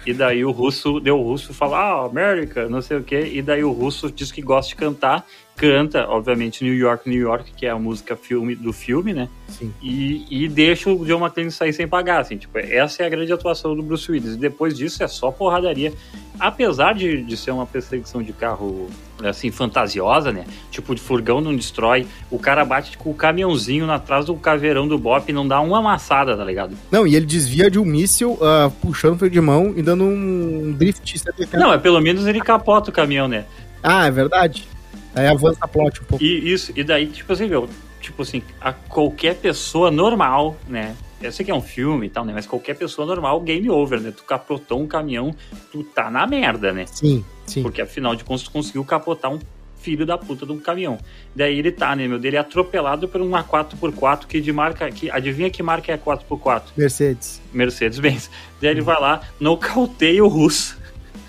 E 0.06 0.12
daí 0.12 0.44
o 0.44 0.50
russo, 0.50 1.00
deu 1.00 1.18
o 1.18 1.22
russo 1.22 1.52
falar, 1.52 1.80
ah, 1.80 2.06
América, 2.06 2.68
não 2.68 2.80
sei 2.80 2.98
o 2.98 3.02
quê, 3.02 3.30
e 3.32 3.42
daí 3.42 3.64
o 3.64 3.72
russo 3.72 4.10
diz 4.10 4.30
que 4.30 4.40
gosta 4.40 4.70
de 4.70 4.76
cantar, 4.76 5.26
canta, 5.58 6.06
obviamente, 6.08 6.62
New 6.62 6.72
York, 6.72 7.08
New 7.10 7.20
York, 7.20 7.52
que 7.56 7.66
é 7.66 7.70
a 7.70 7.78
música 7.78 8.14
filme, 8.14 8.54
do 8.54 8.72
filme, 8.72 9.12
né? 9.12 9.28
Sim. 9.48 9.74
E, 9.82 10.24
e 10.30 10.48
deixa 10.48 10.88
o 10.88 11.04
John 11.04 11.18
McClane 11.18 11.50
sair 11.50 11.72
sem 11.72 11.86
pagar, 11.86 12.20
assim, 12.20 12.36
tipo, 12.36 12.56
essa 12.58 13.02
é 13.02 13.06
a 13.06 13.08
grande 13.08 13.32
atuação 13.32 13.74
do 13.74 13.82
Bruce 13.82 14.10
Willis. 14.10 14.34
E 14.34 14.36
depois 14.36 14.76
disso 14.76 15.02
é 15.02 15.08
só 15.08 15.32
porradaria. 15.32 15.92
Apesar 16.38 16.94
de, 16.94 17.24
de 17.24 17.36
ser 17.36 17.50
uma 17.50 17.66
perseguição 17.66 18.22
de 18.22 18.32
carro, 18.32 18.88
assim, 19.24 19.50
fantasiosa, 19.50 20.30
né? 20.30 20.44
Tipo, 20.70 20.94
de 20.94 21.00
furgão 21.00 21.40
não 21.40 21.54
destrói, 21.54 22.06
o 22.30 22.38
cara 22.38 22.64
bate 22.64 22.96
com 22.96 23.10
o 23.10 23.14
caminhãozinho 23.14 23.90
atrás 23.90 24.26
do 24.26 24.36
caveirão 24.36 24.86
do 24.86 24.96
Bop 24.96 25.28
e 25.28 25.32
não 25.32 25.46
dá 25.48 25.60
uma 25.60 25.80
amassada, 25.80 26.36
tá 26.36 26.44
ligado? 26.44 26.76
Não, 26.88 27.04
e 27.04 27.16
ele 27.16 27.26
desvia 27.26 27.68
de 27.68 27.80
um 27.80 27.84
míssil, 27.84 28.38
ah, 28.40 28.70
puxando 28.80 29.14
o 29.14 29.18
freio 29.18 29.32
de 29.32 29.40
mão 29.40 29.74
e 29.76 29.82
dando 29.82 30.04
um 30.04 30.72
drift. 30.78 31.20
Não, 31.52 31.72
é 31.72 31.78
pelo 31.78 32.00
menos 32.00 32.28
ele 32.28 32.40
capota 32.40 32.90
o 32.90 32.92
caminhão, 32.92 33.26
né? 33.26 33.44
Ah, 33.82 34.06
é 34.06 34.10
verdade. 34.10 34.77
Aí 35.18 35.26
avança 35.26 35.58
a 35.60 35.68
plot 35.68 36.00
um 36.00 36.04
pouco. 36.04 36.24
E 36.24 36.52
isso, 36.52 36.72
e 36.74 36.84
daí, 36.84 37.06
tipo 37.06 37.32
assim, 37.32 37.48
meu, 37.48 37.68
tipo 38.00 38.22
assim, 38.22 38.42
a 38.60 38.72
qualquer 38.72 39.36
pessoa 39.36 39.90
normal, 39.90 40.56
né? 40.68 40.94
Eu 41.20 41.32
sei 41.32 41.44
que 41.44 41.50
é 41.50 41.54
um 41.54 41.60
filme 41.60 42.06
e 42.06 42.10
tal, 42.10 42.24
né? 42.24 42.32
Mas 42.32 42.46
qualquer 42.46 42.74
pessoa 42.76 43.06
normal, 43.06 43.40
game 43.40 43.68
over, 43.68 44.00
né? 44.00 44.12
Tu 44.16 44.22
capotou 44.22 44.80
um 44.80 44.86
caminhão, 44.86 45.34
tu 45.72 45.82
tá 45.82 46.10
na 46.10 46.26
merda, 46.26 46.72
né? 46.72 46.86
Sim, 46.86 47.24
sim. 47.44 47.62
Porque 47.62 47.82
afinal 47.82 48.14
de 48.14 48.22
contas 48.22 48.44
tu 48.44 48.52
conseguiu 48.52 48.84
capotar 48.84 49.32
um 49.32 49.40
filho 49.80 50.06
da 50.06 50.16
puta 50.16 50.46
de 50.46 50.52
um 50.52 50.58
caminhão. 50.58 50.98
Daí 51.34 51.58
ele 51.58 51.72
tá, 51.72 51.94
né, 51.96 52.06
meu? 52.06 52.18
Dele 52.18 52.36
é 52.36 52.38
atropelado 52.38 53.08
por 53.08 53.20
uma 53.20 53.42
4x4 53.42 54.26
que 54.26 54.40
de 54.40 54.52
marca. 54.52 54.90
Que, 54.90 55.10
adivinha 55.10 55.50
que 55.50 55.62
marca 55.62 55.90
é 55.90 55.94
a 55.94 55.98
4x4? 55.98 56.62
Mercedes. 56.76 57.40
Mercedes-Benz. 57.52 58.30
Daí 58.60 58.70
ele 58.70 58.80
vai 58.80 59.00
lá, 59.00 59.22
nocauteia 59.40 60.24
o 60.24 60.28
russo. 60.28 60.78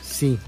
Sim. 0.01 0.39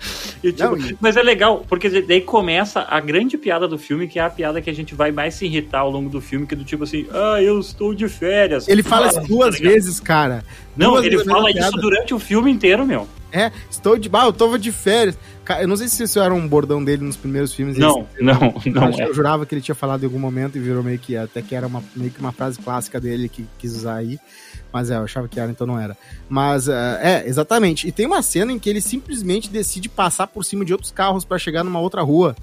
Tipo, 0.40 0.76
Não, 0.76 0.96
Mas 1.00 1.16
é 1.16 1.22
legal, 1.22 1.64
porque 1.68 2.00
daí 2.00 2.22
começa 2.22 2.80
a 2.88 2.98
grande 2.98 3.36
piada 3.36 3.68
do 3.68 3.76
filme, 3.78 4.08
que 4.08 4.18
é 4.18 4.22
a 4.22 4.30
piada 4.30 4.60
que 4.62 4.70
a 4.70 4.74
gente 4.74 4.94
vai 4.94 5.12
mais 5.12 5.34
se 5.34 5.44
irritar 5.44 5.80
ao 5.80 5.90
longo 5.90 6.08
do 6.08 6.20
filme, 6.20 6.46
que 6.46 6.54
é 6.54 6.56
do 6.56 6.64
tipo 6.64 6.84
assim, 6.84 7.06
ah, 7.12 7.42
eu 7.42 7.60
estou 7.60 7.94
de 7.94 8.08
férias. 8.08 8.66
Ele 8.66 8.82
fala 8.82 9.06
Ah, 9.06 9.08
isso 9.10 9.20
duas 9.28 9.58
tá 9.58 9.62
vezes, 9.62 10.00
cara. 10.00 10.42
Não, 10.76 10.92
Duas 10.92 11.04
ele 11.04 11.16
a 11.20 11.24
fala 11.24 11.50
isso 11.50 11.58
piada. 11.58 11.76
durante 11.76 12.14
o 12.14 12.18
filme 12.18 12.50
inteiro, 12.50 12.86
meu. 12.86 13.06
É, 13.32 13.52
estou 13.70 13.96
de. 13.96 14.10
Ah, 14.12 14.26
eu 14.26 14.32
tava 14.32 14.58
de 14.58 14.72
férias. 14.72 15.18
Eu 15.60 15.66
não 15.66 15.76
sei 15.76 15.88
se 15.88 16.02
isso 16.02 16.20
era 16.20 16.32
um 16.32 16.46
bordão 16.46 16.82
dele 16.82 17.04
nos 17.04 17.16
primeiros 17.16 17.52
filmes. 17.52 17.76
Não, 17.76 18.06
não, 18.20 18.54
não 18.66 18.90
eu, 18.92 19.10
é. 19.10 19.14
jurava 19.14 19.44
que 19.44 19.54
ele 19.54 19.62
tinha 19.62 19.74
falado 19.74 20.02
em 20.02 20.06
algum 20.06 20.18
momento 20.18 20.56
e 20.56 20.60
virou 20.60 20.82
meio 20.82 20.98
que 20.98 21.16
até 21.16 21.42
que 21.42 21.54
era 21.54 21.66
uma, 21.66 21.82
meio 21.96 22.10
que 22.10 22.20
uma 22.20 22.30
frase 22.30 22.58
clássica 22.58 23.00
dele 23.00 23.28
que 23.28 23.46
quis 23.58 23.74
usar 23.74 23.96
aí. 23.96 24.18
Mas 24.72 24.90
é, 24.90 24.96
eu 24.96 25.02
achava 25.02 25.26
que 25.26 25.40
era, 25.40 25.50
então 25.50 25.66
não 25.66 25.78
era. 25.78 25.96
Mas 26.28 26.68
é, 26.68 27.00
é, 27.02 27.28
exatamente. 27.28 27.88
E 27.88 27.92
tem 27.92 28.06
uma 28.06 28.22
cena 28.22 28.52
em 28.52 28.58
que 28.58 28.70
ele 28.70 28.80
simplesmente 28.80 29.50
decide 29.50 29.88
passar 29.88 30.28
por 30.28 30.44
cima 30.44 30.64
de 30.64 30.72
outros 30.72 30.92
carros 30.92 31.24
pra 31.24 31.38
chegar 31.38 31.64
numa 31.64 31.80
outra 31.80 32.02
rua. 32.02 32.36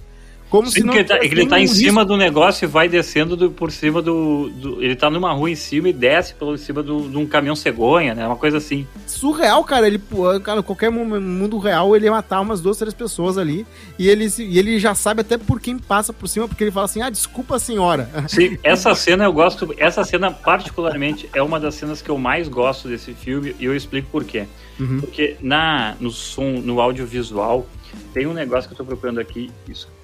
Como 0.50 0.68
Sim, 0.68 0.72
se 0.72 0.80
não 0.80 0.94
porque 0.94 1.00
ele 1.00 1.08
tá, 1.08 1.26
ele 1.26 1.46
tá 1.48 1.60
em 1.60 1.64
nenhum 1.64 1.76
cima 1.76 2.06
do 2.06 2.16
negócio 2.16 2.64
e 2.64 2.68
vai 2.68 2.88
descendo 2.88 3.36
do- 3.36 3.52
por 3.52 3.70
cima 3.70 4.02
do, 4.02 4.50
do- 4.50 4.82
Ele 4.82 4.96
tá 4.96 5.10
numa 5.10 5.34
rua 5.34 5.50
em 5.50 5.56
cima 5.56 5.90
e 5.90 5.94
desce 5.94 6.34
pelo 6.34 6.58
cima 6.58 6.82
do- 6.82 7.10
de 7.10 7.18
um 7.18 7.26
caminhão 7.26 7.56
cegonha, 7.56 8.16
né? 8.16 8.26
Uma 8.26 8.38
coisa 8.38 8.58
assim. 8.58 8.88
surreal, 9.06 9.62
cara. 9.66 9.86
Ele, 9.88 9.98
pô, 9.98 10.40
cara, 10.40 10.64
qualquer 10.64 10.90
mu- 10.90 11.20
mundo 11.20 11.58
real, 11.58 11.94
ele 11.96 12.06
ia 12.06 12.12
matar 12.12 12.40
umas 12.40 12.62
duas, 12.62 12.78
três 12.78 12.94
pessoas 12.94 13.38
ali. 13.38 13.68
E 14.00 14.08
ele, 14.08 14.28
e 14.40 14.58
ele 14.58 14.80
já 14.80 14.96
sabe 14.96 15.20
até 15.22 15.38
por 15.38 15.60
quem 15.60 15.78
passa 15.78 16.14
por 16.14 16.28
cima, 16.30 16.48
porque 16.48 16.64
ele 16.64 16.72
fala 16.72 16.86
assim: 16.86 17.02
ah, 17.02 17.10
desculpa, 17.10 17.60
senhora. 17.60 18.10
Sim, 18.30 18.58
essa 18.64 18.96
cena 18.96 19.26
eu 19.26 19.34
gosto. 19.34 19.74
Essa 19.78 20.04
cena, 20.06 20.32
particularmente, 20.32 21.30
é 21.34 21.42
uma 21.42 21.60
das 21.60 21.76
cenas 21.76 22.02
que 22.02 22.10
eu 22.10 22.18
mais 22.18 22.48
gosto 22.48 22.88
desse 22.88 23.14
filme 23.14 23.54
e 23.60 23.66
eu 23.66 23.76
explico 23.76 24.08
por 24.10 24.24
quê. 24.24 24.46
Uhum. 24.80 25.02
Porque 25.02 25.36
na, 25.42 25.96
no 26.00 26.10
som, 26.10 26.62
no 26.64 26.80
audiovisual, 26.80 27.68
tem 28.14 28.28
um 28.28 28.34
negócio 28.34 28.70
que 28.70 28.74
eu 28.74 28.78
tô 28.78 28.86
procurando 28.86 29.20
aqui. 29.20 29.52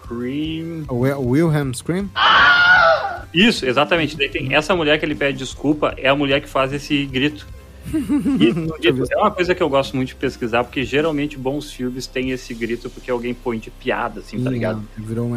Scream. 0.03 0.85
Wilhelm 0.89 1.73
Scream? 1.73 2.09
Isso, 3.33 3.65
exatamente. 3.65 4.15
Daí 4.15 4.29
tem 4.29 4.53
essa 4.53 4.75
mulher 4.75 4.99
que 4.99 5.05
ele 5.05 5.15
pede 5.15 5.37
desculpa, 5.37 5.93
é 5.97 6.07
a 6.09 6.15
mulher 6.15 6.41
que 6.41 6.47
faz 6.49 6.71
esse 6.73 7.05
grito. 7.05 7.47
E, 7.85 8.49
é 9.11 9.17
uma 9.17 9.31
coisa 9.31 9.53
que 9.55 9.61
eu 9.61 9.67
gosto 9.69 9.95
muito 9.95 10.09
de 10.09 10.15
pesquisar, 10.15 10.63
porque 10.63 10.83
geralmente 10.85 11.37
bons 11.37 11.71
filmes 11.71 12.07
têm 12.07 12.31
esse 12.31 12.53
grito 12.53 12.89
porque 12.89 13.09
alguém 13.11 13.33
põe 13.33 13.57
de 13.59 13.69
piada, 13.71 14.19
assim, 14.21 14.41
tá 14.41 14.49
ligado? 14.49 14.77
não, 14.77 14.85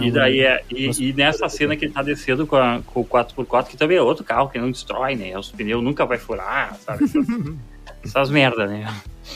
E 0.05 0.11
daí 0.13 0.41
é. 0.41 0.63
E, 0.71 0.91
e 1.09 1.13
nessa 1.13 1.49
cena 1.49 1.75
que 1.75 1.87
ele 1.87 1.93
tá 1.93 2.03
descendo 2.03 2.47
com, 2.47 2.57
a- 2.57 2.81
com 2.87 3.01
o 3.01 3.05
4x4, 3.05 3.67
que 3.69 3.77
também 3.77 3.97
é 3.97 4.03
outro 4.03 4.23
carro 4.25 4.49
que 4.49 4.59
não 4.59 4.71
destrói, 4.71 5.17
né? 5.17 5.37
Os 5.39 5.51
pneus 5.51 5.83
nunca 5.83 6.05
vai 6.07 6.19
furar, 6.19 6.77
sabe? 6.85 7.05
Essas, 7.05 7.27
essas 8.05 8.31
merda, 8.31 8.67
né? 8.67 8.95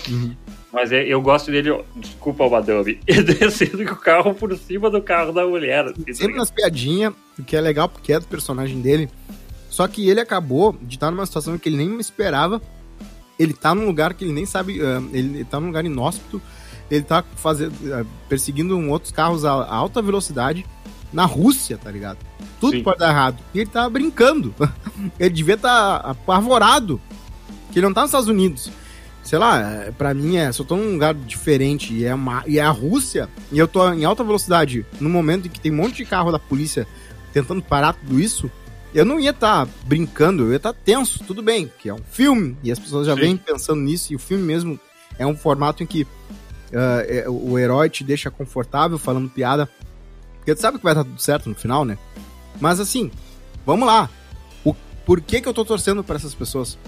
Uhum. 0.09 0.35
Mas 0.73 0.93
é- 0.93 1.05
eu 1.05 1.21
gosto 1.21 1.51
dele, 1.51 1.83
desculpa 1.97 2.45
o 2.45 2.51
Madame, 2.51 3.01
descendo 3.07 3.85
com 3.85 3.95
o 3.95 3.97
carro 3.97 4.35
por 4.35 4.57
cima 4.57 4.89
do 4.89 5.03
carro 5.03 5.33
da 5.33 5.47
mulher. 5.47 5.87
assim, 5.87 6.05
tá 6.05 6.15
Sempre 6.15 6.37
nas 6.37 6.51
piadinhas, 6.51 7.13
o 7.39 7.43
que 7.43 7.57
é 7.57 7.61
legal 7.61 7.89
porque 7.89 8.13
é 8.13 8.21
do 8.21 8.27
personagem 8.27 8.81
dele. 8.81 9.09
Só 9.69 9.87
que 9.87 10.09
ele 10.09 10.21
acabou 10.21 10.77
de 10.83 10.97
estar 10.97 11.11
numa 11.11 11.25
situação 11.27 11.57
que 11.57 11.69
ele 11.69 11.77
nem 11.77 11.99
esperava. 12.01 12.61
Ele 13.39 13.55
tá 13.55 13.75
num 13.75 13.87
lugar 13.87 14.15
que 14.15 14.25
ele 14.25 14.33
nem 14.33 14.45
sabe. 14.45 14.81
ah, 14.83 15.03
ele 15.13 15.45
tá 15.45 15.59
num 15.59 15.69
lugar 15.69 15.85
inóspito. 15.85 16.43
Ele 16.91 17.05
tá 17.05 17.25
fazendo, 17.37 17.73
ah, 17.95 18.05
perseguindo 18.29 18.77
um 18.77 18.91
outros 18.91 19.13
carros 19.13 19.45
a, 19.45 19.51
alta 19.51 20.03
velocidade 20.03 20.67
na 21.13 21.25
Rússia, 21.25 21.79
tá 21.79 21.91
ligado? 21.91 22.19
Tudo 22.61 22.77
Sim. 22.77 22.83
pode 22.83 22.99
dar 22.99 23.11
errado. 23.11 23.39
E 23.55 23.61
ele 23.61 23.71
tava 23.71 23.89
brincando. 23.89 24.55
ele 25.19 25.31
devia 25.31 25.55
estar 25.55 25.97
apavorado. 25.97 27.01
Que 27.73 27.79
ele 27.79 27.87
não 27.87 27.95
tá 27.95 28.03
nos 28.03 28.11
Estados 28.11 28.29
Unidos. 28.29 28.71
Sei 29.23 29.39
lá, 29.39 29.61
é, 29.61 29.91
pra 29.91 30.15
mim 30.15 30.37
é. 30.37 30.51
Se 30.51 30.61
eu 30.61 30.67
tô 30.67 30.77
num 30.77 30.93
lugar 30.93 31.15
diferente 31.15 31.93
e 31.93 32.05
é, 32.05 32.15
uma, 32.15 32.43
e 32.47 32.59
é 32.59 32.63
a 32.63 32.71
Rússia, 32.71 33.29
e 33.53 33.59
eu 33.59 33.69
tô 33.69 33.93
em 33.93 34.05
alta 34.05 34.25
velocidade, 34.25 34.85
no 35.01 35.09
momento 35.09 35.47
em 35.47 35.51
que 35.51 35.61
tem 35.61 35.73
um 35.73 35.77
monte 35.77 35.97
de 35.97 36.05
carro 36.05 36.33
da 36.33 36.39
polícia 36.39 36.87
tentando 37.33 37.63
parar 37.63 37.93
tudo 37.93 38.19
isso, 38.19 38.51
eu 38.95 39.05
não 39.05 39.21
ia 39.21 39.31
estar 39.31 39.69
brincando, 39.85 40.45
eu 40.45 40.51
ia 40.51 40.57
estar 40.57 40.73
tenso, 40.73 41.23
tudo 41.25 41.43
bem, 41.43 41.71
que 41.79 41.89
é 41.89 41.95
um 41.95 42.03
filme, 42.11 42.57
e 42.63 42.73
as 42.73 42.79
pessoas 42.79 43.07
já 43.07 43.15
Sim. 43.15 43.21
vêm 43.21 43.37
pensando 43.37 43.81
nisso, 43.81 44.13
e 44.13 44.17
o 44.17 44.19
filme 44.19 44.43
mesmo 44.43 44.81
é 45.17 45.25
um 45.27 45.37
formato 45.37 45.83
em 45.83 45.87
que 45.87 46.07
é, 46.73 47.25
o 47.29 47.59
herói 47.59 47.89
te 47.89 48.03
deixa 48.03 48.31
confortável 48.31 48.99
falando 48.99 49.29
piada, 49.29 49.69
porque 50.39 50.55
tu 50.55 50.61
sabe 50.61 50.79
que 50.79 50.85
vai 50.85 50.95
dar 50.95 51.05
tudo 51.05 51.21
certo 51.21 51.49
no 51.49 51.55
final, 51.55 51.85
né? 51.85 51.99
Mas 52.61 52.81
assim, 52.81 53.11
vamos 53.65 53.87
lá. 53.87 54.09
O, 54.65 54.75
por 55.05 55.21
que 55.21 55.41
que 55.41 55.49
eu 55.49 55.55
tô 55.55 55.65
torcendo 55.65 56.03
pra 56.03 56.17
essas 56.17 56.35
pessoas? 56.35 56.79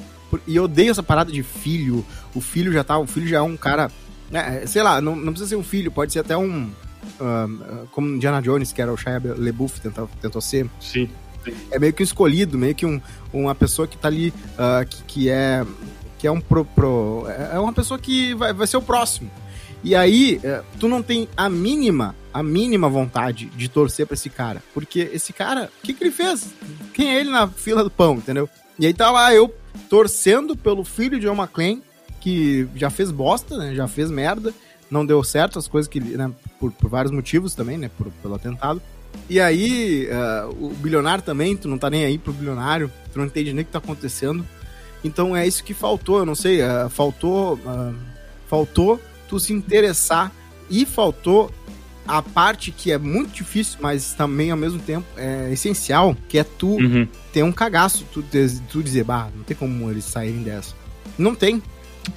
E 0.47 0.57
eu 0.57 0.65
odeio 0.65 0.91
essa 0.91 1.03
parada 1.03 1.31
de 1.33 1.43
filho. 1.43 2.05
O 2.35 2.41
filho 2.41 2.73
já 2.73 2.83
tá. 2.85 2.99
O 2.99 3.07
filho 3.07 3.27
já 3.27 3.39
é 3.39 3.43
um 3.43 3.57
cara. 3.57 3.91
né, 4.31 4.65
sei 4.67 4.83
lá, 4.83 5.01
não, 5.01 5.15
não 5.17 5.33
precisa 5.33 5.51
ser 5.51 5.57
um 5.57 5.63
filho, 5.65 5.91
pode 5.91 6.13
ser 6.13 6.21
até 6.21 6.37
um. 6.37 6.71
ah, 7.21 7.47
como 7.91 8.09
Indiana 8.09 8.41
Jones, 8.41 8.73
que 8.73 8.81
era 8.81 8.93
o 8.93 8.97
Shia 8.97 9.21
LeBouf, 9.37 9.81
tentou, 9.81 10.09
tentou 10.21 10.41
ser. 10.41 10.69
Sim. 10.81 11.09
É 11.73 11.79
meio 11.79 11.93
que 11.93 12.03
um 12.03 12.05
escolhido, 12.05 12.57
meio 12.57 12.75
que 12.75 12.87
um, 12.87 13.01
uma 13.33 13.55
pessoa 13.55 13.89
que 13.89 13.97
tá 13.97 14.09
ali, 14.09 14.33
ah, 14.59 14.85
que, 14.89 15.03
que 15.05 15.29
é. 15.29 15.65
Que 16.19 16.27
é 16.29 16.31
um 16.31 16.41
pro, 16.41 16.65
pro- 16.65 17.27
É 17.53 17.59
uma 17.59 17.73
pessoa 17.73 17.99
que 17.99 18.33
vai, 18.35 18.53
vai 18.53 18.67
ser 18.67 18.77
o 18.77 18.83
próximo. 18.83 19.29
E 19.83 19.97
aí, 19.97 20.39
eh, 20.45 20.63
tu 20.79 20.87
não 20.87 21.03
tem 21.03 21.29
a 21.37 21.51
mínima, 21.51 22.15
a 22.33 22.41
mínima 22.41 22.89
vontade 22.89 23.47
de 23.47 23.69
torcer 23.69 24.07
pra 24.07 24.15
esse 24.15 24.31
cara. 24.31 24.63
Porque 24.73 25.11
esse 25.13 25.33
cara, 25.33 25.69
o 25.81 25.83
que, 25.85 25.93
que 25.93 26.05
ele 26.05 26.13
fez? 26.13 26.55
Quem 26.95 27.11
é 27.11 27.19
ele 27.21 27.31
na 27.31 27.49
fila 27.49 27.83
do 27.83 27.91
pão, 27.91 28.15
entendeu? 28.15 28.49
E 28.79 28.87
aí 28.87 28.95
tá 28.95 29.11
lá 29.11 29.35
eu 29.35 29.53
torcendo 29.89 30.57
pelo 30.57 30.85
filho 30.85 31.19
de 31.19 31.27
John 31.27 31.35
McClane, 31.35 31.83
que 32.21 32.69
já 32.75 32.91
fez 32.91 33.11
bosta, 33.11 33.57
né? 33.57 33.75
Já 33.75 33.89
fez 33.89 34.11
merda. 34.11 34.53
Não 34.91 35.07
deu 35.07 35.23
certo 35.25 35.59
as 35.59 35.67
coisas 35.67 35.89
que 35.89 36.01
né? 36.01 36.31
Por, 36.59 36.71
por 36.73 36.89
vários 36.89 37.13
motivos 37.13 37.55
também, 37.55 37.79
né? 37.79 37.91
Por, 37.97 38.11
pelo 38.23 38.35
atentado. 38.35 38.81
E 39.29 39.41
aí, 39.41 40.07
eh, 40.11 40.45
o 40.59 40.71
bilionário 40.71 41.23
também, 41.23 41.57
tu 41.57 41.69
não 41.69 41.77
tá 41.77 41.91
nem 41.91 42.05
aí 42.05 42.17
pro 42.17 42.33
bilionário, 42.33 42.91
tu 43.13 43.19
não 43.19 43.27
entende 43.27 43.53
nem 43.53 43.63
o 43.63 43.67
que 43.67 43.73
tá 43.73 43.79
acontecendo. 43.79 44.47
Então 45.05 45.37
é 45.37 45.47
isso 45.47 45.63
que 45.65 45.75
faltou, 45.75 46.19
eu 46.19 46.27
não 46.27 46.35
sei, 46.35 46.61
eh, 46.61 46.89
faltou. 46.89 47.59
ah, 47.67 47.93
faltou 48.49 49.01
tu 49.33 49.41
se 49.41 49.51
interessar 49.51 50.31
e 50.69 50.85
faltou 50.85 51.51
a 52.07 52.21
parte 52.23 52.71
que 52.73 52.91
é 52.91 52.99
muito 52.99 53.33
difícil, 53.33 53.79
mas 53.81 54.13
também 54.15 54.51
ao 54.51 54.57
mesmo 54.57 54.79
tempo 54.81 55.07
é 55.17 55.51
essencial, 55.53 56.17
que 56.29 56.39
é 56.39 56.45
tu 56.45 56.77
Uhum. 56.77 57.07
ter 57.33 57.43
um 57.43 57.53
cagaço, 57.53 58.05
tu, 58.13 58.25
tu 58.69 58.83
dizer, 58.83 59.05
bah, 59.05 59.29
não 59.35 59.45
tem 59.45 59.57
como 59.57 59.91
eles 59.91 60.05
saírem 60.05 60.43
dessa. 60.43 60.75
Não 61.19 61.35
tem. 61.35 61.63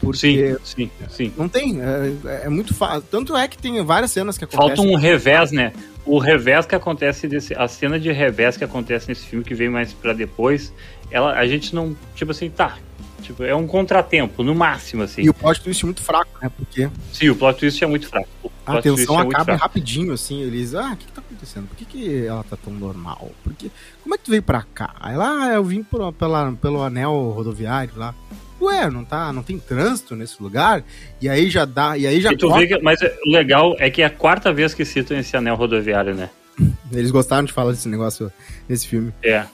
Porque 0.02 0.17
Sim, 0.17 0.58
sim, 0.63 0.91
sim. 1.10 1.34
não 1.38 1.48
tem. 1.48 1.80
É, 1.80 2.45
é 2.45 2.50
muito 2.50 2.74
fácil. 2.74 3.04
Tanto 3.12 3.38
é 3.38 3.48
que 3.48 3.56
tem 3.58 3.84
várias 3.86 4.10
cenas 4.12 4.36
que 4.36 4.43
acontecem. 4.43 4.76
Falta 4.76 4.82
um 4.91 4.95
revés, 4.95 5.52
né? 5.52 5.74
O 6.04 6.17
revés 6.17 6.65
que 6.65 6.74
acontece 6.74 7.28
desse. 7.28 7.54
A 7.54 7.67
cena 7.67 8.00
de 8.00 8.12
revés 8.12 8.58
que 8.58 8.63
acontece 8.63 9.08
nesse 9.08 9.26
filme, 9.28 9.45
que 9.45 9.54
vem 9.54 9.69
mais 9.69 9.93
pra 9.93 10.12
depois, 10.13 10.74
ela, 11.12 11.34
a 11.34 11.45
gente 11.48 11.76
não. 11.76 11.95
Tipo 12.15 12.32
assim, 12.32 12.50
tá. 12.50 12.80
Tipo, 13.21 13.43
é 13.43 13.56
um 13.56 13.65
contratempo, 13.65 14.43
no 14.43 14.54
máximo, 14.54 15.04
assim. 15.04 15.23
E 15.23 15.30
o 15.30 15.34
plot 15.34 15.62
twist 15.62 15.84
é 15.84 15.86
muito 15.86 16.01
fraco, 16.01 16.30
né? 16.41 16.51
Porque 16.56 16.89
Sim, 17.12 17.30
o 17.30 17.36
plot 17.36 17.60
twist 17.60 17.84
é 17.84 17.88
muito 17.88 18.08
fraco. 18.08 18.28
A 18.65 18.82
tensão 18.82 19.19
é 19.19 19.23
acaba 19.23 19.56
rapidinho, 19.56 20.13
assim. 20.13 20.41
Eles, 20.41 20.75
ah, 20.75 20.91
o 20.93 20.97
que, 20.97 21.06
que 21.06 21.12
tá 21.12 21.21
acontecendo? 21.25 21.67
Por 21.67 21.75
que, 21.78 21.86
que 21.86 22.25
ela 22.28 22.43
tá 22.43 22.56
tão 22.58 22.73
normal? 22.73 23.32
Porque, 23.43 23.71
como 24.04 24.13
é 24.13 24.17
que 24.17 24.23
tu 24.25 24.32
veio 24.32 24.43
pra 24.43 24.63
cá? 24.73 24.93
Aí 24.99 25.15
lá, 25.15 25.47
eu 25.54 25.63
vim 25.63 25.82
por, 25.84 26.12
pela, 26.13 26.51
pelo 26.54 26.84
anel 26.84 27.32
rodoviário 27.36 27.93
lá. 27.95 28.13
Ué, 28.62 28.89
não 28.89 29.04
tá, 29.04 29.34
não 29.34 29.43
tem 29.43 29.60
trânsito 29.60 30.15
nesse 30.15 30.41
lugar? 30.41 30.84
E 31.21 31.28
aí 31.28 31.49
já 31.49 31.65
dá, 31.65 31.97
e 31.97 32.08
aí 32.08 32.21
já 32.21 32.32
E 32.32 32.38
corta- 32.38 32.58
vê 32.60 32.67
que, 32.67 32.80
mas 32.82 33.01
é- 33.01 33.15
o 33.25 33.32
legal 33.32 33.75
é 33.80 33.89
que 33.89 34.01
é 34.01 34.06
a 34.06 34.10
quarta 34.10 34.54
vez 34.54 34.73
que 34.73 34.86
citam 34.86 35.17
esse 35.17 35.36
anel 35.36 35.56
rodoviário, 35.56 36.15
né? 36.15 36.30
Eles 36.91 37.12
gostaram 37.12 37.43
de 37.43 37.51
falar 37.51 37.71
desse 37.71 37.88
negócio 37.89 38.32
nesse 38.69 38.88
filme. 38.88 39.12
É. 39.23 39.45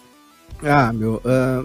Ah, 0.64 0.92
meu. 0.94 1.22
ah, 1.26 1.64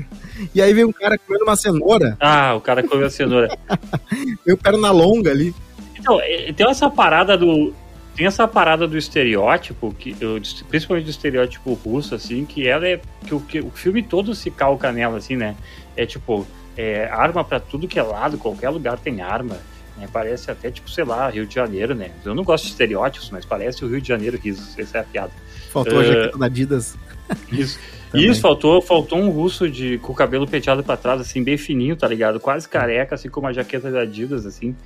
e 0.54 0.60
aí 0.60 0.72
vem 0.72 0.84
um 0.84 0.92
cara 0.92 1.16
comendo 1.18 1.44
uma 1.44 1.56
cenoura. 1.56 2.16
Ah, 2.20 2.54
o 2.54 2.60
cara 2.60 2.82
comeu 2.86 3.06
a 3.06 3.10
cenoura. 3.10 3.56
Vem 4.44 4.54
o 4.54 4.58
perna 4.58 4.90
longa 4.90 5.30
ali. 5.30 5.54
Então, 5.98 6.20
é, 6.20 6.52
tem 6.52 6.68
essa 6.68 6.90
parada 6.90 7.36
do. 7.36 7.72
Tem 8.16 8.26
essa 8.26 8.46
parada 8.46 8.86
do 8.86 8.96
estereótipo, 8.96 9.92
que, 9.98 10.14
eu- 10.20 10.40
principalmente 10.68 11.04
do 11.06 11.10
estereótipo 11.10 11.72
russo, 11.74 12.14
assim, 12.14 12.44
que 12.44 12.66
ela 12.68 12.86
é. 12.86 13.00
Que 13.26 13.34
o, 13.34 13.40
que 13.40 13.60
o 13.60 13.70
filme 13.70 14.02
todo 14.02 14.34
se 14.34 14.50
calca 14.50 14.92
nela, 14.92 15.16
assim, 15.18 15.34
né? 15.36 15.56
É 15.96 16.04
tipo, 16.06 16.46
é, 16.76 17.06
arma 17.06 17.42
pra 17.42 17.58
tudo 17.58 17.88
que 17.88 17.98
é 17.98 18.02
lado, 18.02 18.38
qualquer 18.38 18.68
lugar 18.68 18.98
tem 18.98 19.20
arma. 19.22 19.56
Né? 19.96 20.06
Parece 20.12 20.50
até, 20.50 20.70
tipo, 20.70 20.90
sei 20.90 21.04
lá, 21.04 21.28
Rio 21.30 21.46
de 21.46 21.54
Janeiro, 21.54 21.94
né? 21.94 22.10
Eu 22.24 22.34
não 22.34 22.44
gosto 22.44 22.64
de 22.64 22.70
estereótipos, 22.70 23.30
mas 23.30 23.44
parece 23.44 23.84
o 23.84 23.88
Rio 23.88 24.00
de 24.00 24.08
Janeiro 24.08 24.36
risos. 24.36 24.78
Essa 24.78 24.98
é 24.98 25.00
a 25.00 25.04
piada. 25.04 25.32
Faltou 25.72 25.98
a 26.00 26.04
É. 26.04 26.06
jaqueta 26.06 26.38
da 26.38 26.46
Adidas. 26.46 26.96
Isso. 27.50 27.78
Também. 28.14 28.30
Isso, 28.30 28.40
faltou, 28.40 28.80
faltou 28.80 29.18
um 29.18 29.28
russo 29.28 29.68
de, 29.68 29.98
com 29.98 30.12
o 30.12 30.14
cabelo 30.14 30.46
penteado 30.46 30.84
pra 30.84 30.96
trás, 30.96 31.20
assim, 31.20 31.42
bem 31.42 31.56
fininho, 31.56 31.96
tá 31.96 32.06
ligado? 32.06 32.38
Quase 32.38 32.68
careca, 32.68 33.16
assim, 33.16 33.28
com 33.28 33.40
uma 33.40 33.52
jaqueta 33.52 33.90
da 33.90 34.02
Adidas, 34.02 34.46
assim. 34.46 34.76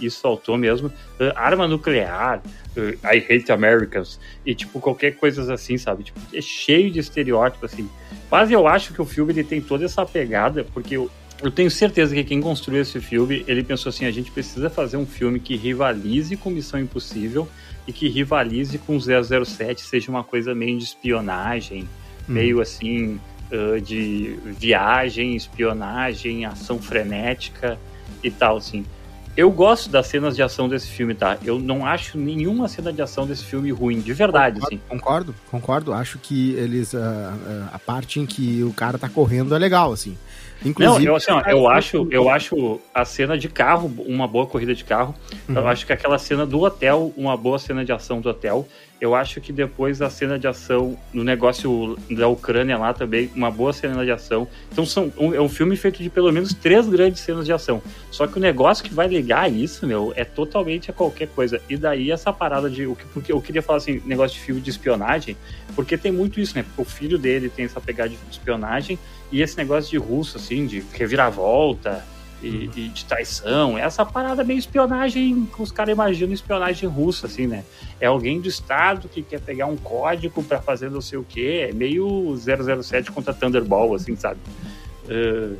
Isso 0.00 0.20
faltou 0.22 0.56
mesmo. 0.56 0.88
Uh, 0.88 1.32
arma 1.34 1.68
nuclear, 1.68 2.40
uh, 2.74 3.06
I 3.06 3.18
hate 3.18 3.52
Americans, 3.52 4.18
e, 4.44 4.54
tipo, 4.54 4.80
qualquer 4.80 5.16
coisa 5.16 5.52
assim, 5.52 5.76
sabe? 5.76 6.04
Tipo, 6.04 6.18
é 6.32 6.40
cheio 6.40 6.90
de 6.90 6.98
estereótipo, 6.98 7.66
assim. 7.66 7.90
Mas 8.30 8.50
eu 8.50 8.66
acho 8.66 8.94
que 8.94 9.02
o 9.02 9.04
filme, 9.04 9.34
ele 9.34 9.44
tem 9.44 9.60
toda 9.60 9.84
essa 9.84 10.06
pegada, 10.06 10.64
porque 10.72 10.96
eu, 10.96 11.10
eu 11.42 11.50
tenho 11.50 11.70
certeza 11.70 12.14
que 12.14 12.24
quem 12.24 12.40
construiu 12.40 12.80
esse 12.80 13.00
filme, 13.00 13.44
ele 13.46 13.62
pensou 13.62 13.90
assim, 13.90 14.06
a 14.06 14.10
gente 14.10 14.30
precisa 14.30 14.70
fazer 14.70 14.96
um 14.96 15.04
filme 15.04 15.38
que 15.38 15.56
rivalize 15.56 16.34
com 16.38 16.48
Missão 16.48 16.80
Impossível 16.80 17.46
e 17.88 17.92
que 17.92 18.06
rivalize 18.06 18.76
com 18.76 18.98
007, 19.00 19.80
seja 19.80 20.10
uma 20.10 20.22
coisa 20.22 20.54
meio 20.54 20.76
de 20.76 20.84
espionagem, 20.84 21.88
meio 22.28 22.60
assim 22.60 23.18
uh, 23.50 23.80
de 23.80 24.38
viagem, 24.44 25.34
espionagem, 25.34 26.44
ação 26.44 26.78
frenética 26.78 27.78
e 28.22 28.30
tal, 28.30 28.58
assim. 28.58 28.84
Eu 29.34 29.50
gosto 29.50 29.88
das 29.88 30.08
cenas 30.08 30.36
de 30.36 30.42
ação 30.42 30.68
desse 30.68 30.88
filme, 30.88 31.14
tá? 31.14 31.38
Eu 31.42 31.58
não 31.58 31.86
acho 31.86 32.18
nenhuma 32.18 32.68
cena 32.68 32.92
de 32.92 33.00
ação 33.00 33.26
desse 33.26 33.44
filme 33.44 33.70
ruim, 33.70 34.00
de 34.00 34.12
verdade, 34.12 34.60
assim. 34.62 34.80
Concordo, 34.88 35.34
concordo. 35.50 35.92
Acho 35.94 36.18
que 36.18 36.52
eles. 36.54 36.94
ah, 36.94 37.38
ah, 37.46 37.68
a 37.72 37.78
parte 37.78 38.18
em 38.20 38.26
que 38.26 38.62
o 38.64 38.72
cara 38.72 38.98
tá 38.98 39.08
correndo 39.08 39.54
é 39.54 39.58
legal, 39.58 39.92
assim. 39.92 40.18
Não, 40.62 40.70
Inclusive. 40.70 41.06
eu, 41.06 41.14
assim, 41.16 41.30
ó, 41.30 41.40
eu 41.46 41.68
acho, 41.68 42.08
eu 42.10 42.28
acho 42.28 42.80
a 42.92 43.04
cena 43.04 43.38
de 43.38 43.48
carro 43.48 43.92
uma 44.06 44.26
boa 44.26 44.46
corrida 44.46 44.74
de 44.74 44.82
carro. 44.84 45.14
Eu 45.48 45.54
Uhum. 45.62 45.68
acho 45.68 45.86
que 45.86 45.92
aquela 45.92 46.18
cena 46.18 46.44
do 46.44 46.60
hotel, 46.62 47.12
uma 47.16 47.36
boa 47.36 47.58
cena 47.58 47.84
de 47.84 47.92
ação 47.92 48.20
do 48.20 48.28
hotel. 48.28 48.66
Eu 49.00 49.14
acho 49.14 49.40
que 49.40 49.52
depois 49.52 50.02
a 50.02 50.10
cena 50.10 50.36
de 50.38 50.48
ação 50.48 50.98
no 51.12 51.22
negócio 51.22 51.96
da 52.10 52.26
Ucrânia 52.26 52.76
lá 52.76 52.92
também, 52.92 53.30
uma 53.34 53.48
boa 53.48 53.72
cena 53.72 54.04
de 54.04 54.10
ação. 54.10 54.48
Então 54.72 54.84
são, 54.84 55.12
um, 55.16 55.32
é 55.32 55.40
um 55.40 55.48
filme 55.48 55.76
feito 55.76 56.02
de 56.02 56.10
pelo 56.10 56.32
menos 56.32 56.52
três 56.52 56.88
grandes 56.88 57.20
cenas 57.20 57.46
de 57.46 57.52
ação. 57.52 57.80
Só 58.10 58.26
que 58.26 58.38
o 58.38 58.40
negócio 58.40 58.82
que 58.82 58.92
vai 58.92 59.06
ligar 59.06 59.50
isso, 59.52 59.86
meu, 59.86 60.12
é 60.16 60.24
totalmente 60.24 60.90
a 60.90 60.92
qualquer 60.92 61.28
coisa. 61.28 61.60
E 61.68 61.76
daí 61.76 62.10
essa 62.10 62.32
parada 62.32 62.68
de. 62.68 62.86
O 62.86 62.96
que, 62.96 63.06
porque 63.06 63.30
eu 63.30 63.40
queria 63.40 63.62
falar 63.62 63.76
assim, 63.76 64.02
negócio 64.04 64.36
de 64.36 64.44
filme 64.44 64.60
de 64.60 64.70
espionagem, 64.70 65.36
porque 65.76 65.96
tem 65.96 66.10
muito 66.10 66.40
isso, 66.40 66.56
né? 66.56 66.64
O 66.76 66.84
filho 66.84 67.18
dele 67.18 67.48
tem 67.48 67.66
essa 67.66 67.80
pegada 67.80 68.08
de 68.08 68.18
espionagem 68.30 68.98
e 69.30 69.42
esse 69.42 69.56
negócio 69.56 69.88
de 69.90 69.96
russo, 69.96 70.38
assim, 70.38 70.66
de 70.66 70.82
reviravolta 70.92 72.04
e, 72.42 72.70
e 72.76 72.88
de 72.88 73.04
traição. 73.04 73.76
Essa 73.76 74.04
parada 74.04 74.44
meio 74.44 74.58
espionagem, 74.58 75.48
os 75.58 75.72
caras 75.72 75.92
imaginam 75.92 76.32
espionagem 76.32 76.88
russa, 76.88 77.26
assim, 77.26 77.46
né? 77.46 77.64
É 78.00 78.06
alguém 78.06 78.40
do 78.40 78.48
Estado 78.48 79.08
que 79.08 79.22
quer 79.22 79.40
pegar 79.40 79.66
um 79.66 79.76
código 79.76 80.42
pra 80.42 80.60
fazer 80.60 80.90
não 80.90 81.00
sei 81.00 81.18
o 81.18 81.24
quê. 81.24 81.68
É 81.70 81.72
meio 81.72 82.36
007 82.36 83.10
contra 83.10 83.34
Thunderball, 83.34 83.94
assim, 83.94 84.14
sabe? 84.16 84.38
Uh, 85.08 85.56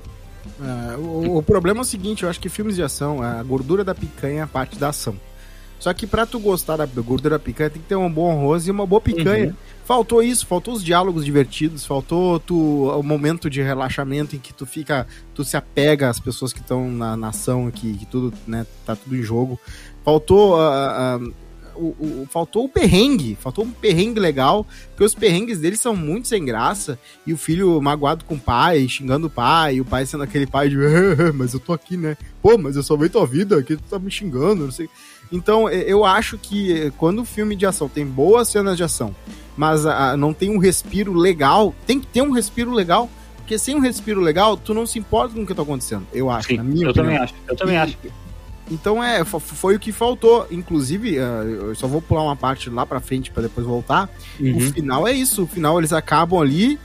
o, 0.98 1.38
o 1.38 1.42
problema 1.42 1.80
é 1.80 1.82
o 1.82 1.84
seguinte, 1.84 2.22
eu 2.22 2.30
acho 2.30 2.40
que 2.40 2.48
filmes 2.48 2.76
de 2.76 2.82
ação, 2.82 3.22
a 3.22 3.42
gordura 3.42 3.84
da 3.84 3.94
picanha 3.94 4.40
é 4.40 4.42
a 4.42 4.46
parte 4.46 4.78
da 4.78 4.88
ação. 4.88 5.16
Só 5.78 5.92
que 5.94 6.06
pra 6.06 6.26
tu 6.26 6.40
gostar 6.40 6.76
da 6.76 6.86
gordura 6.86 7.38
picanha, 7.38 7.70
tem 7.70 7.80
que 7.80 7.88
ter 7.88 7.96
um 7.96 8.10
bom 8.10 8.30
arroz 8.30 8.66
e 8.66 8.70
uma 8.70 8.86
boa 8.86 9.00
picanha. 9.00 9.48
Uhum. 9.48 9.54
Faltou 9.84 10.22
isso, 10.22 10.46
faltou 10.46 10.74
os 10.74 10.84
diálogos 10.84 11.24
divertidos, 11.24 11.86
faltou 11.86 12.38
tu, 12.38 12.88
o 12.90 13.02
momento 13.02 13.48
de 13.48 13.62
relaxamento 13.62 14.36
em 14.36 14.38
que 14.38 14.52
tu 14.52 14.66
fica, 14.66 15.06
tu 15.34 15.42
se 15.44 15.56
apega 15.56 16.10
às 16.10 16.20
pessoas 16.20 16.52
que 16.52 16.60
estão 16.60 16.90
na, 16.90 17.16
na 17.16 17.28
ação, 17.28 17.70
que, 17.70 17.94
que 17.94 18.04
tudo, 18.04 18.36
né, 18.46 18.66
tá 18.84 18.94
tudo 18.94 19.16
em 19.16 19.22
jogo. 19.22 19.58
Faltou 20.04 20.60
ah, 20.60 21.18
ah, 21.18 21.30
o, 21.78 22.22
o- 22.22 22.28
faltou 22.30 22.64
o 22.64 22.68
perrengue, 22.68 23.36
faltou 23.40 23.64
um 23.64 23.70
perrengue 23.70 24.18
legal, 24.20 24.66
porque 24.90 25.04
os 25.04 25.14
perrengues 25.14 25.58
deles 25.60 25.80
são 25.80 25.94
muito 25.94 26.28
sem 26.28 26.44
graça, 26.44 26.98
e 27.26 27.32
o 27.32 27.36
filho 27.38 27.80
magoado 27.80 28.24
com 28.24 28.34
o 28.34 28.38
pai, 28.40 28.86
xingando 28.88 29.28
o 29.28 29.30
pai, 29.30 29.76
e 29.76 29.80
o 29.80 29.84
pai 29.84 30.04
sendo 30.06 30.22
aquele 30.24 30.46
pai 30.46 30.68
de, 30.68 30.76
mas 31.34 31.54
eu 31.54 31.60
tô 31.60 31.72
aqui, 31.72 31.96
né? 31.96 32.16
Pô, 32.42 32.58
mas 32.58 32.76
eu 32.76 32.82
salvei 32.82 33.08
tua 33.08 33.26
vida, 33.26 33.58
aqui 33.58 33.76
tu 33.76 33.82
tá 33.88 33.98
me 33.98 34.10
xingando, 34.10 34.64
não 34.64 34.72
sei. 34.72 34.88
Então, 35.30 35.68
eu 35.68 36.04
acho 36.04 36.38
que 36.38 36.90
quando 36.96 37.20
o 37.20 37.24
filme 37.24 37.54
de 37.54 37.66
ação 37.66 37.88
tem 37.88 38.04
boas 38.06 38.48
cenas 38.48 38.76
de 38.76 38.82
ação, 38.82 39.14
mas 39.56 39.84
ah, 39.84 40.16
não 40.16 40.32
tem 40.32 40.50
um 40.50 40.58
respiro 40.58 41.12
legal, 41.12 41.74
tem 41.86 42.00
que 42.00 42.06
ter 42.06 42.22
um 42.22 42.30
respiro 42.30 42.72
legal, 42.72 43.10
porque 43.36 43.58
sem 43.58 43.74
um 43.74 43.80
respiro 43.80 44.20
legal, 44.20 44.56
tu 44.56 44.72
não 44.72 44.86
se 44.86 44.98
importa 44.98 45.34
com 45.34 45.42
o 45.42 45.46
que 45.46 45.54
tá 45.54 45.62
acontecendo, 45.62 46.06
eu 46.12 46.30
acho, 46.30 46.48
sim, 46.48 46.56
na 46.56 46.62
minha 46.64 46.86
eu 46.86 46.90
opinião. 46.90 47.04
também 47.12 47.18
acho. 47.22 47.34
Eu 47.46 47.56
também 47.56 47.74
E- 47.74 47.78
acho. 47.78 47.98
Então 48.70 49.02
é, 49.02 49.24
fo- 49.24 49.40
foi 49.40 49.76
o 49.76 49.78
que 49.78 49.92
faltou. 49.92 50.46
Inclusive, 50.50 51.18
ah, 51.18 51.42
eu 51.44 51.74
só 51.74 51.86
vou 51.86 52.02
pular 52.02 52.22
uma 52.22 52.36
parte 52.36 52.68
lá 52.70 52.84
pra 52.84 53.00
frente 53.00 53.30
pra 53.30 53.42
depois 53.42 53.66
voltar. 53.66 54.08
O 54.38 54.42
Uhum. 54.44 54.72
final 54.72 55.08
é 55.08 55.12
isso. 55.12 55.44
O 55.44 55.46
final 55.46 55.78
eles 55.78 55.92
acabam 55.92 56.40
ali, 56.40 56.78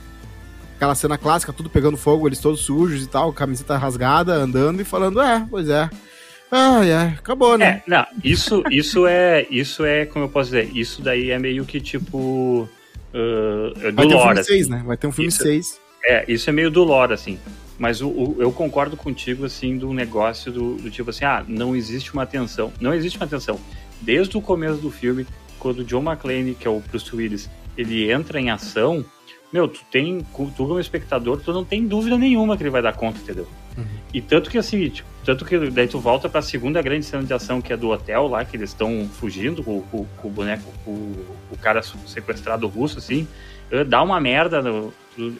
aquela 0.75 0.95
cena 0.95 1.17
clássica, 1.17 1.51
tudo 1.53 1.69
pegando 1.69 1.97
fogo, 1.97 2.27
eles 2.27 2.39
todos 2.39 2.61
sujos 2.61 3.03
e 3.03 3.07
tal, 3.07 3.33
camiseta 3.33 3.77
rasgada, 3.77 4.33
andando 4.33 4.81
e 4.81 4.83
falando, 4.85 5.21
é, 5.21 5.45
pois 5.49 5.67
é. 5.69 5.89
Ai, 6.51 6.91
ai, 6.93 7.07
acabou, 7.17 7.57
né? 7.57 7.65
É, 7.65 7.83
não, 7.89 8.05
isso, 8.23 8.63
isso 8.69 9.07
é, 9.07 9.45
isso 9.49 9.83
é, 9.83 10.05
como 10.05 10.25
eu 10.25 10.29
posso 10.29 10.51
dizer, 10.51 10.69
isso 10.75 11.01
daí 11.01 11.31
é 11.31 11.39
meio 11.39 11.65
que 11.65 11.81
tipo 11.81 12.69
uh, 13.13 13.79
é 13.81 13.91
do 13.91 13.95
Vai 13.95 14.07
ter 14.07 14.15
um 14.15 14.19
filme 14.21 14.43
6, 14.43 14.61
assim. 14.61 14.69
né? 14.71 14.83
Vai 14.85 14.97
ter 14.97 15.07
um 15.07 15.11
filme 15.11 15.29
Isso. 15.29 15.43
6. 15.43 15.79
É, 16.05 16.25
isso 16.27 16.49
é 16.49 16.53
meio 16.53 16.69
do 16.69 16.83
lore, 16.83 17.13
assim. 17.13 17.39
Mas 17.77 18.01
o, 18.01 18.07
o- 18.09 18.35
eu 18.39 18.51
concordo 18.51 18.95
contigo, 18.95 19.45
assim, 19.45 19.77
do 19.77 19.93
negócio 19.93 20.51
do, 20.51 20.75
do 20.75 20.91
tipo 20.91 21.09
assim, 21.09 21.25
ah, 21.25 21.43
não 21.47 21.75
existe 21.75 22.13
uma 22.13 22.25
tensão. 22.25 22.71
Não 22.79 22.93
existe 22.93 23.17
uma 23.17 23.27
tensão. 23.27 23.59
Desde 24.01 24.37
o 24.37 24.41
começo 24.41 24.77
do 24.79 24.91
filme, 24.91 25.25
quando 25.59 25.79
o 25.79 25.83
John 25.83 26.01
McClane, 26.03 26.55
que 26.55 26.67
é 26.67 26.71
o 26.71 26.79
Bruce 26.79 27.15
Willis, 27.15 27.49
ele 27.77 28.11
entra 28.11 28.39
em 28.39 28.49
ação, 28.51 29.03
meu, 29.51 29.67
tu 29.67 29.81
tem, 29.91 30.19
tu 30.33 30.51
como 30.55 30.79
espectador, 30.79 31.39
tu 31.41 31.51
não 31.53 31.63
tem 31.65 31.87
dúvida 31.87 32.17
nenhuma 32.17 32.55
que 32.57 32.63
ele 32.63 32.69
vai 32.69 32.81
dar 32.81 32.93
conta, 32.93 33.19
entendeu? 33.19 33.47
E 34.13 34.21
tanto 34.21 34.51
que 34.51 34.57
assim, 34.59 34.87
tipo, 34.89 35.07
tanto 35.25 35.43
que 35.43 35.57
daí 35.71 35.87
tu 35.87 35.99
volta 35.99 36.29
pra 36.29 36.41
segunda 36.43 36.79
grande 36.81 37.05
cena 37.05 37.23
de 37.23 37.33
ação, 37.33 37.59
que 37.59 37.73
é 37.73 37.77
do 37.77 37.89
hotel 37.89 38.27
lá, 38.27 38.45
que 38.45 38.55
eles 38.55 38.69
estão 38.69 39.07
fugindo 39.11 39.63
com, 39.63 39.81
com- 39.83 40.05
com 40.17 40.27
o 40.27 40.31
boneco, 40.31 40.71
com 40.85 40.91
o 41.51 41.57
cara 41.59 41.81
sequestrado 41.81 42.67
russo, 42.67 42.99
assim, 42.99 43.27
eh, 43.71 43.83
dá 43.83 44.03
uma 44.03 44.19
merda, 44.19 44.61
no- 44.61 44.93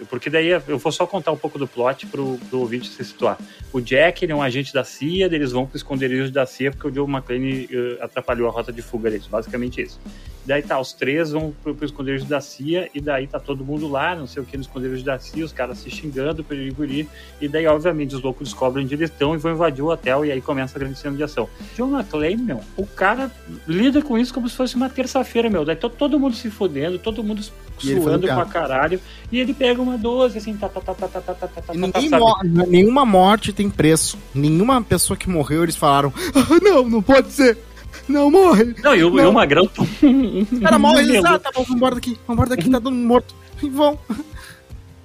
porque 0.09 0.29
daí 0.29 0.49
eu 0.49 0.77
vou 0.77 0.91
só 0.91 1.05
contar 1.05 1.31
um 1.31 1.38
pouco 1.38 1.57
do 1.57 1.67
plot 1.67 2.07
pro, 2.07 2.38
pro 2.49 2.59
ouvinte 2.59 2.88
se 2.89 3.03
situar. 3.03 3.38
O 3.71 3.81
Jack, 3.81 4.23
ele 4.23 4.31
é 4.31 4.36
um 4.36 4.41
agente 4.41 4.73
da 4.73 4.83
CIA, 4.83 5.25
eles 5.25 5.51
vão 5.51 5.65
pro 5.65 5.77
esconderijo 5.77 6.31
da 6.31 6.45
CIA 6.45 6.71
porque 6.71 6.88
o 6.88 6.93
Joe 6.93 7.09
McClane 7.09 7.67
eh, 7.71 7.97
atrapalhou 8.01 8.47
a 8.47 8.51
rota 8.51 8.71
de 8.71 8.81
fuga 8.81 9.09
deles, 9.09 9.27
basicamente 9.27 9.81
isso. 9.81 9.99
Daí 10.45 10.62
tá, 10.62 10.77
os 10.77 10.91
três 10.91 11.31
vão 11.31 11.53
pro, 11.63 11.73
pro 11.73 11.86
esconderijo 11.86 12.25
da 12.25 12.41
CIA 12.41 12.89
e 12.93 12.99
daí 12.99 13.27
tá 13.27 13.39
todo 13.39 13.63
mundo 13.63 13.88
lá, 13.88 14.13
não 14.13 14.27
sei 14.27 14.43
o 14.43 14.45
que, 14.45 14.57
no 14.57 14.62
esconderijo 14.62 15.03
da 15.03 15.17
CIA, 15.17 15.45
os 15.45 15.53
caras 15.53 15.77
se 15.77 15.89
xingando, 15.89 16.43
periguri, 16.43 17.07
e 17.39 17.47
daí, 17.47 17.65
obviamente, 17.65 18.13
os 18.13 18.21
loucos 18.21 18.49
descobrem 18.49 18.83
onde 18.83 18.93
eles 18.93 19.09
estão 19.09 19.33
e 19.33 19.38
vão 19.38 19.53
invadir 19.53 19.81
o 19.81 19.89
hotel, 19.89 20.25
e 20.25 20.31
aí 20.31 20.41
começa 20.41 20.77
a 20.77 20.79
grande 20.79 20.99
cena 20.99 21.15
de 21.15 21.23
ação. 21.23 21.47
John 21.77 21.97
McClane, 21.97 22.36
meu, 22.36 22.59
o 22.75 22.86
cara 22.86 23.31
lida 23.65 24.01
com 24.01 24.17
isso 24.17 24.33
como 24.33 24.49
se 24.49 24.55
fosse 24.55 24.75
uma 24.75 24.89
terça-feira, 24.89 25.49
meu. 25.49 25.63
Daí 25.63 25.77
tá 25.77 25.89
todo 25.89 26.19
mundo 26.19 26.36
se 26.36 26.49
fodendo, 26.49 26.99
todo 26.99 27.23
mundo 27.23 27.41
suando 27.77 28.27
pra 28.27 28.45
caralho, 28.45 28.99
e 29.31 29.39
ele 29.39 29.53
pega 29.63 29.82
uma 29.82 29.97
12, 29.97 30.38
assim, 30.39 30.58
tá, 30.58 30.67
tá, 30.67 30.82
tá, 30.82 30.93
tá, 30.93 31.08
tá, 31.08 31.21
tá, 31.21 31.34
tá, 31.36 31.47
tá, 31.47 31.62
tá, 31.62 31.73
ninguém 31.73 32.10
sabe? 32.10 32.21
mor- 32.21 32.67
nenhuma 32.67 33.06
morte 33.06 33.54
tem 33.54 33.69
preço. 33.69 34.17
Nenhuma 34.36 34.82
pessoa 34.82 35.15
que 35.15 35.30
morreu, 35.30 35.63
eles 35.63 35.78
falaram: 35.78 36.12
ah, 36.36 36.60
não, 36.62 36.84
não 36.89 37.02
pode 37.02 37.32
ser. 37.32 37.58
Não, 38.06 38.30
morre. 38.30 38.76
Não, 38.84 38.93
e 38.93 39.02
o, 39.06 39.17
e 39.17 39.21
Não. 39.21 39.30
o 39.30 39.34
Magrão 39.34 39.63
O 39.63 40.60
cara 40.60 40.78
morre, 40.78 41.04
eles, 41.08 41.23
ah, 41.23 41.39
tá 41.39 41.49
bom, 41.56 41.63
vambora 41.63 41.95
daqui, 41.95 42.19
vambora 42.28 42.49
daqui, 42.49 42.69
tá 42.69 42.82
todo 42.82 42.91
mundo 42.93 43.08
morto. 43.08 43.34
E 43.62 43.69
vão. 43.69 43.97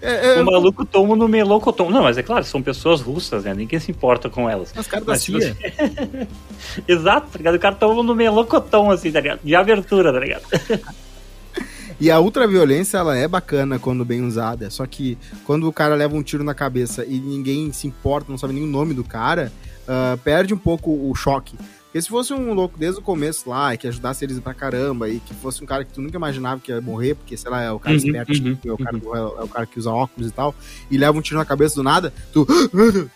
É, 0.01 0.37
é, 0.37 0.41
O 0.41 0.47
maluco 0.47 0.85
toma 0.85 1.17
no 1.17 1.27
melocotão. 1.27 1.91
Não, 1.91 2.05
mas 2.05 2.17
é 2.17 2.23
claro, 2.23 2.45
são 2.45 2.63
pessoas 2.63 3.01
russas, 3.01 3.43
né? 3.43 3.53
Ninguém 3.53 3.81
se 3.81 3.91
importa 3.91 4.31
com 4.31 4.49
elas. 4.49 4.73
os 4.79 4.87
caras 4.87 5.05
da 5.05 5.13
Mas, 5.13 5.25
tipo 5.25 5.41
CIA. 5.41 5.57
Exato, 6.87 7.27
tá 7.33 7.39
ligado? 7.39 7.57
O 7.57 7.59
cara 7.59 7.75
toma 7.75 8.01
no 8.05 8.15
melocotão, 8.15 8.93
assim, 8.93 9.11
tá 9.11 9.21
ligado? 9.21 9.41
De 9.43 9.57
abertura, 9.57 10.13
tá 10.13 10.21
ligado? 10.21 10.45
E 12.01 12.11
a 12.11 12.21
ultraviolência, 12.21 12.99
ela 12.99 13.17
é 13.17 13.27
bacana 13.27 13.79
quando 13.79 14.05
bem 14.05 14.23
usada. 14.25 14.71
Só 14.71 14.87
que 14.87 15.19
quando 15.45 15.67
o 15.69 15.73
cara 15.73 15.95
leva 15.95 16.15
um 16.15 16.23
tiro 16.23 16.45
na 16.45 16.55
cabeça 16.55 17.05
e 17.05 17.19
ninguém 17.19 17.73
se 17.73 17.87
importa, 17.89 18.31
não 18.31 18.39
sabe 18.39 18.55
nem 18.55 18.63
o 18.63 18.67
nome 18.69 18.95
do 18.95 19.03
cara, 19.03 19.53
ah, 19.87 20.17
perde 20.23 20.55
um 20.55 20.59
pouco 20.59 20.91
o 20.91 21.13
choque. 21.15 21.57
Porque 21.87 22.03
se 22.03 22.09
fosse 22.09 22.33
um 22.35 22.53
louco 22.53 22.79
desde 22.79 23.01
o 23.01 23.03
começo 23.03 23.49
lá, 23.49 23.73
e 23.75 23.79
que 23.79 23.89
ajudasse 23.89 24.23
eles 24.25 24.39
pra 24.39 24.53
caramba, 24.55 25.09
e 25.09 25.19
que 25.21 25.33
fosse 25.35 25.65
um 25.65 25.67
cara 25.67 25.85
que 25.85 25.93
tu 25.93 26.03
nunca 26.03 26.17
imaginava 26.17 26.61
que 26.61 26.71
ia 26.71 26.81
morrer, 26.83 27.15
porque, 27.15 27.35
sei 27.37 27.51
lá, 27.51 27.63
é 27.63 27.73
o 27.73 27.79
cara 27.81 27.97
Uhum, 27.97 28.05
esperto, 28.05 28.33
uhum, 28.33 28.59
é, 28.65 28.73
o 28.73 28.79
cara, 28.79 28.99
é 28.99 29.43
o 29.45 29.49
cara 29.49 29.67
que 29.67 29.79
usa 29.79 29.91
óculos 29.91 30.29
e 30.31 30.33
tal, 30.33 30.55
e 30.91 30.99
leva 30.99 31.17
um 31.17 31.23
tiro 31.23 31.39
na 31.39 31.47
cabeça 31.47 31.75
do 31.77 31.83
nada, 31.83 32.13
tu. 32.33 32.47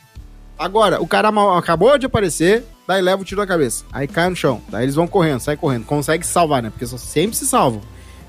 Agora, 0.59 1.03
o 1.03 1.07
cara 1.07 1.31
acabou 1.59 1.99
de 1.99 2.07
aparecer, 2.07 2.65
daí 2.87 3.03
leva 3.03 3.21
o 3.21 3.25
tiro 3.25 3.41
na 3.41 3.47
cabeça. 3.47 3.85
Aí 3.93 4.07
cai 4.07 4.29
no 4.31 4.37
chão. 4.37 4.63
Daí 4.71 4.85
eles 4.85 4.95
vão 4.95 5.07
correndo, 5.09 5.41
sai 5.41 5.57
correndo. 5.57 5.85
Consegue 5.85 6.25
se 6.25 6.33
salvar, 6.33 6.63
né? 6.63 6.71
Porque 6.71 6.87
só- 6.87 6.97
sempre 6.99 7.37
se 7.37 7.47
salvam. 7.47 7.81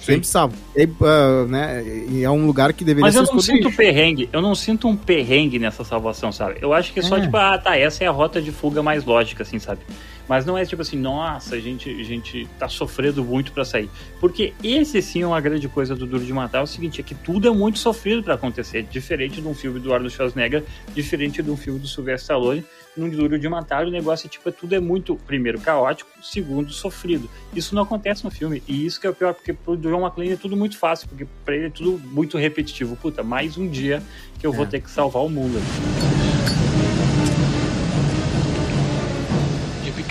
Sempre 0.05 0.25
se 0.25 0.31
salvam. 0.33 0.57
E, 0.75 0.87
ah, 1.01 1.45
né? 1.47 1.83
e 2.09 2.23
é 2.23 2.29
um 2.29 2.45
lugar 2.45 2.73
que 2.73 2.83
deveria 2.83 3.05
Mas 3.05 3.15
eu 3.15 3.25
ser 3.25 3.31
não 3.31 3.39
escondido. 3.39 3.69
sinto 3.69 3.77
perrengue, 3.77 4.29
eu 4.33 4.41
não 4.41 4.53
sinto 4.53 4.87
um 4.87 4.95
perrengue 4.95 5.57
nessa 5.59 5.83
salvação, 5.83 6.31
sabe? 6.31 6.57
Eu 6.61 6.73
acho 6.73 6.91
que 6.93 6.99
é 6.99 7.03
só, 7.03 7.17
É. 7.17 7.21
tipo, 7.21 7.37
ah, 7.37 7.57
tá, 7.57 7.77
essa 7.77 8.03
é 8.03 8.07
a 8.07 8.11
rota 8.11 8.41
de 8.41 8.51
fuga 8.51 8.83
mais 8.83 9.05
lógica, 9.05 9.43
assim, 9.43 9.59
sabe? 9.59 9.81
Mas 10.27 10.45
não 10.45 10.57
é 10.57 10.65
tipo 10.65 10.81
assim, 10.81 10.97
nossa, 10.97 11.55
a 11.55 11.59
gente, 11.59 11.89
a 11.89 12.03
gente 12.03 12.47
tá 12.57 12.69
sofrendo 12.69 13.23
muito 13.23 13.51
pra 13.51 13.65
sair. 13.65 13.89
Porque 14.19 14.53
esse 14.63 15.01
sim 15.01 15.21
é 15.21 15.27
uma 15.27 15.41
grande 15.41 15.67
coisa 15.67 15.95
do 15.95 16.05
Duro 16.05 16.23
de 16.23 16.31
Matar, 16.31 16.59
é 16.59 16.63
o 16.63 16.67
seguinte, 16.67 17.01
é 17.01 17.03
que 17.03 17.13
tudo 17.13 17.47
é 17.47 17.51
muito 17.51 17.77
sofrido 17.79 18.23
pra 18.23 18.35
acontecer. 18.35 18.83
Diferente 18.83 19.41
de 19.41 19.47
um 19.47 19.53
filme 19.53 19.79
do 19.79 19.93
Arnold 19.93 20.13
Schwarzenegger, 20.15 20.63
diferente 20.95 21.41
de 21.43 21.51
um 21.51 21.57
filme 21.57 21.77
do 21.79 21.87
Sylvester 21.87 22.21
Stallone, 22.23 22.63
num 22.95 23.09
Duro 23.09 23.37
de 23.39 23.49
Matar, 23.49 23.85
o 23.85 23.89
negócio 23.91 24.27
é 24.27 24.29
tipo, 24.29 24.47
é 24.47 24.51
tudo 24.51 24.73
é 24.75 24.79
muito, 24.79 25.15
primeiro, 25.27 25.59
caótico, 25.59 26.09
segundo, 26.21 26.71
sofrido. 26.71 27.29
Isso 27.53 27.73
não 27.75 27.81
acontece 27.83 28.23
no 28.23 28.29
filme. 28.31 28.61
E 28.67 28.85
isso 28.85 29.01
que 29.01 29.07
é 29.07 29.09
o 29.09 29.13
pior, 29.15 29.33
porque 29.33 29.51
pro 29.51 29.75
John 29.75 29.99
McClane 30.01 30.31
é 30.33 30.37
tudo 30.37 30.55
muito 30.55 30.77
fácil, 30.77 31.09
porque 31.09 31.25
pra 31.43 31.55
ele 31.55 31.65
é 31.65 31.69
tudo 31.69 31.99
muito 32.09 32.37
repetitivo. 32.37 32.95
Puta, 32.95 33.23
mais 33.23 33.57
um 33.57 33.67
dia 33.67 34.01
que 34.39 34.45
eu 34.47 34.53
vou 34.53 34.63
É. 34.65 34.67
ter 34.67 34.81
que 34.81 34.89
salvar 34.89 35.23
o 35.23 35.29
mundo. 35.29 35.59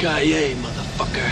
Motherfucker. 0.07 1.31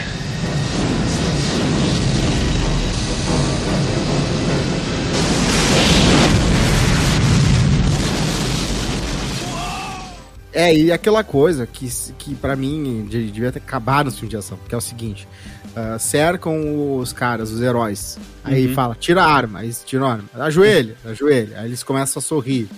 É, 10.53 10.75
e 10.77 10.91
aquela 10.91 11.23
coisa 11.23 11.65
que, 11.67 11.89
que 12.19 12.35
para 12.35 12.57
mim 12.57 13.07
de- 13.09 13.31
devia 13.31 13.53
ter 13.53 13.61
acabado 13.61 14.07
no 14.07 14.13
filme 14.13 14.29
de 14.29 14.37
ação, 14.37 14.59
que 14.69 14.75
é 14.75 14.79
o 14.79 14.81
seguinte: 14.81 15.29
ah, 15.77 15.97
cercam 15.99 16.97
os 16.99 17.13
caras, 17.13 17.53
os 17.53 17.61
heróis. 17.63 18.19
Aí 18.43 18.67
Uhum. 18.67 18.75
fala, 18.75 18.97
tira 18.99 19.23
a 19.23 19.33
arma, 19.33 19.61
aí 19.61 19.73
tira 19.87 20.05
a 20.07 20.13
arma, 20.13 20.29
ajoelha, 20.35 20.97
ajoelha. 21.05 21.59
Aí 21.61 21.67
eles 21.67 21.83
começam 21.85 22.19
a 22.19 22.23
sorrir. 22.23 22.69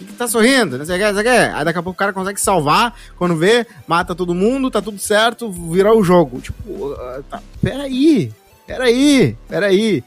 O 0.00 0.04
que, 0.04 0.12
que 0.12 0.12
tá 0.14 0.26
sorrindo? 0.26 0.78
Não 0.78 0.84
sei 0.86 0.96
o 0.96 0.98
que, 0.98 1.04
não 1.04 1.12
sei 1.12 1.20
o 1.20 1.24
que. 1.24 1.28
Aí 1.54 1.64
daqui 1.64 1.78
a 1.78 1.82
pouco 1.82 1.96
o 1.96 1.98
cara 1.98 2.12
consegue 2.12 2.40
salvar, 2.40 2.94
quando 3.18 3.36
vê, 3.36 3.66
mata 3.86 4.14
todo 4.14 4.34
mundo, 4.34 4.70
tá 4.70 4.80
tudo 4.80 4.98
certo, 4.98 5.50
virar 5.52 5.94
o 5.94 6.02
jogo. 6.02 6.40
Tipo, 6.40 6.94
ah, 6.94 7.20
tá, 7.28 7.42
peraí, 7.62 8.32
peraí, 8.66 9.36
peraí. 9.48 10.02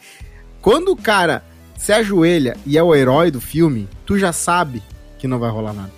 Quando 0.61 0.89
o 0.91 0.95
cara 0.97 1.43
se 1.77 1.91
ajoelha 1.91 2.57
e 2.65 2.77
é 2.77 2.81
o 2.81 2.95
herói 2.95 3.29
do 3.29 3.39
filme, 3.41 3.87
tu 4.05 4.17
já 4.17 4.31
sabe 4.33 4.81
que 5.19 5.27
não 5.27 5.37
vai 5.37 5.51
rolar 5.51 5.73
nada. 5.73 5.91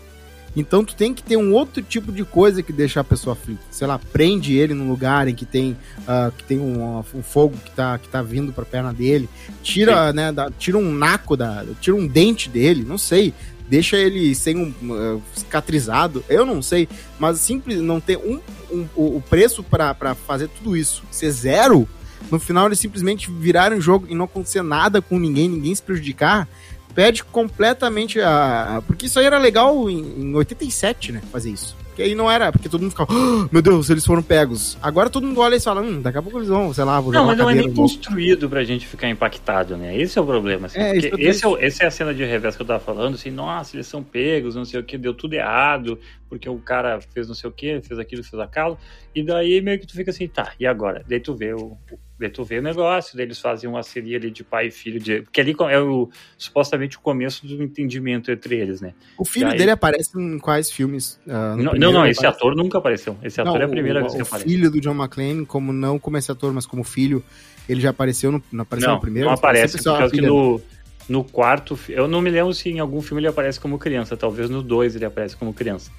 Então 0.58 0.86
tu 0.86 0.96
tem 0.96 1.14
que 1.14 1.22
ter 1.22 1.36
um 1.36 1.52
outro 1.54 1.84
tipo 1.84 2.12
de 2.14 2.24
coisa 2.24 2.64
que 2.64 2.72
deixa 2.72 3.02
a 3.02 3.04
pessoa 3.04 3.34
aflita. 3.34 3.62
Sei 3.70 3.86
lá, 3.86 4.00
prende 4.00 4.56
ele 4.58 4.74
num 4.74 4.88
lugar 4.90 5.28
em 5.28 5.36
que 5.36 5.46
tem, 5.46 5.76
ah, 6.08 6.32
que 6.36 6.44
tem 6.46 6.58
um, 6.60 7.00
um 7.00 7.22
fogo 7.24 7.56
que 7.64 7.72
tá, 7.72 7.98
que 7.98 8.08
tá 8.08 8.22
vindo 8.22 8.54
pra 8.54 8.64
perna 8.64 8.94
dele. 8.94 9.30
Tira, 9.62 10.12
né, 10.14 10.32
da- 10.32 10.50
tira 10.52 10.78
um 10.78 10.92
naco, 10.94 11.36
da, 11.36 11.66
tira 11.82 11.96
um 11.96 12.08
dente 12.08 12.50
dele, 12.50 12.86
não 12.88 12.98
sei. 12.98 13.34
Deixa 13.68 13.98
ele 13.98 14.36
sem 14.36 14.56
um 14.58 14.74
ah, 14.94 15.20
cicatrizado, 15.36 16.24
eu 16.30 16.46
não 16.46 16.62
sei. 16.62 16.88
Mas 17.18 17.40
simples, 17.40 17.80
não 17.82 18.00
ter 18.00 18.18
um, 18.18 18.40
um- 18.72 18.88
o 18.96 19.24
preço 19.28 19.64
pra 19.64 19.94
fazer 20.16 20.48
tudo 20.50 20.78
isso 20.78 21.04
ser 21.12 21.32
zero. 21.32 21.88
No 22.32 22.40
final 22.40 22.68
eles 22.68 22.80
simplesmente 22.80 23.30
virarem 23.32 23.78
o 23.78 23.82
jogo 23.82 24.08
e 24.10 24.16
não 24.16 24.26
acontecer 24.26 24.62
nada 24.64 25.02
com 25.02 25.20
ninguém, 25.20 25.48
ninguém 25.50 25.74
se 25.76 25.82
prejudicar 25.82 26.48
perde 26.96 27.24
completamente 27.24 28.20
a. 28.22 28.82
Porque 28.88 29.06
isso 29.06 29.20
aí 29.20 29.26
era 29.26 29.38
legal 29.38 29.90
em, 29.90 30.00
em 30.22 30.34
87, 30.36 31.12
né? 31.12 31.22
Fazer 31.32 31.52
isso. 31.52 31.76
Porque 31.96 32.02
aí 32.04 32.14
não 32.14 32.30
era, 32.30 32.52
porque 32.52 32.68
todo 32.68 32.82
mundo 32.82 32.92
ficava, 32.92 33.10
"Ah, 33.14 33.48
meu 33.50 33.62
Deus, 33.62 33.90
eles 33.90 34.06
foram 34.06 34.22
pegos. 34.22 34.78
Agora 34.82 35.10
todo 35.10 35.26
mundo 35.26 35.40
olha 35.40 35.56
e 35.56 35.62
fala, 35.62 35.80
hum, 35.82 36.02
daqui 36.02 36.18
a 36.18 36.22
pouco 36.22 36.40
eles 36.40 36.50
vão, 36.50 36.74
sei 36.74 36.84
lá, 36.84 37.00
vou 37.00 37.14
jogar 37.14 37.22
Não, 37.22 37.28
mas 37.30 37.38
não 37.38 37.50
é 37.50 37.54
nem 37.56 37.68
no 37.68 37.74
bolso." 37.74 37.96
construído 38.00 38.50
pra 38.50 38.66
gente 38.66 38.86
ficar 38.86 39.08
impactado, 39.10 39.78
né? 39.78 39.98
Esse 39.98 40.20
é 40.20 40.22
o 40.22 40.26
problema, 40.26 40.66
assim. 40.68 40.78
É, 40.78 40.92
porque 41.10 41.24
esse 41.24 41.46
é, 41.46 41.48
o- 41.48 41.58
essa 41.58 41.86
é 41.86 41.88
a 41.88 41.92
cena 41.92 42.14
de 42.14 42.26
revés 42.26 42.58
que 42.58 42.62
eu 42.62 42.66
tava 42.66 42.82
falando, 42.82 43.16
assim, 43.16 43.32
nossa, 43.32 43.78
eles 43.78 43.88
são 43.88 44.04
pegos, 44.04 44.56
não 44.56 44.66
sei 44.66 44.82
o 44.82 44.84
que, 44.84 44.98
deu 44.98 45.14
tudo 45.14 45.36
errado, 45.36 45.98
porque 46.28 46.50
o 46.50 46.58
cara 46.60 47.00
fez 47.00 47.30
não 47.30 47.36
sei 47.36 47.50
o 47.50 47.54
que, 47.54 47.80
fez 47.82 47.98
aquilo, 47.98 48.26
fez 48.26 48.42
aquilo, 48.42 48.78
e 49.16 49.24
daí 49.24 49.62
meio 49.62 49.80
que 49.80 49.88
tu 49.88 49.94
fica 49.96 50.12
assim, 50.12 50.28
tá, 50.28 50.52
e 50.60 50.68
agora? 50.68 51.02
Daí 51.08 51.22
tu 51.22 51.34
vê 51.34 51.54
o, 51.54 51.78
daí 52.20 52.30
tu 52.30 52.44
vê 52.44 52.60
o 52.60 52.62
negócio, 52.62 53.16
daí 53.18 53.26
eles 53.26 53.40
fazem 53.40 53.70
uma 53.70 53.84
seria 53.84 54.18
ali 54.18 54.32
de 54.32 54.44
pai 54.44 54.68
e 54.68 54.72
filho, 54.72 55.00
de, 55.00 55.22
porque 55.22 55.42
ali 55.42 55.56
é 55.70 55.80
o, 55.80 56.10
supostamente 56.38 56.98
o 56.98 57.00
começo 57.02 57.46
do 57.46 57.62
entendimento 57.62 58.32
entre 58.32 58.56
eles, 58.56 58.80
né? 58.82 58.94
O 59.18 59.26
filho 59.26 59.48
E 59.50 59.52
aí- 59.52 59.58
dele 59.58 59.72
aparece 59.72 60.18
em 60.20 60.40
quais 60.40 60.72
filmes? 60.72 61.20
No 61.26 61.56
Não, 61.58 61.74
não, 61.74 61.92
não, 61.92 62.08
esse 62.08 62.20
aparece- 62.20 62.26
ator 62.28 62.56
nunca 62.56 62.78
apareceu, 62.78 63.18
esse 63.24 63.40
ator 63.42 63.54
Não, 63.56 63.62
é 63.62 63.66
a 63.66 63.68
primeira 63.70 64.00
o, 64.00 64.02
vez 64.04 64.14
que 64.16 64.20
o 64.22 64.24
aparece. 64.26 64.50
filho 64.50 64.72
do 64.72 64.80
John 64.80 64.96
McClane, 64.96 65.46
como 65.46 65.74
não 65.74 66.00
como 66.00 66.18
esse 66.18 66.32
ator, 66.32 66.54
mas 66.54 66.66
como 66.66 66.84
filho, 66.84 67.24
ele 67.68 67.82
já 67.82 67.90
apareceu 67.90 68.32
no, 68.32 68.42
não 68.52 68.62
apareceu 68.64 68.90
Não, 68.90 68.96
no 68.96 69.02
primeiro? 69.02 69.28
não 69.28 69.34
aparece, 69.36 69.78
por 69.78 69.84
causa 69.98 70.14
que 70.14 70.22
no, 70.22 70.62
no 71.10 71.24
quarto, 71.24 71.78
eu 71.90 72.08
não 72.08 72.22
me 72.22 72.30
lembro 72.30 72.54
se 72.54 72.70
em 72.70 72.80
algum 72.80 73.02
filme 73.02 73.22
ele 73.22 73.28
aparece 73.28 73.60
como 73.60 73.78
criança, 73.78 74.16
talvez 74.16 74.50
no 74.50 74.62
2 74.64 74.96
ele 74.96 75.06
aparece 75.06 75.36
como 75.36 75.54
criança. 75.54 75.92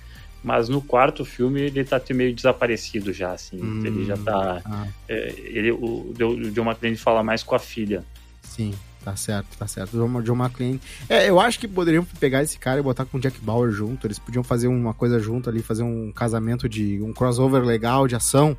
Mas 0.42 0.68
no 0.68 0.80
quarto 0.80 1.24
filme 1.24 1.60
ele 1.60 1.84
tá 1.84 2.00
meio 2.14 2.34
desaparecido 2.34 3.12
já, 3.12 3.32
assim. 3.32 3.60
Hum, 3.60 3.84
ele 3.84 4.04
já 4.04 4.16
tá. 4.16 4.62
ah. 4.64 4.86
é, 5.08 5.34
ele, 5.38 5.72
o, 5.72 6.12
John 6.52 6.64
McClane 6.64 6.96
fala 6.96 7.22
mais 7.22 7.42
com 7.42 7.54
a 7.54 7.58
filha. 7.58 8.04
Sim, 8.42 8.72
tá 9.04 9.16
certo, 9.16 9.56
tá 9.58 9.66
certo. 9.66 9.96
O 9.96 10.06
John, 10.06 10.22
John 10.22 10.36
McClane. 10.36 10.80
É, 11.08 11.28
eu 11.28 11.40
acho 11.40 11.58
que 11.58 11.66
poderiam 11.66 12.04
pegar 12.20 12.42
esse 12.42 12.58
cara 12.58 12.78
e 12.78 12.82
botar 12.82 13.04
com 13.04 13.18
o 13.18 13.20
Jack 13.20 13.40
Bauer 13.40 13.72
junto. 13.72 14.06
Eles 14.06 14.18
podiam 14.18 14.44
fazer 14.44 14.68
uma 14.68 14.94
coisa 14.94 15.18
junto 15.18 15.50
ali, 15.50 15.62
fazer 15.62 15.82
um 15.82 16.12
casamento 16.12 16.68
de. 16.68 17.02
um 17.02 17.12
crossover 17.12 17.62
legal 17.62 18.06
de 18.06 18.14
ação. 18.14 18.56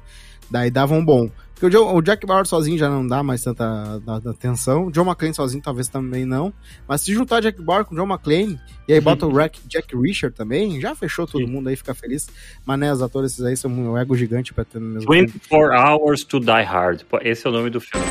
Daí 0.49 0.69
davam 0.69 0.99
um 0.99 1.05
bom. 1.05 1.29
Porque 1.59 1.65
o, 1.65 1.69
John- 1.71 1.95
o 1.95 2.01
Jack 2.03 2.23
Bauer 2.27 2.45
sozinho 2.45 2.77
já 2.77 2.87
não 2.87 3.05
dá 3.07 3.23
mais 3.23 3.41
tanta 3.43 3.99
da- 4.05 4.19
da 4.19 4.29
atenção. 4.31 4.85
O 4.85 4.91
John 4.91 5.01
McClane 5.05 5.33
sozinho 5.33 5.61
talvez 5.63 5.87
também 5.87 6.23
não. 6.23 6.53
Mas 6.87 7.01
se 7.01 7.11
juntar 7.13 7.41
Jack 7.41 7.59
Bauer 7.61 7.83
com 7.83 7.95
o 7.95 7.97
John 7.97 8.05
McClane 8.05 8.59
e 8.87 8.93
aí 8.93 9.01
bota 9.01 9.25
o 9.25 9.33
Jack, 9.33 9.59
Jack 9.67 9.97
Richard 9.97 10.35
também, 10.35 10.79
já 10.79 10.93
fechou 10.93 11.25
todo 11.25 11.43
Sim. 11.43 11.51
mundo 11.51 11.67
aí, 11.69 11.75
fica 11.75 11.95
feliz. 11.95 12.27
Mas 12.63 12.77
né, 12.79 12.93
os 12.93 13.01
atores 13.01 13.31
esses 13.33 13.43
aí 13.43 13.57
são 13.57 13.71
um 13.71 13.97
ego 13.97 14.15
gigante 14.15 14.53
pra 14.53 14.63
ter 14.63 14.79
no 14.79 14.85
mesmo 14.87 15.11
filme. 15.11 15.27
24 15.27 15.75
Hours 15.75 16.23
to 16.23 16.39
Die 16.39 16.63
Hard. 16.63 17.01
Esse 17.21 17.47
é 17.47 17.49
o 17.49 17.53
nome 17.53 17.71
do 17.71 17.81
filme. 17.81 18.05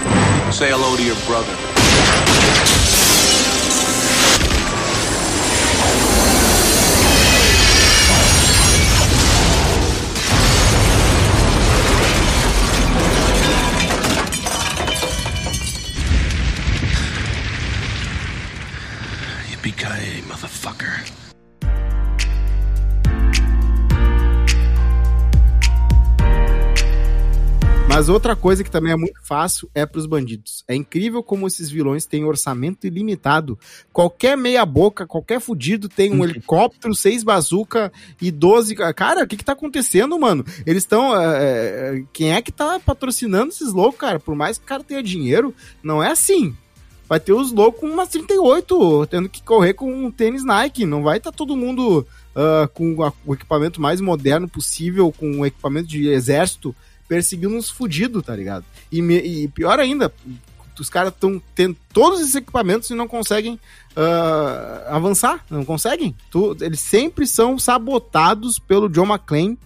Say 0.53 0.69
hello 0.71 0.97
to 0.97 1.03
your 1.03 1.17
brother. 1.27 1.86
Mas 27.97 28.11
outra 28.11 28.37
coisa 28.37 28.63
que 28.63 28.71
também 28.71 28.93
é 28.93 28.97
muito 28.97 29.19
fácil 29.23 29.71
é 29.75 29.87
pros 29.87 30.05
bandidos. 30.05 30.63
É 30.69 30.75
incrível 30.75 31.23
como 31.23 31.47
esses 31.47 31.71
vilões 31.71 32.05
têm 32.05 32.27
orçamento 32.27 32.87
ilimitado. 32.87 33.59
Qualquer 33.91 34.37
meia 34.37 34.67
boca, 34.67 35.07
qualquer 35.07 35.41
fudido 35.41 35.89
tem 35.89 36.13
um 36.13 36.23
helicóptero, 36.23 36.95
seis 36.95 37.25
bazuca 37.25 37.91
e 38.21 38.31
12... 38.31 38.75
Cara, 38.95 39.25
o 39.25 39.27
que 39.27 39.39
que 39.39 39.43
tá 39.45 39.53
acontecendo, 39.53 40.19
mano? 40.19 40.45
Eles 40.67 40.83
estão... 40.83 41.13
quem 42.13 42.35
é 42.35 42.43
que 42.43 42.53
tá 42.53 42.79
patrocinando 42.79 43.49
esses 43.49 43.73
loucos, 43.73 43.99
cara? 43.99 44.21
Por 44.21 44.35
mais 44.35 44.59
que 44.59 44.65
o 44.65 44.69
cara 44.69 44.85
tenha 44.85 45.03
dinheiro, 45.03 45.55
não 45.83 46.03
é 46.03 46.11
assim. 46.11 46.55
Vai 47.09 47.19
ter 47.19 47.33
os 47.33 47.51
loucos 47.51 47.81
com 47.81 47.87
umas 47.87 48.11
38, 48.11 49.07
tendo 49.07 49.27
que 49.27 49.43
correr 49.43 49.73
com 49.73 49.91
um 49.91 50.11
tênis 50.11 50.45
Nike. 50.45 50.85
Não 50.85 51.03
vai 51.03 51.17
estar 51.17 51.33
todo 51.33 51.57
mundo 51.57 52.07
ah, 52.35 52.69
com 52.75 53.03
a- 53.03 53.13
o 53.25 53.33
equipamento 53.33 53.81
mais 53.81 54.03
moderno 54.03 54.47
possível, 54.47 55.11
com 55.11 55.41
o 55.41 55.47
equipamento 55.47 55.89
de 55.89 56.09
exército, 56.09 56.77
perseguindo 57.09 57.55
uns 57.57 57.71
fudidos, 57.71 58.23
tá 58.25 58.35
ligado? 58.35 58.65
E, 58.91 59.01
me- 59.03 59.21
e 59.21 59.49
pior 59.49 59.79
ainda, 59.79 60.13
os 60.79 60.91
caras 60.91 61.13
estão 61.13 61.41
tendo 61.55 61.77
todos 61.93 62.21
esses 62.21 62.35
equipamentos 62.35 62.91
e 62.91 62.95
não 62.95 63.09
conseguem 63.09 63.59
ah, 63.97 64.87
avançar, 64.91 65.45
não 65.51 65.65
conseguem. 65.65 66.15
Tu- 66.31 66.57
eles 66.61 66.81
sempre 66.81 67.27
são 67.27 67.59
sabotados 67.59 68.59
pelo 68.59 68.89
John 68.89 69.07
McClane 69.07 69.59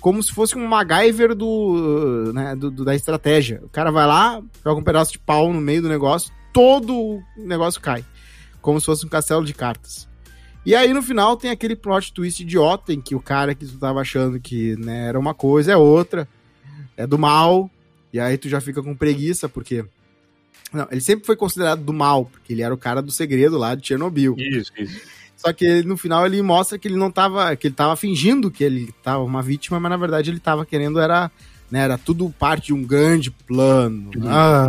como 0.00 0.22
se 0.22 0.32
fosse 0.32 0.56
um 0.56 0.66
MacGyver 0.68 1.34
do, 1.34 2.30
né, 2.34 2.54
do- 2.54 2.70
do- 2.70 2.84
da 2.84 2.94
estratégia. 2.94 3.60
O 3.64 3.68
cara 3.70 3.90
vai 3.90 4.06
lá, 4.06 4.40
joga 4.62 4.80
um 4.80 4.84
pedaço 4.84 5.12
de 5.12 5.18
pau 5.18 5.52
no 5.52 5.60
meio 5.60 5.80
do 5.82 5.88
negócio, 5.88 6.30
todo 6.52 6.94
o 6.94 7.22
negócio 7.38 7.80
cai. 7.80 8.04
Como 8.60 8.78
se 8.78 8.86
fosse 8.86 9.04
um 9.04 9.08
castelo 9.08 9.44
de 9.44 9.54
cartas. 9.54 10.06
E 10.64 10.74
aí 10.74 10.92
no 10.94 11.02
final 11.02 11.36
tem 11.36 11.50
aquele 11.50 11.74
plot 11.76 12.12
twist 12.12 12.40
idiota 12.42 12.92
em 12.92 13.00
que 13.00 13.14
o 13.14 13.20
cara 13.20 13.54
que 13.54 13.66
tu 13.66 13.76
tava 13.78 14.00
achando 14.00 14.38
que 14.40 14.76
né, 14.76 15.08
era 15.08 15.18
uma 15.18 15.34
coisa 15.34 15.72
é 15.72 15.76
outra. 15.76 16.28
É 16.96 17.06
do 17.06 17.18
mal, 17.18 17.70
e 18.12 18.20
aí 18.20 18.38
tu 18.38 18.48
já 18.48 18.60
fica 18.60 18.82
com 18.82 18.94
preguiça, 18.94 19.48
porque. 19.48 19.84
Não, 20.72 20.88
ele 20.90 21.00
sempre 21.00 21.24
foi 21.24 21.36
considerado 21.36 21.82
do 21.82 21.92
mal, 21.92 22.26
porque 22.26 22.52
ele 22.52 22.62
era 22.62 22.74
o 22.74 22.78
cara 22.78 23.00
do 23.00 23.12
segredo 23.12 23.56
lá 23.56 23.74
de 23.74 23.86
Chernobyl. 23.86 24.34
Isso, 24.38 24.72
isso. 24.76 25.00
Só 25.36 25.52
que 25.52 25.82
no 25.82 25.96
final 25.96 26.24
ele 26.24 26.40
mostra 26.40 26.78
que 26.78 26.88
ele 26.88 26.96
não 26.96 27.10
tava. 27.10 27.54
que 27.56 27.66
ele 27.66 27.74
tava 27.74 27.96
fingindo 27.96 28.50
que 28.50 28.64
ele 28.64 28.94
tava 29.02 29.22
uma 29.22 29.42
vítima, 29.42 29.78
mas 29.78 29.90
na 29.90 29.96
verdade 29.96 30.30
ele 30.30 30.40
tava 30.40 30.64
querendo, 30.64 30.98
era. 30.98 31.30
Né, 31.70 31.80
era 31.80 31.98
tudo 31.98 32.32
parte 32.38 32.66
de 32.66 32.72
um 32.74 32.84
grande 32.84 33.30
plano. 33.30 34.10
Ah, 34.26 34.68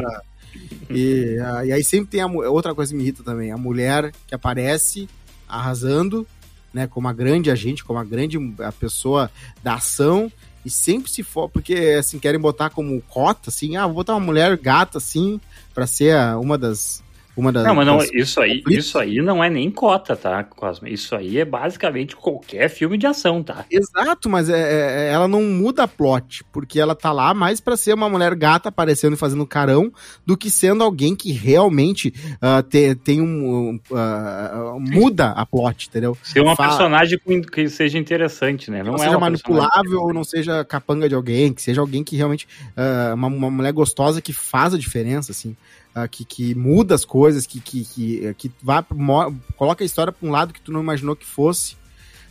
e, 0.90 1.38
ah, 1.40 1.66
e 1.66 1.72
aí 1.72 1.84
sempre 1.84 2.10
tem 2.10 2.22
a, 2.22 2.28
outra 2.28 2.74
coisa 2.74 2.92
que 2.92 2.98
me 2.98 3.04
irrita 3.04 3.22
também, 3.22 3.52
a 3.52 3.58
mulher 3.58 4.12
que 4.26 4.34
aparece 4.34 5.08
arrasando, 5.48 6.26
né, 6.74 6.88
como 6.88 7.08
a 7.08 7.14
grande 7.14 7.52
agente, 7.52 7.84
como 7.84 8.00
a 8.00 8.04
grande 8.04 8.38
a 8.60 8.72
pessoa 8.72 9.30
da 9.64 9.76
ação, 9.76 10.32
e 10.66 10.70
sempre 10.70 11.11
se 11.11 11.22
for, 11.22 11.47
porque 11.47 11.95
assim, 11.99 12.18
querem 12.18 12.39
botar 12.39 12.72
como 12.72 12.99
cota, 13.03 13.49
assim, 13.51 13.78
ah, 13.78 13.86
vou 13.86 13.97
botar 13.97 14.13
uma 14.13 14.26
mulher 14.26 14.57
gata, 14.57 14.97
assim, 14.97 15.39
pra 15.74 15.86
ser 15.86 16.18
uma 16.38 16.57
das... 16.57 17.03
Uma 17.38 17.52
das 17.52 17.66
Não, 17.66 17.76
mas 17.76 17.86
não, 17.86 17.98
das- 17.98 18.12
isso 18.14 18.40
aí, 18.40 18.64
isso 18.70 18.98
aí 18.98 19.18
não 19.22 19.44
é 19.44 19.50
nem 19.50 19.70
cota, 19.70 20.16
tá, 20.16 20.44
Cosme? 20.44 20.92
Isso 20.94 21.16
aí 21.16 21.38
é 21.40 21.46
basicamente 21.46 22.16
qualquer 22.16 22.70
filme 22.70 22.98
de 22.98 23.06
ação, 23.06 23.44
tá? 23.44 23.66
Exato, 23.70 24.30
mas 24.30 24.50
é, 24.50 25.08
é- 25.10 25.12
ela 25.12 25.28
não 25.28 25.44
muda 25.44 25.84
a 25.84 25.88
plot, 25.88 26.44
porque 26.52 26.80
ela 26.80 26.96
tá 26.96 27.12
lá 27.12 27.34
mais 27.34 27.60
pra 27.60 27.76
ser 27.76 27.94
uma 27.94 28.08
mulher 28.10 28.34
gata 28.36 28.70
aparecendo 28.70 29.14
e 29.14 29.18
fazendo 29.18 29.46
carão, 29.46 29.92
do 30.26 30.38
que 30.38 30.50
sendo 30.50 30.84
alguém 30.84 31.16
que 31.16 31.32
realmente 31.34 32.14
ah, 32.42 32.64
te- 32.64 32.96
tem 32.96 33.20
um. 33.22 33.80
ah, 33.94 34.76
muda 34.80 35.32
a 35.32 35.46
plot, 35.46 35.88
entendeu? 35.90 36.18
Ser 36.24 36.40
uma 36.42 36.56
Fa- 36.56 36.68
personagem 36.70 37.20
que 37.52 37.68
seja 37.70 37.98
interessante, 37.98 38.72
né? 38.72 38.80
Não, 38.84 38.94
Não, 38.94 38.96
é 38.96 39.06
seja 39.06 39.20
manipulável 39.20 40.00
ou 40.02 40.14
não 40.14 40.24
seja 40.24 40.64
capanga 40.64 41.10
de 41.10 41.16
alguém, 41.16 41.54
que 41.54 41.62
seja 41.62 41.82
alguém 41.82 42.04
que 42.04 42.16
realmente. 42.16 42.48
ah, 42.78 43.12
uma, 43.14 43.28
uma 43.28 43.52
mulher 43.52 43.74
gostosa 43.74 44.22
que 44.22 44.32
faz 44.32 44.74
a 44.74 44.78
diferença, 44.78 45.32
assim. 45.32 45.56
Ah, 45.96 46.08
que, 46.10 46.26
que 46.26 46.54
muda 46.54 46.93
as 46.93 47.06
coisas, 47.06 47.48
que, 47.48 47.60
que, 47.62 47.86
que, 47.86 48.34
que 48.34 48.52
vai, 48.62 48.84
pro 48.84 48.98
mo- 48.98 49.34
coloca 49.56 49.84
a 49.84 49.86
história 49.86 50.12
pra 50.12 50.28
um 50.28 50.32
lado 50.32 50.54
que 50.54 50.60
tu 50.62 50.72
não 50.72 50.82
imaginou 50.82 51.16
que 51.16 51.26
fosse. 51.26 51.78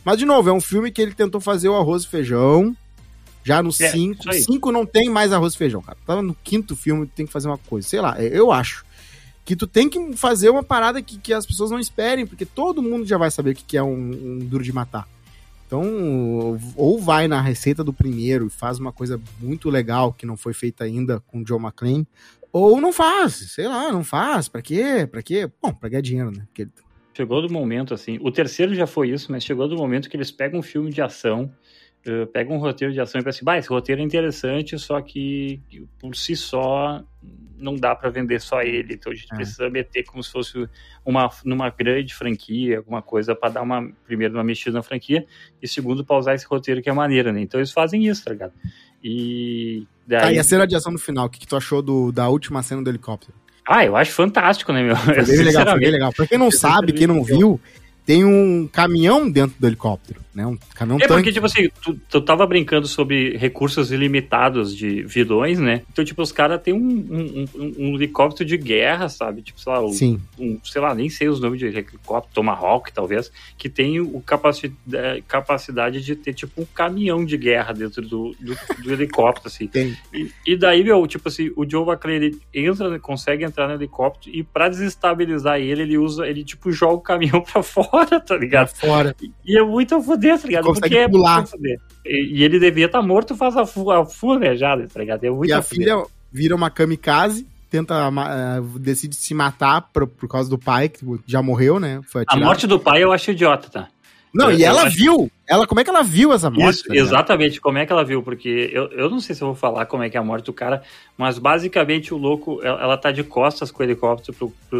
Mas, 0.03 0.17
de 0.19 0.25
novo, 0.25 0.47
é 0.47 0.53
um 0.53 0.61
filme 0.61 0.91
que 0.91 1.01
ele 1.01 1.15
tentou 1.15 1.41
fazer 1.41 1.67
o 1.67 1.75
arroz 1.75 2.03
e 2.03 2.07
feijão. 2.07 2.77
Já 3.43 3.61
no 3.63 3.69
É, 3.69 3.91
5. 3.91 4.19
isso 4.21 4.29
aí. 4.29 4.41
5 4.43 4.71
não 4.71 4.85
tem 4.85 5.09
mais 5.09 5.31
arroz 5.33 5.53
e 5.55 5.57
feijão, 5.57 5.81
cara. 5.81 5.97
Tava 6.05 6.21
no 6.21 6.35
quinto 6.43 6.75
filme, 6.75 7.07
tu 7.07 7.11
tem 7.15 7.25
que 7.25 7.31
fazer 7.31 7.47
uma 7.47 7.57
coisa. 7.57 7.87
Sei 7.87 7.99
lá, 7.99 8.21
eu 8.21 8.51
acho. 8.51 8.85
Que 9.43 9.55
tu 9.55 9.65
tem 9.67 9.87
que 9.89 10.13
fazer 10.15 10.49
uma 10.49 10.63
parada 10.63 11.01
que, 11.01 11.17
que 11.19 11.33
as 11.33 11.45
pessoas 11.45 11.69
não 11.71 11.79
esperem, 11.79 12.25
porque 12.25 12.45
todo 12.45 12.81
mundo 12.81 13.05
já 13.05 13.17
vai 13.17 13.29
saber 13.31 13.51
o 13.51 13.55
que, 13.55 13.63
que 13.63 13.77
é 13.77 13.83
um, 13.83 13.93
um 13.93 14.39
duro 14.39 14.63
de 14.63 14.71
matar. 14.73 15.07
Então, 15.67 16.59
ou 16.75 16.99
vai 17.01 17.27
na 17.27 17.41
receita 17.41 17.83
do 17.83 17.91
primeiro 17.93 18.47
e 18.47 18.49
faz 18.49 18.77
uma 18.79 18.91
coisa 18.91 19.19
muito 19.39 19.69
legal 19.69 20.13
que 20.13 20.25
não 20.25 20.37
foi 20.37 20.53
feita 20.53 20.83
ainda 20.83 21.19
com 21.27 21.39
o 21.39 21.43
John 21.43 21.59
McClane, 21.59 22.07
ou 22.57 22.79
não 22.79 22.93
faz, 22.93 23.33
sei 23.53 23.67
lá, 23.67 23.91
não 23.91 24.03
faz. 24.03 24.47
Pra 24.47 24.61
quê? 24.61 25.07
Pra 25.09 25.21
quê? 25.21 25.49
Bom, 25.61 25.73
pra 25.73 25.89
ganhar 25.89 26.01
dinheiro, 26.01 26.31
né? 26.31 26.43
Porque 26.47 26.67
Chegou 27.13 27.41
do 27.41 27.49
momento, 27.51 27.93
assim. 27.93 28.17
O 28.21 28.29
terceiro 28.31 28.75
já 28.75 28.85
foi 28.85 29.09
isso, 29.09 29.31
mas 29.31 29.43
chegou 29.43 29.67
do 29.69 29.77
momento 29.77 30.09
que 30.09 30.17
eles 30.17 30.31
pegam 30.31 30.59
um 30.59 30.63
filme 30.63 30.89
de 30.91 31.01
ação, 31.01 31.49
eh, 32.05 32.25
pegam 32.25 32.55
um 32.55 32.59
roteiro 32.59 32.93
de 32.93 32.99
ação 32.99 33.19
e 33.21 33.23
pensam 33.23 33.37
assim, 33.37 33.45
bah, 33.45 33.57
esse 33.57 33.69
roteiro 33.69 34.01
é 34.01 34.03
interessante, 34.03 34.77
só 34.77 34.99
que 35.01 35.61
por 35.97 36.13
si 36.15 36.35
só 36.35 37.01
não 37.57 37.75
dá 37.75 37.95
pra 37.95 38.09
vender 38.09 38.41
só 38.41 38.61
ele. 38.61 38.95
Então 38.95 39.13
a 39.13 39.15
gente 39.15 39.31
É. 39.31 39.35
precisa 39.35 39.69
meter 39.69 40.03
como 40.03 40.21
se 40.21 40.29
fosse 40.31 40.67
uma 41.05 41.29
numa 41.45 41.69
grande 41.69 42.13
franquia, 42.13 42.79
alguma 42.79 43.01
coisa 43.01 43.33
pra 43.33 43.47
dar 43.47 43.61
uma 43.61 43.89
primeiro 44.05 44.33
uma 44.33 44.43
mexida 44.43 44.71
na 44.77 44.83
franquia 44.83 45.25
e 45.61 45.67
segundo 45.69 46.03
pra 46.03 46.17
usar 46.17 46.35
esse 46.35 46.45
roteiro 46.45 46.81
que 46.81 46.89
é 46.89 46.93
maneiro, 46.93 47.31
né? 47.31 47.39
Então 47.41 47.59
eles 47.61 47.71
fazem 47.71 48.05
isso, 48.05 48.25
tá 48.25 48.31
ligado? 48.31 48.51
E 49.07 49.85
Tá, 50.09 50.21
daí 50.21 50.35
e 50.35 50.39
a 50.39 50.43
cena 50.43 50.65
de 50.65 50.75
ação 50.75 50.91
no 50.91 50.99
final, 50.99 51.25
o 51.25 51.29
que, 51.29 51.39
que 51.39 51.47
tu 51.47 51.55
achou 51.55 51.81
do, 51.81 52.11
da 52.11 52.27
última 52.27 52.61
cena 52.61 52.81
do 52.81 52.89
helicóptero? 52.89 53.33
Ah, 53.67 53.83
eu 53.83 53.95
acho 53.95 54.11
fantástico, 54.11 54.71
né, 54.71 54.83
meu? 54.83 54.95
Foi 54.95 55.23
bem 55.23 55.43
legal, 55.43 55.65
foi 55.65 55.79
bem 55.79 55.91
legal. 55.91 56.13
Pra 56.13 56.27
quem 56.27 56.37
não 56.37 56.51
sabe, 56.51 56.93
quem 56.93 57.07
não 57.07 57.23
viu, 57.23 57.59
tem 58.05 58.23
um 58.23 58.67
caminhão 58.71 59.29
dentro 59.29 59.55
do 59.59 59.67
helicóptero, 59.67 60.21
né? 60.35 60.45
Um 60.45 60.57
caminhão 60.75 60.97
É 60.97 61.07
tanque. 61.07 61.13
porque, 61.13 61.31
tipo 61.31 61.45
assim, 61.45 61.69
tu, 61.81 61.99
tu 62.09 62.21
tava 62.21 62.45
brincando 62.45 62.87
sobre 62.87 63.37
recursos 63.37 63.91
ilimitados 63.91 64.75
de 64.75 65.01
vilões, 65.03 65.57
né? 65.59 65.81
Então, 65.91 66.03
tipo, 66.03 66.21
os 66.21 66.31
caras 66.31 66.61
têm 66.61 66.73
um, 66.73 66.77
um, 66.77 67.45
um- 67.55 67.73
um 67.91 67.95
helicóptero 67.95 68.47
de 68.47 68.57
guerra, 68.57 69.07
sabe? 69.09 69.41
Tipo, 69.41 69.59
sei 69.61 69.71
lá, 69.71 69.79
o- 69.81 69.89
Sim. 69.93 70.19
um, 70.37 70.59
sei 70.63 70.81
lá, 70.81 70.93
nem 70.93 71.09
sei 71.09 71.29
os 71.29 71.39
nomes 71.39 71.59
de 71.59 71.67
helicóptero, 71.67 72.33
Tomahawk, 72.33 72.91
talvez, 72.93 73.31
que 73.57 73.69
tem 73.69 73.99
o 74.01 74.21
capaci 74.21 74.73
eh, 74.93 75.21
capacidade 75.27 76.01
de 76.03 76.15
ter, 76.15 76.33
tipo, 76.33 76.61
um 76.61 76.65
caminhão 76.65 77.23
de 77.23 77.37
guerra 77.37 77.73
dentro 77.73 78.01
do, 78.01 78.35
do, 78.39 78.55
do 78.83 78.91
helicóptero, 78.93 79.47
assim. 79.47 79.67
Tem. 79.67 79.95
E, 80.13 80.29
e 80.45 80.57
daí, 80.57 80.83
meu, 80.83 81.07
tipo 81.07 81.27
assim, 81.29 81.51
o 81.55 81.69
Joe 81.69 81.85
McClane, 81.87 82.15
ele 82.25 82.39
entra, 82.53 82.99
consegue 82.99 83.43
entrar 83.45 83.67
no 83.67 83.73
helicóptero 83.75 84.35
e 84.35 84.43
pra 84.43 84.67
desestabilizar 84.69 85.59
ele, 85.59 85.81
ele 85.83 85.97
usa, 85.97 86.27
ele, 86.27 86.43
tipo, 86.43 86.71
joga 86.71 86.93
o 86.95 87.01
caminhão 87.01 87.41
pra 87.45 87.61
fora, 87.63 88.19
tá 88.19 88.35
ligado? 88.35 88.69
Fora. 88.75 89.15
E 89.45 89.57
é 89.57 89.63
muito 89.63 89.95
a 89.95 89.99
tá 90.37 90.47
ligado? 90.47 90.63
Consegue 90.65 90.81
Porque 90.81 90.97
é 90.97 91.07
pular. 91.09 91.45
fuder. 91.47 91.79
E, 92.05 92.37
e 92.39 92.43
ele 92.43 92.59
devia 92.59 92.85
estar 92.85 93.01
morto 93.01 93.35
faz 93.35 93.55
a, 93.57 93.65
fu 93.65 93.89
a 93.91 94.05
fumejada, 94.05 94.87
tá 94.91 94.99
ligado? 94.99 95.23
É 95.23 95.29
muito 95.29 95.49
E 95.49 95.53
a 95.53 95.61
filha 95.61 96.03
vira 96.31 96.55
uma 96.55 96.69
kamikaze, 96.69 97.47
tenta, 97.69 97.95
eh, 98.07 98.61
decide 98.79 99.15
se 99.15 99.33
matar 99.33 99.81
por, 99.93 100.05
por 100.07 100.27
causa 100.29 100.49
do 100.49 100.57
pai, 100.57 100.89
que 100.89 101.03
já 101.25 101.41
morreu, 101.41 101.79
né? 101.79 102.01
A 102.27 102.37
morte 102.37 102.67
do 102.67 102.79
pai 102.79 103.03
eu 103.03 103.11
acho 103.11 103.31
idiota, 103.31 103.69
tá? 103.69 103.87
Não, 104.33 104.51
eu- 104.51 104.57
e 104.59 104.63
ela 104.65 104.83
acho- 104.83 104.97
viu. 104.97 105.31
Ela, 105.47 105.65
como 105.65 105.79
é 105.79 105.83
que 105.83 105.89
ela 105.89 106.03
viu 106.03 106.33
essa 106.33 106.49
morte? 106.49 106.79
Isso, 106.79 106.87
tá 106.89 106.95
exatamente, 106.95 107.61
como 107.61 107.77
é 107.77 107.85
que 107.85 107.91
ela 107.93 108.03
viu? 108.03 108.21
Porque 108.21 108.69
eu, 108.73 108.89
eu 108.91 109.09
não 109.09 109.19
sei 109.21 109.33
se 109.33 109.41
eu 109.41 109.47
vou 109.47 109.55
falar 109.55 109.85
como 109.85 110.03
é 110.03 110.09
que 110.09 110.17
é 110.17 110.19
a 110.19 110.23
morte 110.23 110.45
do 110.45 110.51
cara, 110.53 110.81
mas 111.17 111.37
basicamente 111.39 112.13
o 112.13 112.17
louco, 112.17 112.59
ela, 112.61 112.81
ela 112.81 112.97
tá 112.97 113.11
de 113.11 113.23
costas 113.23 113.71
com 113.71 113.81
o 113.81 113.85
helicóptero 113.85 114.35
pro, 114.37 114.53
pro 114.69 114.79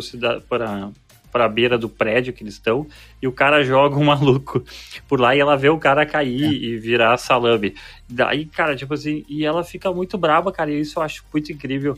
pra, 0.49 0.89
pra 1.36 1.49
beira 1.49 1.77
do 1.77 1.89
prédio 1.89 2.31
que 2.31 2.41
eles 2.41 2.53
estão, 2.53 2.88
e 3.21 3.27
o 3.27 3.31
cara 3.33 3.61
joga 3.61 3.97
um 3.97 4.05
maluco 4.07 4.63
por 5.05 5.19
lá 5.19 5.36
e 5.36 5.39
ela 5.41 5.57
vê 5.57 5.67
o 5.67 5.77
cara 5.77 6.05
cair 6.05 6.45
É. 6.45 6.47
e 6.47 6.77
virar 6.77 7.17
salame. 7.17 7.75
Daí, 8.07 8.45
cara, 8.45 8.73
tipo 8.73 8.93
assim, 8.93 9.25
e 9.27 9.43
ela 9.43 9.61
fica 9.61 9.91
muito 9.91 10.17
brava, 10.17 10.49
cara, 10.49 10.71
e 10.71 10.79
isso 10.79 10.97
eu 10.97 11.03
acho 11.03 11.25
muito 11.33 11.51
incrível. 11.51 11.97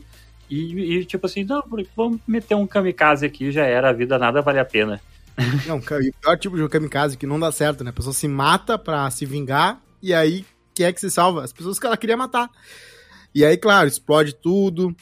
E, 0.50 0.96
e, 0.96 1.04
tipo 1.04 1.24
assim, 1.26 1.44
não, 1.44 1.62
vamos 1.96 2.18
meter 2.26 2.56
um 2.56 2.66
kamikaze 2.66 3.24
aqui, 3.24 3.52
já 3.52 3.64
era, 3.64 3.90
a 3.90 3.92
vida 3.92 4.18
nada 4.18 4.42
vale 4.42 4.58
a 4.58 4.64
pena. 4.64 5.00
Não, 5.68 5.78
e 6.02 6.08
o 6.08 6.14
pior 6.20 6.36
tipo 6.36 6.56
de 6.56 6.68
kamikaze 6.68 7.16
que 7.16 7.24
não 7.24 7.38
dá 7.38 7.52
certo, 7.52 7.84
né? 7.84 7.90
A 7.90 7.92
pessoa 7.92 8.12
se 8.12 8.26
mata 8.26 8.76
pra 8.76 9.08
se 9.08 9.24
vingar 9.24 9.80
e 10.02 10.12
aí 10.12 10.44
quem 10.74 10.84
é 10.86 10.92
que 10.92 10.98
se 10.98 11.08
salva? 11.12 11.44
As 11.44 11.52
pessoas 11.52 11.78
que 11.78 11.86
ela 11.86 11.96
queria 11.96 12.16
matar. 12.16 12.50
E 13.32 13.44
aí, 13.44 13.56
claro, 13.56 13.86
explode 13.86 14.34
tudo. 14.34 14.92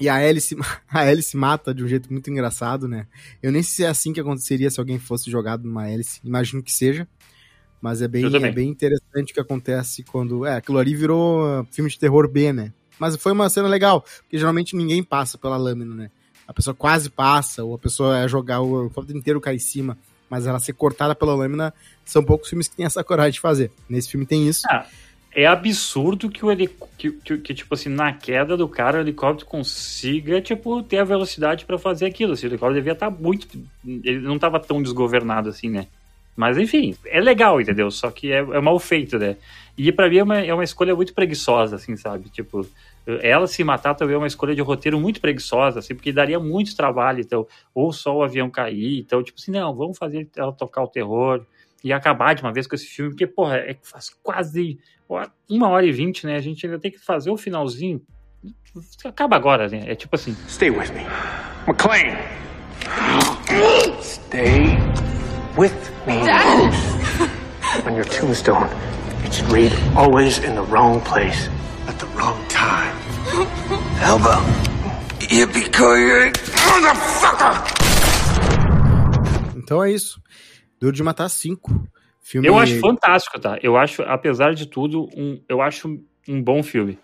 E 0.00 0.08
a 0.08 0.24
Ellie, 0.26 0.40
se, 0.40 0.56
a 0.88 1.06
Ellie 1.10 1.22
se 1.22 1.36
mata 1.36 1.74
de 1.74 1.84
um 1.84 1.88
jeito 1.88 2.10
muito 2.10 2.30
engraçado, 2.30 2.88
né? 2.88 3.06
Eu 3.42 3.52
nem 3.52 3.62
sei 3.62 3.76
se 3.76 3.84
é 3.84 3.88
assim 3.88 4.12
que 4.12 4.20
aconteceria 4.20 4.70
se 4.70 4.80
alguém 4.80 4.98
fosse 4.98 5.30
jogado 5.30 5.64
numa 5.64 5.88
hélice. 5.88 6.20
Imagino 6.24 6.62
que 6.62 6.72
seja. 6.72 7.06
Mas 7.80 8.02
é 8.02 8.08
bem, 8.08 8.24
é 8.24 8.52
bem 8.52 8.68
interessante 8.68 9.30
o 9.30 9.34
que 9.34 9.40
acontece 9.40 10.02
quando. 10.02 10.44
É, 10.44 10.56
aquilo 10.56 10.78
ali 10.78 10.94
virou 10.94 11.42
uh, 11.42 11.66
filme 11.70 11.90
de 11.90 11.98
terror 11.98 12.28
B, 12.28 12.52
né? 12.52 12.72
Mas 12.98 13.16
foi 13.16 13.32
uma 13.32 13.48
cena 13.48 13.66
legal, 13.66 14.02
porque 14.02 14.36
geralmente 14.36 14.76
ninguém 14.76 15.02
passa 15.02 15.38
pela 15.38 15.56
lâmina, 15.56 15.94
né? 15.94 16.10
A 16.46 16.52
pessoa 16.52 16.74
quase 16.74 17.08
passa, 17.08 17.64
ou 17.64 17.74
a 17.74 17.78
pessoa 17.78 18.18
é 18.18 18.28
jogar 18.28 18.60
o 18.60 18.82
helicóptero 18.82 19.16
inteiro 19.16 19.40
cai 19.40 19.54
em 19.54 19.58
cima, 19.58 19.96
mas 20.28 20.46
ela 20.46 20.60
ser 20.60 20.74
cortada 20.74 21.14
pela 21.14 21.34
lâmina, 21.34 21.72
são 22.04 22.22
poucos 22.22 22.50
filmes 22.50 22.68
que 22.68 22.76
têm 22.76 22.84
essa 22.84 23.02
coragem 23.02 23.32
de 23.32 23.40
fazer. 23.40 23.72
Nesse 23.88 24.10
filme 24.10 24.26
tem 24.26 24.46
isso. 24.46 24.66
Ah, 24.68 24.86
é 25.32 25.46
absurdo 25.46 26.28
que 26.28 26.44
o 26.44 26.50
helic... 26.50 26.74
que, 26.98 27.10
que, 27.12 27.38
que, 27.38 27.54
tipo 27.54 27.74
assim, 27.74 27.88
na 27.88 28.12
queda 28.12 28.56
do 28.56 28.68
cara, 28.68 28.98
o 28.98 29.00
helicóptero 29.00 29.48
consiga, 29.48 30.40
tipo, 30.40 30.82
ter 30.82 30.98
a 30.98 31.04
velocidade 31.04 31.64
pra 31.64 31.78
fazer 31.78 32.06
aquilo. 32.06 32.32
Assim, 32.32 32.46
o 32.46 32.48
helicóptero 32.48 32.74
devia 32.74 32.92
estar 32.92 33.10
muito. 33.10 33.46
Ele 33.84 34.20
não 34.20 34.38
tava 34.38 34.58
tão 34.58 34.82
desgovernado 34.82 35.48
assim, 35.48 35.70
né? 35.70 35.86
Mas 36.36 36.56
enfim, 36.56 36.96
é 37.06 37.20
legal, 37.20 37.60
entendeu? 37.60 37.90
Só 37.90 38.10
que 38.10 38.32
é, 38.32 38.38
é 38.38 38.60
mal 38.60 38.78
feito, 38.78 39.18
né? 39.18 39.36
E 39.76 39.90
pra 39.92 40.08
mim 40.08 40.18
é 40.18 40.22
uma, 40.22 40.38
é 40.38 40.54
uma 40.54 40.64
escolha 40.64 40.94
muito 40.94 41.12
preguiçosa, 41.12 41.76
assim, 41.76 41.96
sabe? 41.96 42.28
Tipo, 42.30 42.66
ela 43.22 43.46
se 43.46 43.62
matar 43.64 43.94
também 43.94 44.14
é 44.14 44.18
uma 44.18 44.26
escolha 44.26 44.54
de 44.54 44.60
roteiro 44.60 44.98
muito 44.98 45.20
preguiçosa, 45.20 45.78
assim, 45.78 45.94
porque 45.94 46.12
daria 46.12 46.38
muito 46.38 46.76
trabalho, 46.76 47.20
então, 47.20 47.46
ou 47.74 47.92
só 47.92 48.16
o 48.16 48.22
avião 48.22 48.50
cair, 48.50 48.98
então, 49.00 49.22
tipo 49.22 49.38
assim, 49.38 49.50
não, 49.50 49.74
vamos 49.74 49.98
fazer 49.98 50.28
ela 50.36 50.52
tocar 50.52 50.82
o 50.82 50.88
terror 50.88 51.44
e 51.82 51.92
acabar 51.92 52.34
de 52.34 52.42
uma 52.42 52.52
vez 52.52 52.66
com 52.66 52.74
esse 52.74 52.86
filme, 52.86 53.10
porque, 53.10 53.26
porra, 53.26 53.56
é 53.56 53.76
faz 53.82 54.10
quase 54.22 54.78
uma 55.48 55.68
hora 55.68 55.86
e 55.86 55.92
vinte, 55.92 56.26
né? 56.26 56.36
A 56.36 56.40
gente 56.40 56.64
ainda 56.66 56.78
tem 56.78 56.90
que 56.90 56.98
fazer 56.98 57.30
o 57.30 57.36
finalzinho. 57.36 58.00
Acaba 59.04 59.36
agora, 59.36 59.68
né? 59.68 59.82
É 59.86 59.94
tipo 59.94 60.14
assim. 60.14 60.36
Stay 60.48 60.70
with 60.70 60.90
me. 60.92 61.04
McLean! 61.66 62.16
Stay 64.00 64.78
with 65.56 65.74
me. 66.06 66.20
On 67.86 67.94
your 67.94 68.04
tombstone, 68.04 68.68
it 69.24 69.34
should 69.34 69.50
read 69.52 69.72
always 69.96 70.38
in 70.38 70.54
the 70.54 70.62
wrong 70.70 71.00
place 71.00 71.48
at 71.88 71.98
the 71.98 72.06
wrong 72.16 72.38
time. 72.48 72.94
How 73.98 74.16
about 74.16 74.42
Yippee-ki-yay, 75.20 76.32
motherfucker? 76.66 77.54
Então 79.56 79.84
é 79.84 79.90
isso. 79.92 80.20
Duro 80.80 80.92
de 80.96 81.02
Matar 81.02 81.28
5. 81.28 81.86
Filme... 82.22 82.46
Eu 82.48 82.58
acho 82.58 82.78
fantástico, 82.80 83.38
tá? 83.38 83.58
Eu 83.62 83.76
acho, 83.76 84.02
apesar 84.02 84.54
de 84.54 84.66
tudo, 84.66 85.08
um, 85.16 85.40
eu 85.48 85.60
acho 85.60 86.00
um 86.28 86.42
bom 86.42 86.62
filme. 86.62 86.98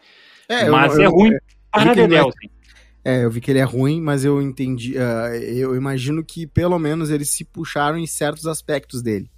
É, 0.49 0.69
Mas 0.69 0.97
eu- 0.97 1.03
é 1.05 1.07
ruim 1.07 1.33
eu- 1.33 1.41
para 1.71 1.95
não 1.95 2.17
é- 2.17 2.21
assim. 2.21 2.49
É, 3.05 3.25
eu 3.25 3.31
vi 3.31 3.41
que 3.41 3.51
ele 3.51 3.59
é 3.61 3.65
ruim, 3.65 4.01
mas 4.01 4.25
eu 4.25 4.43
entendi. 4.43 4.99
ah, 4.99 5.29
eu 5.37 5.77
imagino 5.77 6.25
que 6.25 6.47
pelo 6.47 6.79
menos 6.79 7.09
eles 7.11 7.31
se 7.31 7.45
puxaram 7.45 7.97
em 7.99 8.07
certos 8.07 8.47
aspectos 8.47 9.01
dele. 9.03 9.31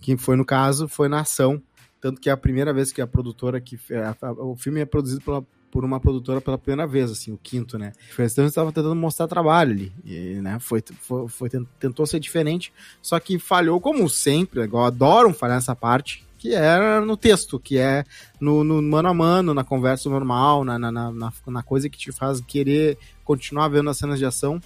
Que 0.00 0.16
foi 0.16 0.36
no 0.36 0.44
caso, 0.44 0.88
foi 0.88 1.08
na 1.08 1.20
ação. 1.20 1.62
Tanto 2.00 2.20
que 2.20 2.28
é 2.28 2.32
a 2.32 2.36
primeira 2.36 2.72
vez 2.74 2.92
que 2.92 3.00
a 3.00 3.06
produtora 3.06 3.60
que. 3.60 3.78
a- 3.94 4.16
a- 4.26 4.32
o 4.32 4.56
filme 4.56 4.80
é 4.80 4.84
produzido 4.84 5.20
pela- 5.22 5.44
por 5.76 5.84
uma 5.84 6.00
produtora 6.00 6.40
pela 6.40 6.56
primeira 6.56 6.86
vez, 6.86 7.10
assim, 7.10 7.32
o 7.32 7.36
quinto, 7.36 7.76
né? 7.78 7.92
Então 8.32 8.46
estava 8.46 8.72
tentando 8.72 8.94
mostrar 8.96 9.28
trabalho 9.28 9.72
ali. 9.72 9.92
E, 10.06 10.40
né, 10.40 10.56
foi, 10.58 10.82
foi, 11.02 11.28
foi- 11.28 11.50
tentou 11.78 12.06
ser 12.06 12.18
diferente, 12.18 12.72
só 13.02 13.20
que 13.20 13.38
falhou, 13.38 13.78
como 13.78 14.08
sempre, 14.08 14.62
igual 14.62 14.86
adoram 14.86 15.34
falhar 15.34 15.56
nessa 15.58 15.76
parte, 15.76 16.24
que 16.38 16.54
era 16.54 17.02
no 17.02 17.14
texto, 17.14 17.60
que 17.60 17.76
é 17.76 18.04
no, 18.40 18.64
no 18.64 18.80
mano 18.80 19.08
a 19.10 19.12
mano, 19.12 19.52
na 19.52 19.62
conversa 19.64 20.08
normal, 20.08 20.64
na, 20.64 20.78
na, 20.78 20.90
na, 20.90 21.12
na- 21.46 21.62
coisa 21.62 21.90
que 21.90 21.98
te 21.98 22.10
faz 22.10 22.40
querer 22.40 22.96
continuar 23.22 23.68
vendo 23.68 23.90
as 23.90 23.98
cenas 23.98 24.18
de 24.18 24.24
ação. 24.24 24.58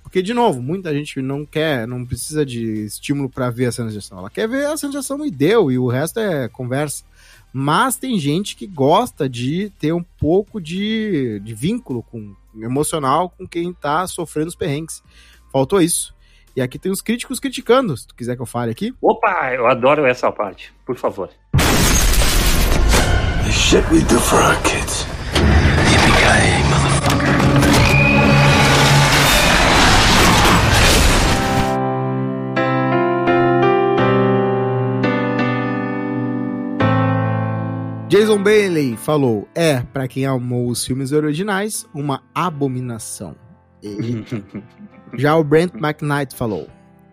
Porque, 0.00 0.22
de 0.22 0.32
novo, 0.32 0.62
muita 0.62 0.94
gente 0.94 1.20
não 1.20 1.44
quer, 1.44 1.88
não 1.88 2.06
precisa 2.06 2.46
de 2.46 2.84
estímulo 2.84 3.28
pra 3.28 3.50
ver 3.50 3.66
as 3.66 3.74
cenas 3.74 3.92
de 3.92 3.98
ação. 3.98 4.16
Ela 4.20 4.30
quer 4.30 4.46
ver 4.48 4.66
a 4.66 4.76
cena 4.76 4.92
de 4.92 4.98
ação 4.98 5.26
e 5.26 5.30
deu, 5.32 5.72
e 5.72 5.76
o 5.78 5.88
resto 5.88 6.20
é 6.20 6.48
conversa. 6.48 7.02
Mas 7.58 7.96
tem 7.96 8.18
gente 8.18 8.54
que 8.54 8.66
gosta 8.66 9.26
de 9.26 9.72
ter 9.78 9.90
um 9.90 10.02
pouco 10.02 10.60
de, 10.60 11.40
de 11.40 11.54
vínculo 11.54 12.02
com, 12.02 12.36
emocional 12.54 13.30
com 13.30 13.48
quem 13.48 13.72
tá 13.72 14.06
sofrendo 14.06 14.48
os 14.48 14.54
perrengues. 14.54 15.02
Faltou 15.50 15.80
isso. 15.80 16.14
E 16.54 16.60
aqui 16.60 16.78
tem 16.78 16.92
os 16.92 17.00
críticos 17.00 17.40
criticando, 17.40 17.96
se 17.96 18.08
tu 18.08 18.14
quiser 18.14 18.36
que 18.36 18.42
eu 18.42 18.46
fale 18.46 18.72
aqui. 18.72 18.94
Opa, 19.00 19.54
eu 19.54 19.66
adoro 19.66 20.04
essa 20.04 20.30
parte. 20.30 20.70
Por 20.84 20.98
favor. 20.98 21.30
The 23.44 23.50
shit 23.50 23.82
we 23.90 24.00
do 24.00 24.20
for 24.20 24.38
our 24.38 24.62
kids. 24.62 25.06
Yippee-ki-yay, 25.90 26.62
motherfucker. 26.68 27.75
Jason 38.16 38.42
Bailey 38.42 38.96
falou: 38.96 39.46
é, 39.54 39.80
pra 39.82 40.08
quem 40.08 40.24
amou 40.24 40.68
os 40.68 40.82
filmes 40.86 41.12
originais, 41.12 41.86
uma 41.92 42.22
abominação. 42.34 43.36
E- 43.82 44.24
Já 45.18 45.36
o 45.36 45.44
Brent 45.44 45.74
McKnight 45.74 46.34
falou: 46.34 46.66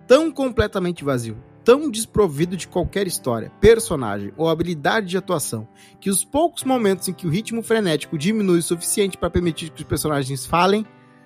tão 0.08 0.32
completamente 0.32 1.04
vazio, 1.04 1.38
tão 1.62 1.92
desprovido 1.92 2.56
de 2.56 2.70
qualquer 2.70 3.06
história, 3.06 3.52
personagem 3.60 4.32
ou 4.38 4.48
habilidade 4.48 5.08
de 5.08 5.18
atuação, 5.18 5.68
que 6.00 6.10
os 6.10 6.24
poucos 6.24 6.64
momentos 6.64 7.10
em 7.10 7.14
que 7.14 7.28
o 7.28 7.30
ritmo 7.30 7.62
frenético 7.62 8.18
diminui 8.18 8.60
o 8.60 8.64
suficiente 8.64 9.18
para 9.18 9.30
permitir 9.30 9.72
que 9.72 9.82
os 9.82 9.88
personagens 9.88 10.46
falem 10.46 10.86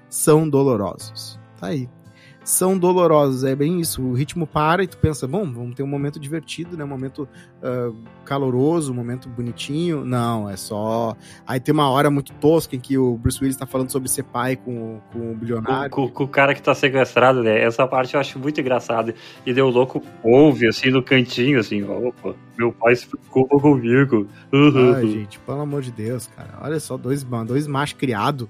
são 0.09 0.49
dolorosos. 0.49 1.39
Tá 1.59 1.67
aí. 1.67 1.87
São 2.47 2.77
dolorosos, 2.77 3.43
é 3.43 3.53
bem 3.53 3.81
isso. 3.81 4.01
O 4.01 4.13
ritmo 4.13 4.47
para 4.47 4.81
e 4.81 4.87
tu 4.87 4.97
pensa, 4.97 5.27
bom, 5.27 5.43
vamos 5.51 5.75
ter 5.75 5.83
um 5.83 5.87
momento 5.87 6.17
divertido, 6.17 6.77
né? 6.77 6.85
Um 6.85 6.87
momento 6.87 7.27
ah, 7.61 7.91
caloroso, 8.23 8.93
um 8.93 8.95
momento 8.95 9.27
bonitinho. 9.27 10.05
Não, 10.05 10.49
é 10.49 10.55
só. 10.55 11.13
Aí 11.45 11.59
tem 11.59 11.73
uma 11.73 11.89
hora 11.89 12.09
muito 12.09 12.31
tosca 12.35 12.73
em 12.73 12.79
que 12.79 12.97
o 12.97 13.17
Bruce 13.17 13.37
Willis 13.41 13.57
tá 13.57 13.65
falando 13.65 13.89
sobre 13.91 14.07
ser 14.07 14.23
pai 14.23 14.55
com, 14.55 14.95
o- 14.95 15.01
com 15.11 15.31
o 15.33 15.35
bilionário. 15.35 15.91
Com, 15.91 16.07
com 16.09 16.23
o 16.23 16.27
cara 16.27 16.55
que 16.55 16.61
tá 16.61 16.73
sequestrado, 16.73 17.43
né? 17.43 17.61
Essa 17.61 17.85
parte 17.85 18.13
eu 18.13 18.19
acho 18.21 18.39
muito 18.39 18.61
engraçada. 18.61 19.13
E 19.45 19.53
deu 19.53 19.67
louco, 19.69 20.01
ouve 20.23 20.69
assim 20.69 20.89
no 20.89 21.03
cantinho, 21.03 21.59
assim, 21.59 21.83
opa, 21.83 22.33
meu 22.57 22.71
pai 22.71 22.95
se 22.95 23.07
preocupa 23.07 23.59
comigo. 23.59 24.25
Uhum. 24.53 24.93
Ai, 24.93 25.05
gente, 25.05 25.37
pelo 25.39 25.59
amor 25.59 25.81
de 25.81 25.91
Deus, 25.91 26.27
cara. 26.27 26.57
Olha 26.61 26.79
só, 26.79 26.95
dois, 26.95 27.23
dois 27.45 27.67
machos 27.67 27.97
criados. 27.97 28.47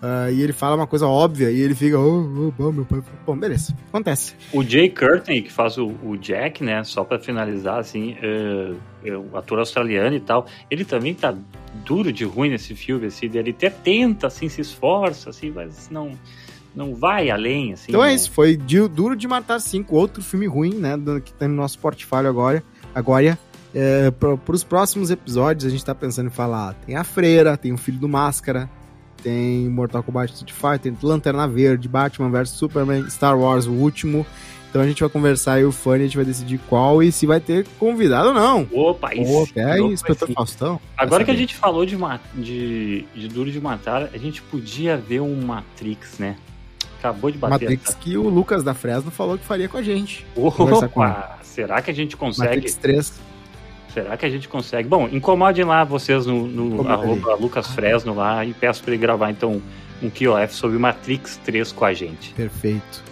Ah, 0.00 0.30
e 0.30 0.42
ele 0.42 0.52
fala 0.52 0.76
uma 0.76 0.86
coisa 0.86 1.06
óbvia 1.06 1.50
e 1.50 1.60
ele 1.60 1.74
fica, 1.74 1.98
oh, 1.98 2.20
oh, 2.20 2.52
bom, 2.52 2.72
meu 2.72 2.84
pai. 2.84 3.02
Bom, 3.26 3.36
beleza, 3.36 3.74
acontece. 3.88 4.34
O 4.52 4.62
Jay 4.62 4.88
Curtin, 4.88 5.42
que 5.42 5.52
faz 5.52 5.76
o, 5.76 5.92
o 6.04 6.16
Jack, 6.16 6.62
né? 6.62 6.84
Só 6.84 7.02
pra 7.02 7.18
finalizar, 7.18 7.78
assim, 7.78 8.16
é, 8.22 8.72
é 9.04 9.16
o 9.16 9.36
ator 9.36 9.58
australiano 9.58 10.14
e 10.14 10.20
tal, 10.20 10.46
ele 10.70 10.84
também 10.84 11.14
tá 11.14 11.34
duro 11.84 12.12
de 12.12 12.24
ruim 12.24 12.50
nesse 12.50 12.74
filme, 12.74 13.06
assim, 13.06 13.26
ele 13.26 13.50
até 13.50 13.70
tenta, 13.70 14.28
assim, 14.28 14.48
se 14.48 14.60
esforça, 14.60 15.30
assim, 15.30 15.50
mas 15.50 15.88
não, 15.90 16.12
não 16.74 16.94
vai 16.94 17.28
além, 17.30 17.72
assim. 17.72 17.86
Então 17.88 18.04
é 18.04 18.08
né? 18.08 18.14
isso, 18.14 18.30
foi 18.30 18.56
Duro 18.56 19.16
de 19.16 19.26
Matar 19.26 19.60
5, 19.60 19.94
outro 19.96 20.22
filme 20.22 20.46
ruim, 20.46 20.74
né? 20.74 20.96
que 21.24 21.32
tá 21.32 21.48
no 21.48 21.54
nosso 21.54 21.78
portfólio 21.78 22.30
agora. 22.30 22.62
Agora, 22.94 23.38
é, 23.74 24.10
pro, 24.12 24.38
pros 24.38 24.62
próximos 24.62 25.10
episódios, 25.10 25.66
a 25.66 25.70
gente 25.70 25.84
tá 25.84 25.94
pensando 25.94 26.28
em 26.28 26.32
falar: 26.32 26.74
tem 26.86 26.96
a 26.96 27.04
Freira, 27.04 27.56
tem 27.56 27.72
o 27.72 27.76
Filho 27.76 27.98
do 27.98 28.08
Máscara, 28.08 28.70
tem 29.22 29.68
Mortal 29.68 30.02
Kombat 30.02 30.32
Street 30.32 30.52
Fighter, 30.52 30.92
tem 30.92 30.96
Lanterna 31.02 31.46
Verde, 31.48 31.88
Batman 31.88 32.30
vs 32.30 32.50
Superman, 32.50 33.08
Star 33.10 33.38
Wars, 33.38 33.66
o 33.66 33.72
último. 33.72 34.26
Então 34.70 34.82
a 34.82 34.86
gente 34.86 35.00
vai 35.00 35.08
conversar 35.08 35.58
e 35.60 35.64
o 35.64 35.72
fã, 35.72 35.94
a 35.94 35.98
gente 35.98 36.14
vai 36.16 36.26
decidir 36.26 36.58
qual 36.68 37.02
e 37.02 37.10
se 37.10 37.24
vai 37.26 37.40
ter 37.40 37.66
convidado 37.78 38.28
ou 38.28 38.34
não. 38.34 38.68
Opa, 38.70 39.14
isso. 39.14 39.44
Até 39.50 39.76
louco, 39.76 39.94
Inspetor 39.94 40.24
assim. 40.24 40.34
Faustão. 40.34 40.80
Agora 40.96 41.24
que 41.24 41.30
a 41.30 41.34
gente 41.34 41.54
falou 41.54 41.86
de, 41.86 41.96
de, 42.34 43.04
de 43.14 43.28
Duro 43.28 43.50
de 43.50 43.58
Matar, 43.60 44.10
a 44.12 44.18
gente 44.18 44.42
podia 44.42 44.96
ver 44.96 45.20
um 45.20 45.40
Matrix, 45.40 46.18
né? 46.18 46.36
Acabou 46.98 47.30
de 47.30 47.38
bater. 47.38 47.52
Matrix 47.70 47.94
que 47.94 48.16
o 48.18 48.28
Lucas 48.28 48.62
da 48.62 48.74
Fresno 48.74 49.10
falou 49.10 49.38
que 49.38 49.44
faria 49.44 49.68
com 49.68 49.78
a 49.78 49.82
gente. 49.82 50.26
essa- 50.36 50.50
Conversar 50.50 50.88
com. 50.88 51.00
Opa, 51.00 51.38
será 51.42 51.80
que 51.80 51.90
a 51.90 51.94
gente 51.94 52.16
consegue? 52.16 52.48
Matrix 52.56 52.74
3. 52.74 53.12
Será 54.02 54.16
que 54.16 54.24
a 54.26 54.30
gente 54.30 54.48
consegue? 54.48 54.88
Bom, 54.88 55.08
incomodem 55.10 55.64
lá 55.64 55.82
vocês 55.82 56.24
no, 56.24 56.46
no 56.46 56.66
Incomodem. 56.74 56.92
arroba 56.92 57.34
Lucas 57.34 57.66
Fresno 57.68 58.14
lá 58.14 58.44
e 58.44 58.52
peço 58.54 58.80
pra 58.82 58.92
ele 58.92 59.00
gravar 59.02 59.30
então 59.30 59.60
um 60.00 60.08
QOF 60.08 60.54
sobre 60.54 60.78
Matrix 60.78 61.36
3 61.44 61.72
com 61.72 61.84
a 61.84 61.92
gente. 61.92 62.32
Perfeito. 62.34 63.02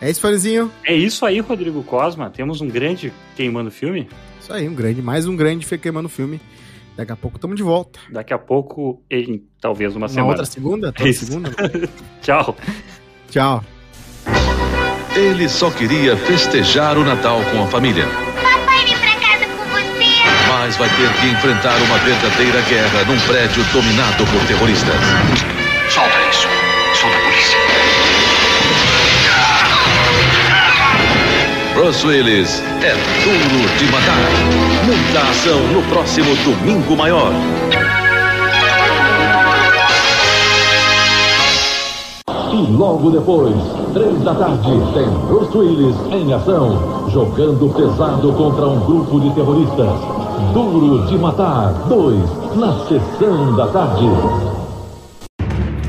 É 0.00 0.08
isso, 0.08 0.20
fãzinho. 0.20 0.70
É 0.86 0.94
isso 0.94 1.26
aí, 1.26 1.40
Rodrigo 1.40 1.82
Cosma. 1.82 2.30
Temos 2.30 2.62
um 2.62 2.68
grande 2.68 3.12
queimando 3.36 3.70
filme. 3.70 4.08
Isso 4.40 4.50
aí, 4.50 4.66
um 4.66 4.74
grande, 4.74 5.02
mais 5.02 5.26
um 5.26 5.36
grande 5.36 5.66
Queimando 5.78 6.08
Filme. 6.08 6.40
Daqui 6.96 7.12
a 7.12 7.16
pouco 7.16 7.36
estamos 7.36 7.54
de 7.56 7.62
volta. 7.62 7.98
Daqui 8.10 8.32
a 8.32 8.38
pouco, 8.38 9.02
em 9.10 9.44
talvez 9.60 9.94
uma 9.94 10.06
Na 10.06 10.08
semana. 10.08 10.28
outra 10.30 10.46
segunda? 10.46 10.90
Toda 10.90 11.08
Isso. 11.08 11.26
segunda? 11.26 11.50
Tchau. 12.22 12.56
Tchau. 13.30 13.62
Ele 15.14 15.48
só 15.48 15.70
queria 15.70 16.16
festejar 16.16 16.96
o 16.96 17.04
Natal 17.04 17.40
com 17.52 17.62
a 17.62 17.66
família. 17.66 18.04
Mas 20.48 20.76
vai 20.76 20.88
ter 20.88 21.12
que 21.20 21.26
enfrentar 21.28 21.76
uma 21.76 21.98
verdadeira 21.98 22.60
guerra 22.62 23.04
num 23.06 23.18
prédio 23.20 23.62
dominado 23.72 24.26
por 24.26 24.44
terroristas. 24.46 25.00
Solta 25.90 26.18
isso. 26.30 26.48
Solta 26.94 27.16
a 27.16 27.20
polícia. 27.20 27.58
Bruce 31.74 32.06
Willis 32.06 32.62
é 32.82 32.92
duro 33.22 33.68
de 33.78 33.84
matar. 33.92 34.18
Muita 34.84 35.20
ação 35.30 35.60
no 35.68 35.82
próximo 35.82 36.34
Domingo 36.36 36.96
Maior. 36.96 37.32
E 42.52 42.72
logo 42.72 43.10
depois, 43.10 43.54
três 43.92 44.20
da 44.22 44.34
tarde, 44.34 44.70
tem 44.92 45.08
Bruce 45.28 45.56
Willis 45.56 45.96
em 46.10 46.32
ação, 46.32 47.08
jogando 47.10 47.72
pesado 47.72 48.32
contra 48.32 48.66
um 48.66 48.80
grupo 48.80 49.20
de 49.20 49.30
terroristas. 49.30 50.27
Duro 50.38 51.06
de 51.06 51.18
Matar 51.18 51.72
2, 51.88 52.56
na 52.56 52.86
sessão 52.86 53.56
da 53.56 53.66
tarde. 53.68 54.04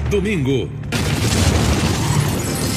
Domingo, 0.10 0.68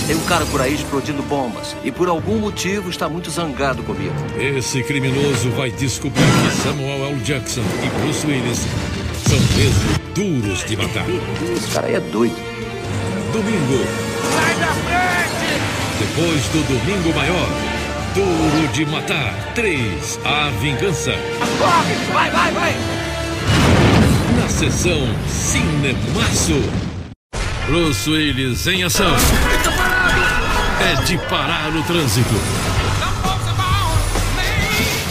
Tem 0.07 0.17
um 0.17 0.25
cara 0.25 0.45
por 0.47 0.61
aí 0.61 0.75
explodindo 0.75 1.23
bombas 1.23 1.75
e 1.83 1.91
por 1.91 2.09
algum 2.09 2.39
motivo 2.39 2.91
está 2.91 3.09
muito 3.09 3.31
zangado 3.31 3.83
comigo. 3.85 4.13
esse 4.39 4.83
criminoso 4.83 5.51
vai 5.57 5.71
descobrir 5.71 6.21
que 6.23 6.63
Samuel 6.63 7.07
L. 7.07 7.21
Jackson 7.21 7.63
e 7.83 8.01
Bruce 8.03 8.27
Willis 8.27 8.67
são 9.27 9.39
mesmo 9.57 9.99
duros 10.15 10.65
de 10.67 10.77
matar. 10.77 11.07
Esse 11.57 11.71
cara 11.71 11.87
aí 11.87 11.95
é 11.95 12.01
doido. 12.01 12.37
Domingo. 13.33 13.85
Sai 14.35 14.55
da 14.57 14.67
frente! 14.67 15.33
Depois 15.99 16.43
do 16.49 16.63
Domingo 16.69 17.17
Maior, 17.17 17.49
Duro 18.15 18.69
de 18.75 18.85
Matar 18.85 19.35
3, 19.55 20.21
A 20.23 20.51
Vingança. 20.61 21.13
Corre! 21.59 21.95
Vai, 22.13 22.31
vai, 22.31 22.53
vai! 22.53 22.75
Na 24.39 24.49
sessão 24.49 25.09
Cinemaço. 25.27 26.63
Bruce 27.67 28.11
Willis 28.11 28.67
em 28.67 28.85
ação. 28.85 29.15
É 30.81 31.03
de 31.05 31.17
parar 31.27 31.75
o 31.75 31.83
trânsito. 31.85 32.35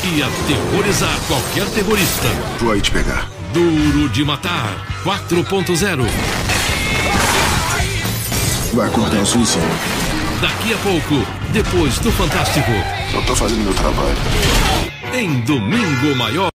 E 0.03 0.21
aterrorizar 0.21 1.17
qualquer 1.27 1.65
terrorista. 1.73 2.27
Vou 2.59 2.71
aí 2.71 2.81
te 2.81 2.91
pegar. 2.91 3.27
Duro 3.51 4.09
de 4.09 4.23
Matar 4.23 4.85
4.0. 5.03 6.05
Vai 8.75 8.87
acordar 8.87 9.21
o 9.21 9.25
suicídio. 9.25 10.00
Daqui 10.41 10.73
a 10.73 10.77
pouco, 10.77 11.25
depois 11.53 11.99
do 11.99 12.11
Fantástico. 12.11 12.71
Eu 13.13 13.25
tô 13.25 13.35
fazendo 13.35 13.63
meu 13.63 13.73
trabalho. 13.73 14.17
Em 15.13 15.41
Domingo 15.41 16.15
Maior. 16.15 16.51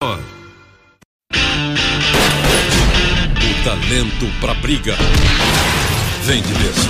talento 3.64 4.28
pra 4.42 4.54
briga. 4.56 4.94
Vem 6.24 6.42
de 6.42 6.54
berço. 6.54 6.90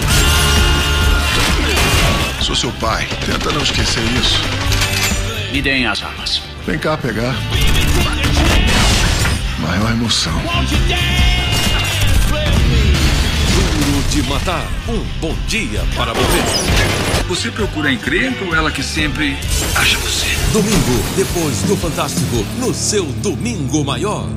Sou 2.42 2.56
seu 2.56 2.72
pai. 2.74 3.08
Tenta 3.26 3.52
não 3.52 3.62
esquecer 3.62 4.04
isso. 4.20 4.42
Me 5.52 5.62
deem 5.62 5.86
as 5.86 6.02
armas. 6.02 6.42
Vem 6.66 6.80
cá 6.80 6.98
pegar. 6.98 7.36
Maior 9.60 9.92
emoção. 9.92 10.42
De 14.14 14.22
matar. 14.30 14.64
Um 14.88 15.04
bom 15.20 15.36
dia 15.48 15.84
para 15.96 16.14
morrer. 16.14 16.44
Você 17.28 17.50
procura 17.50 17.90
a 17.90 17.94
encrenca 17.94 18.46
ou 18.46 18.54
ela 18.54 18.70
que 18.70 18.84
sempre 18.84 19.36
acha 19.76 19.98
você? 19.98 20.28
Domingo, 20.52 21.04
depois 21.16 21.64
do 21.64 21.76
Fantástico, 21.76 22.46
no 22.60 22.72
seu 22.76 23.06
Domingo 23.06 23.84
Maior. 23.84 24.30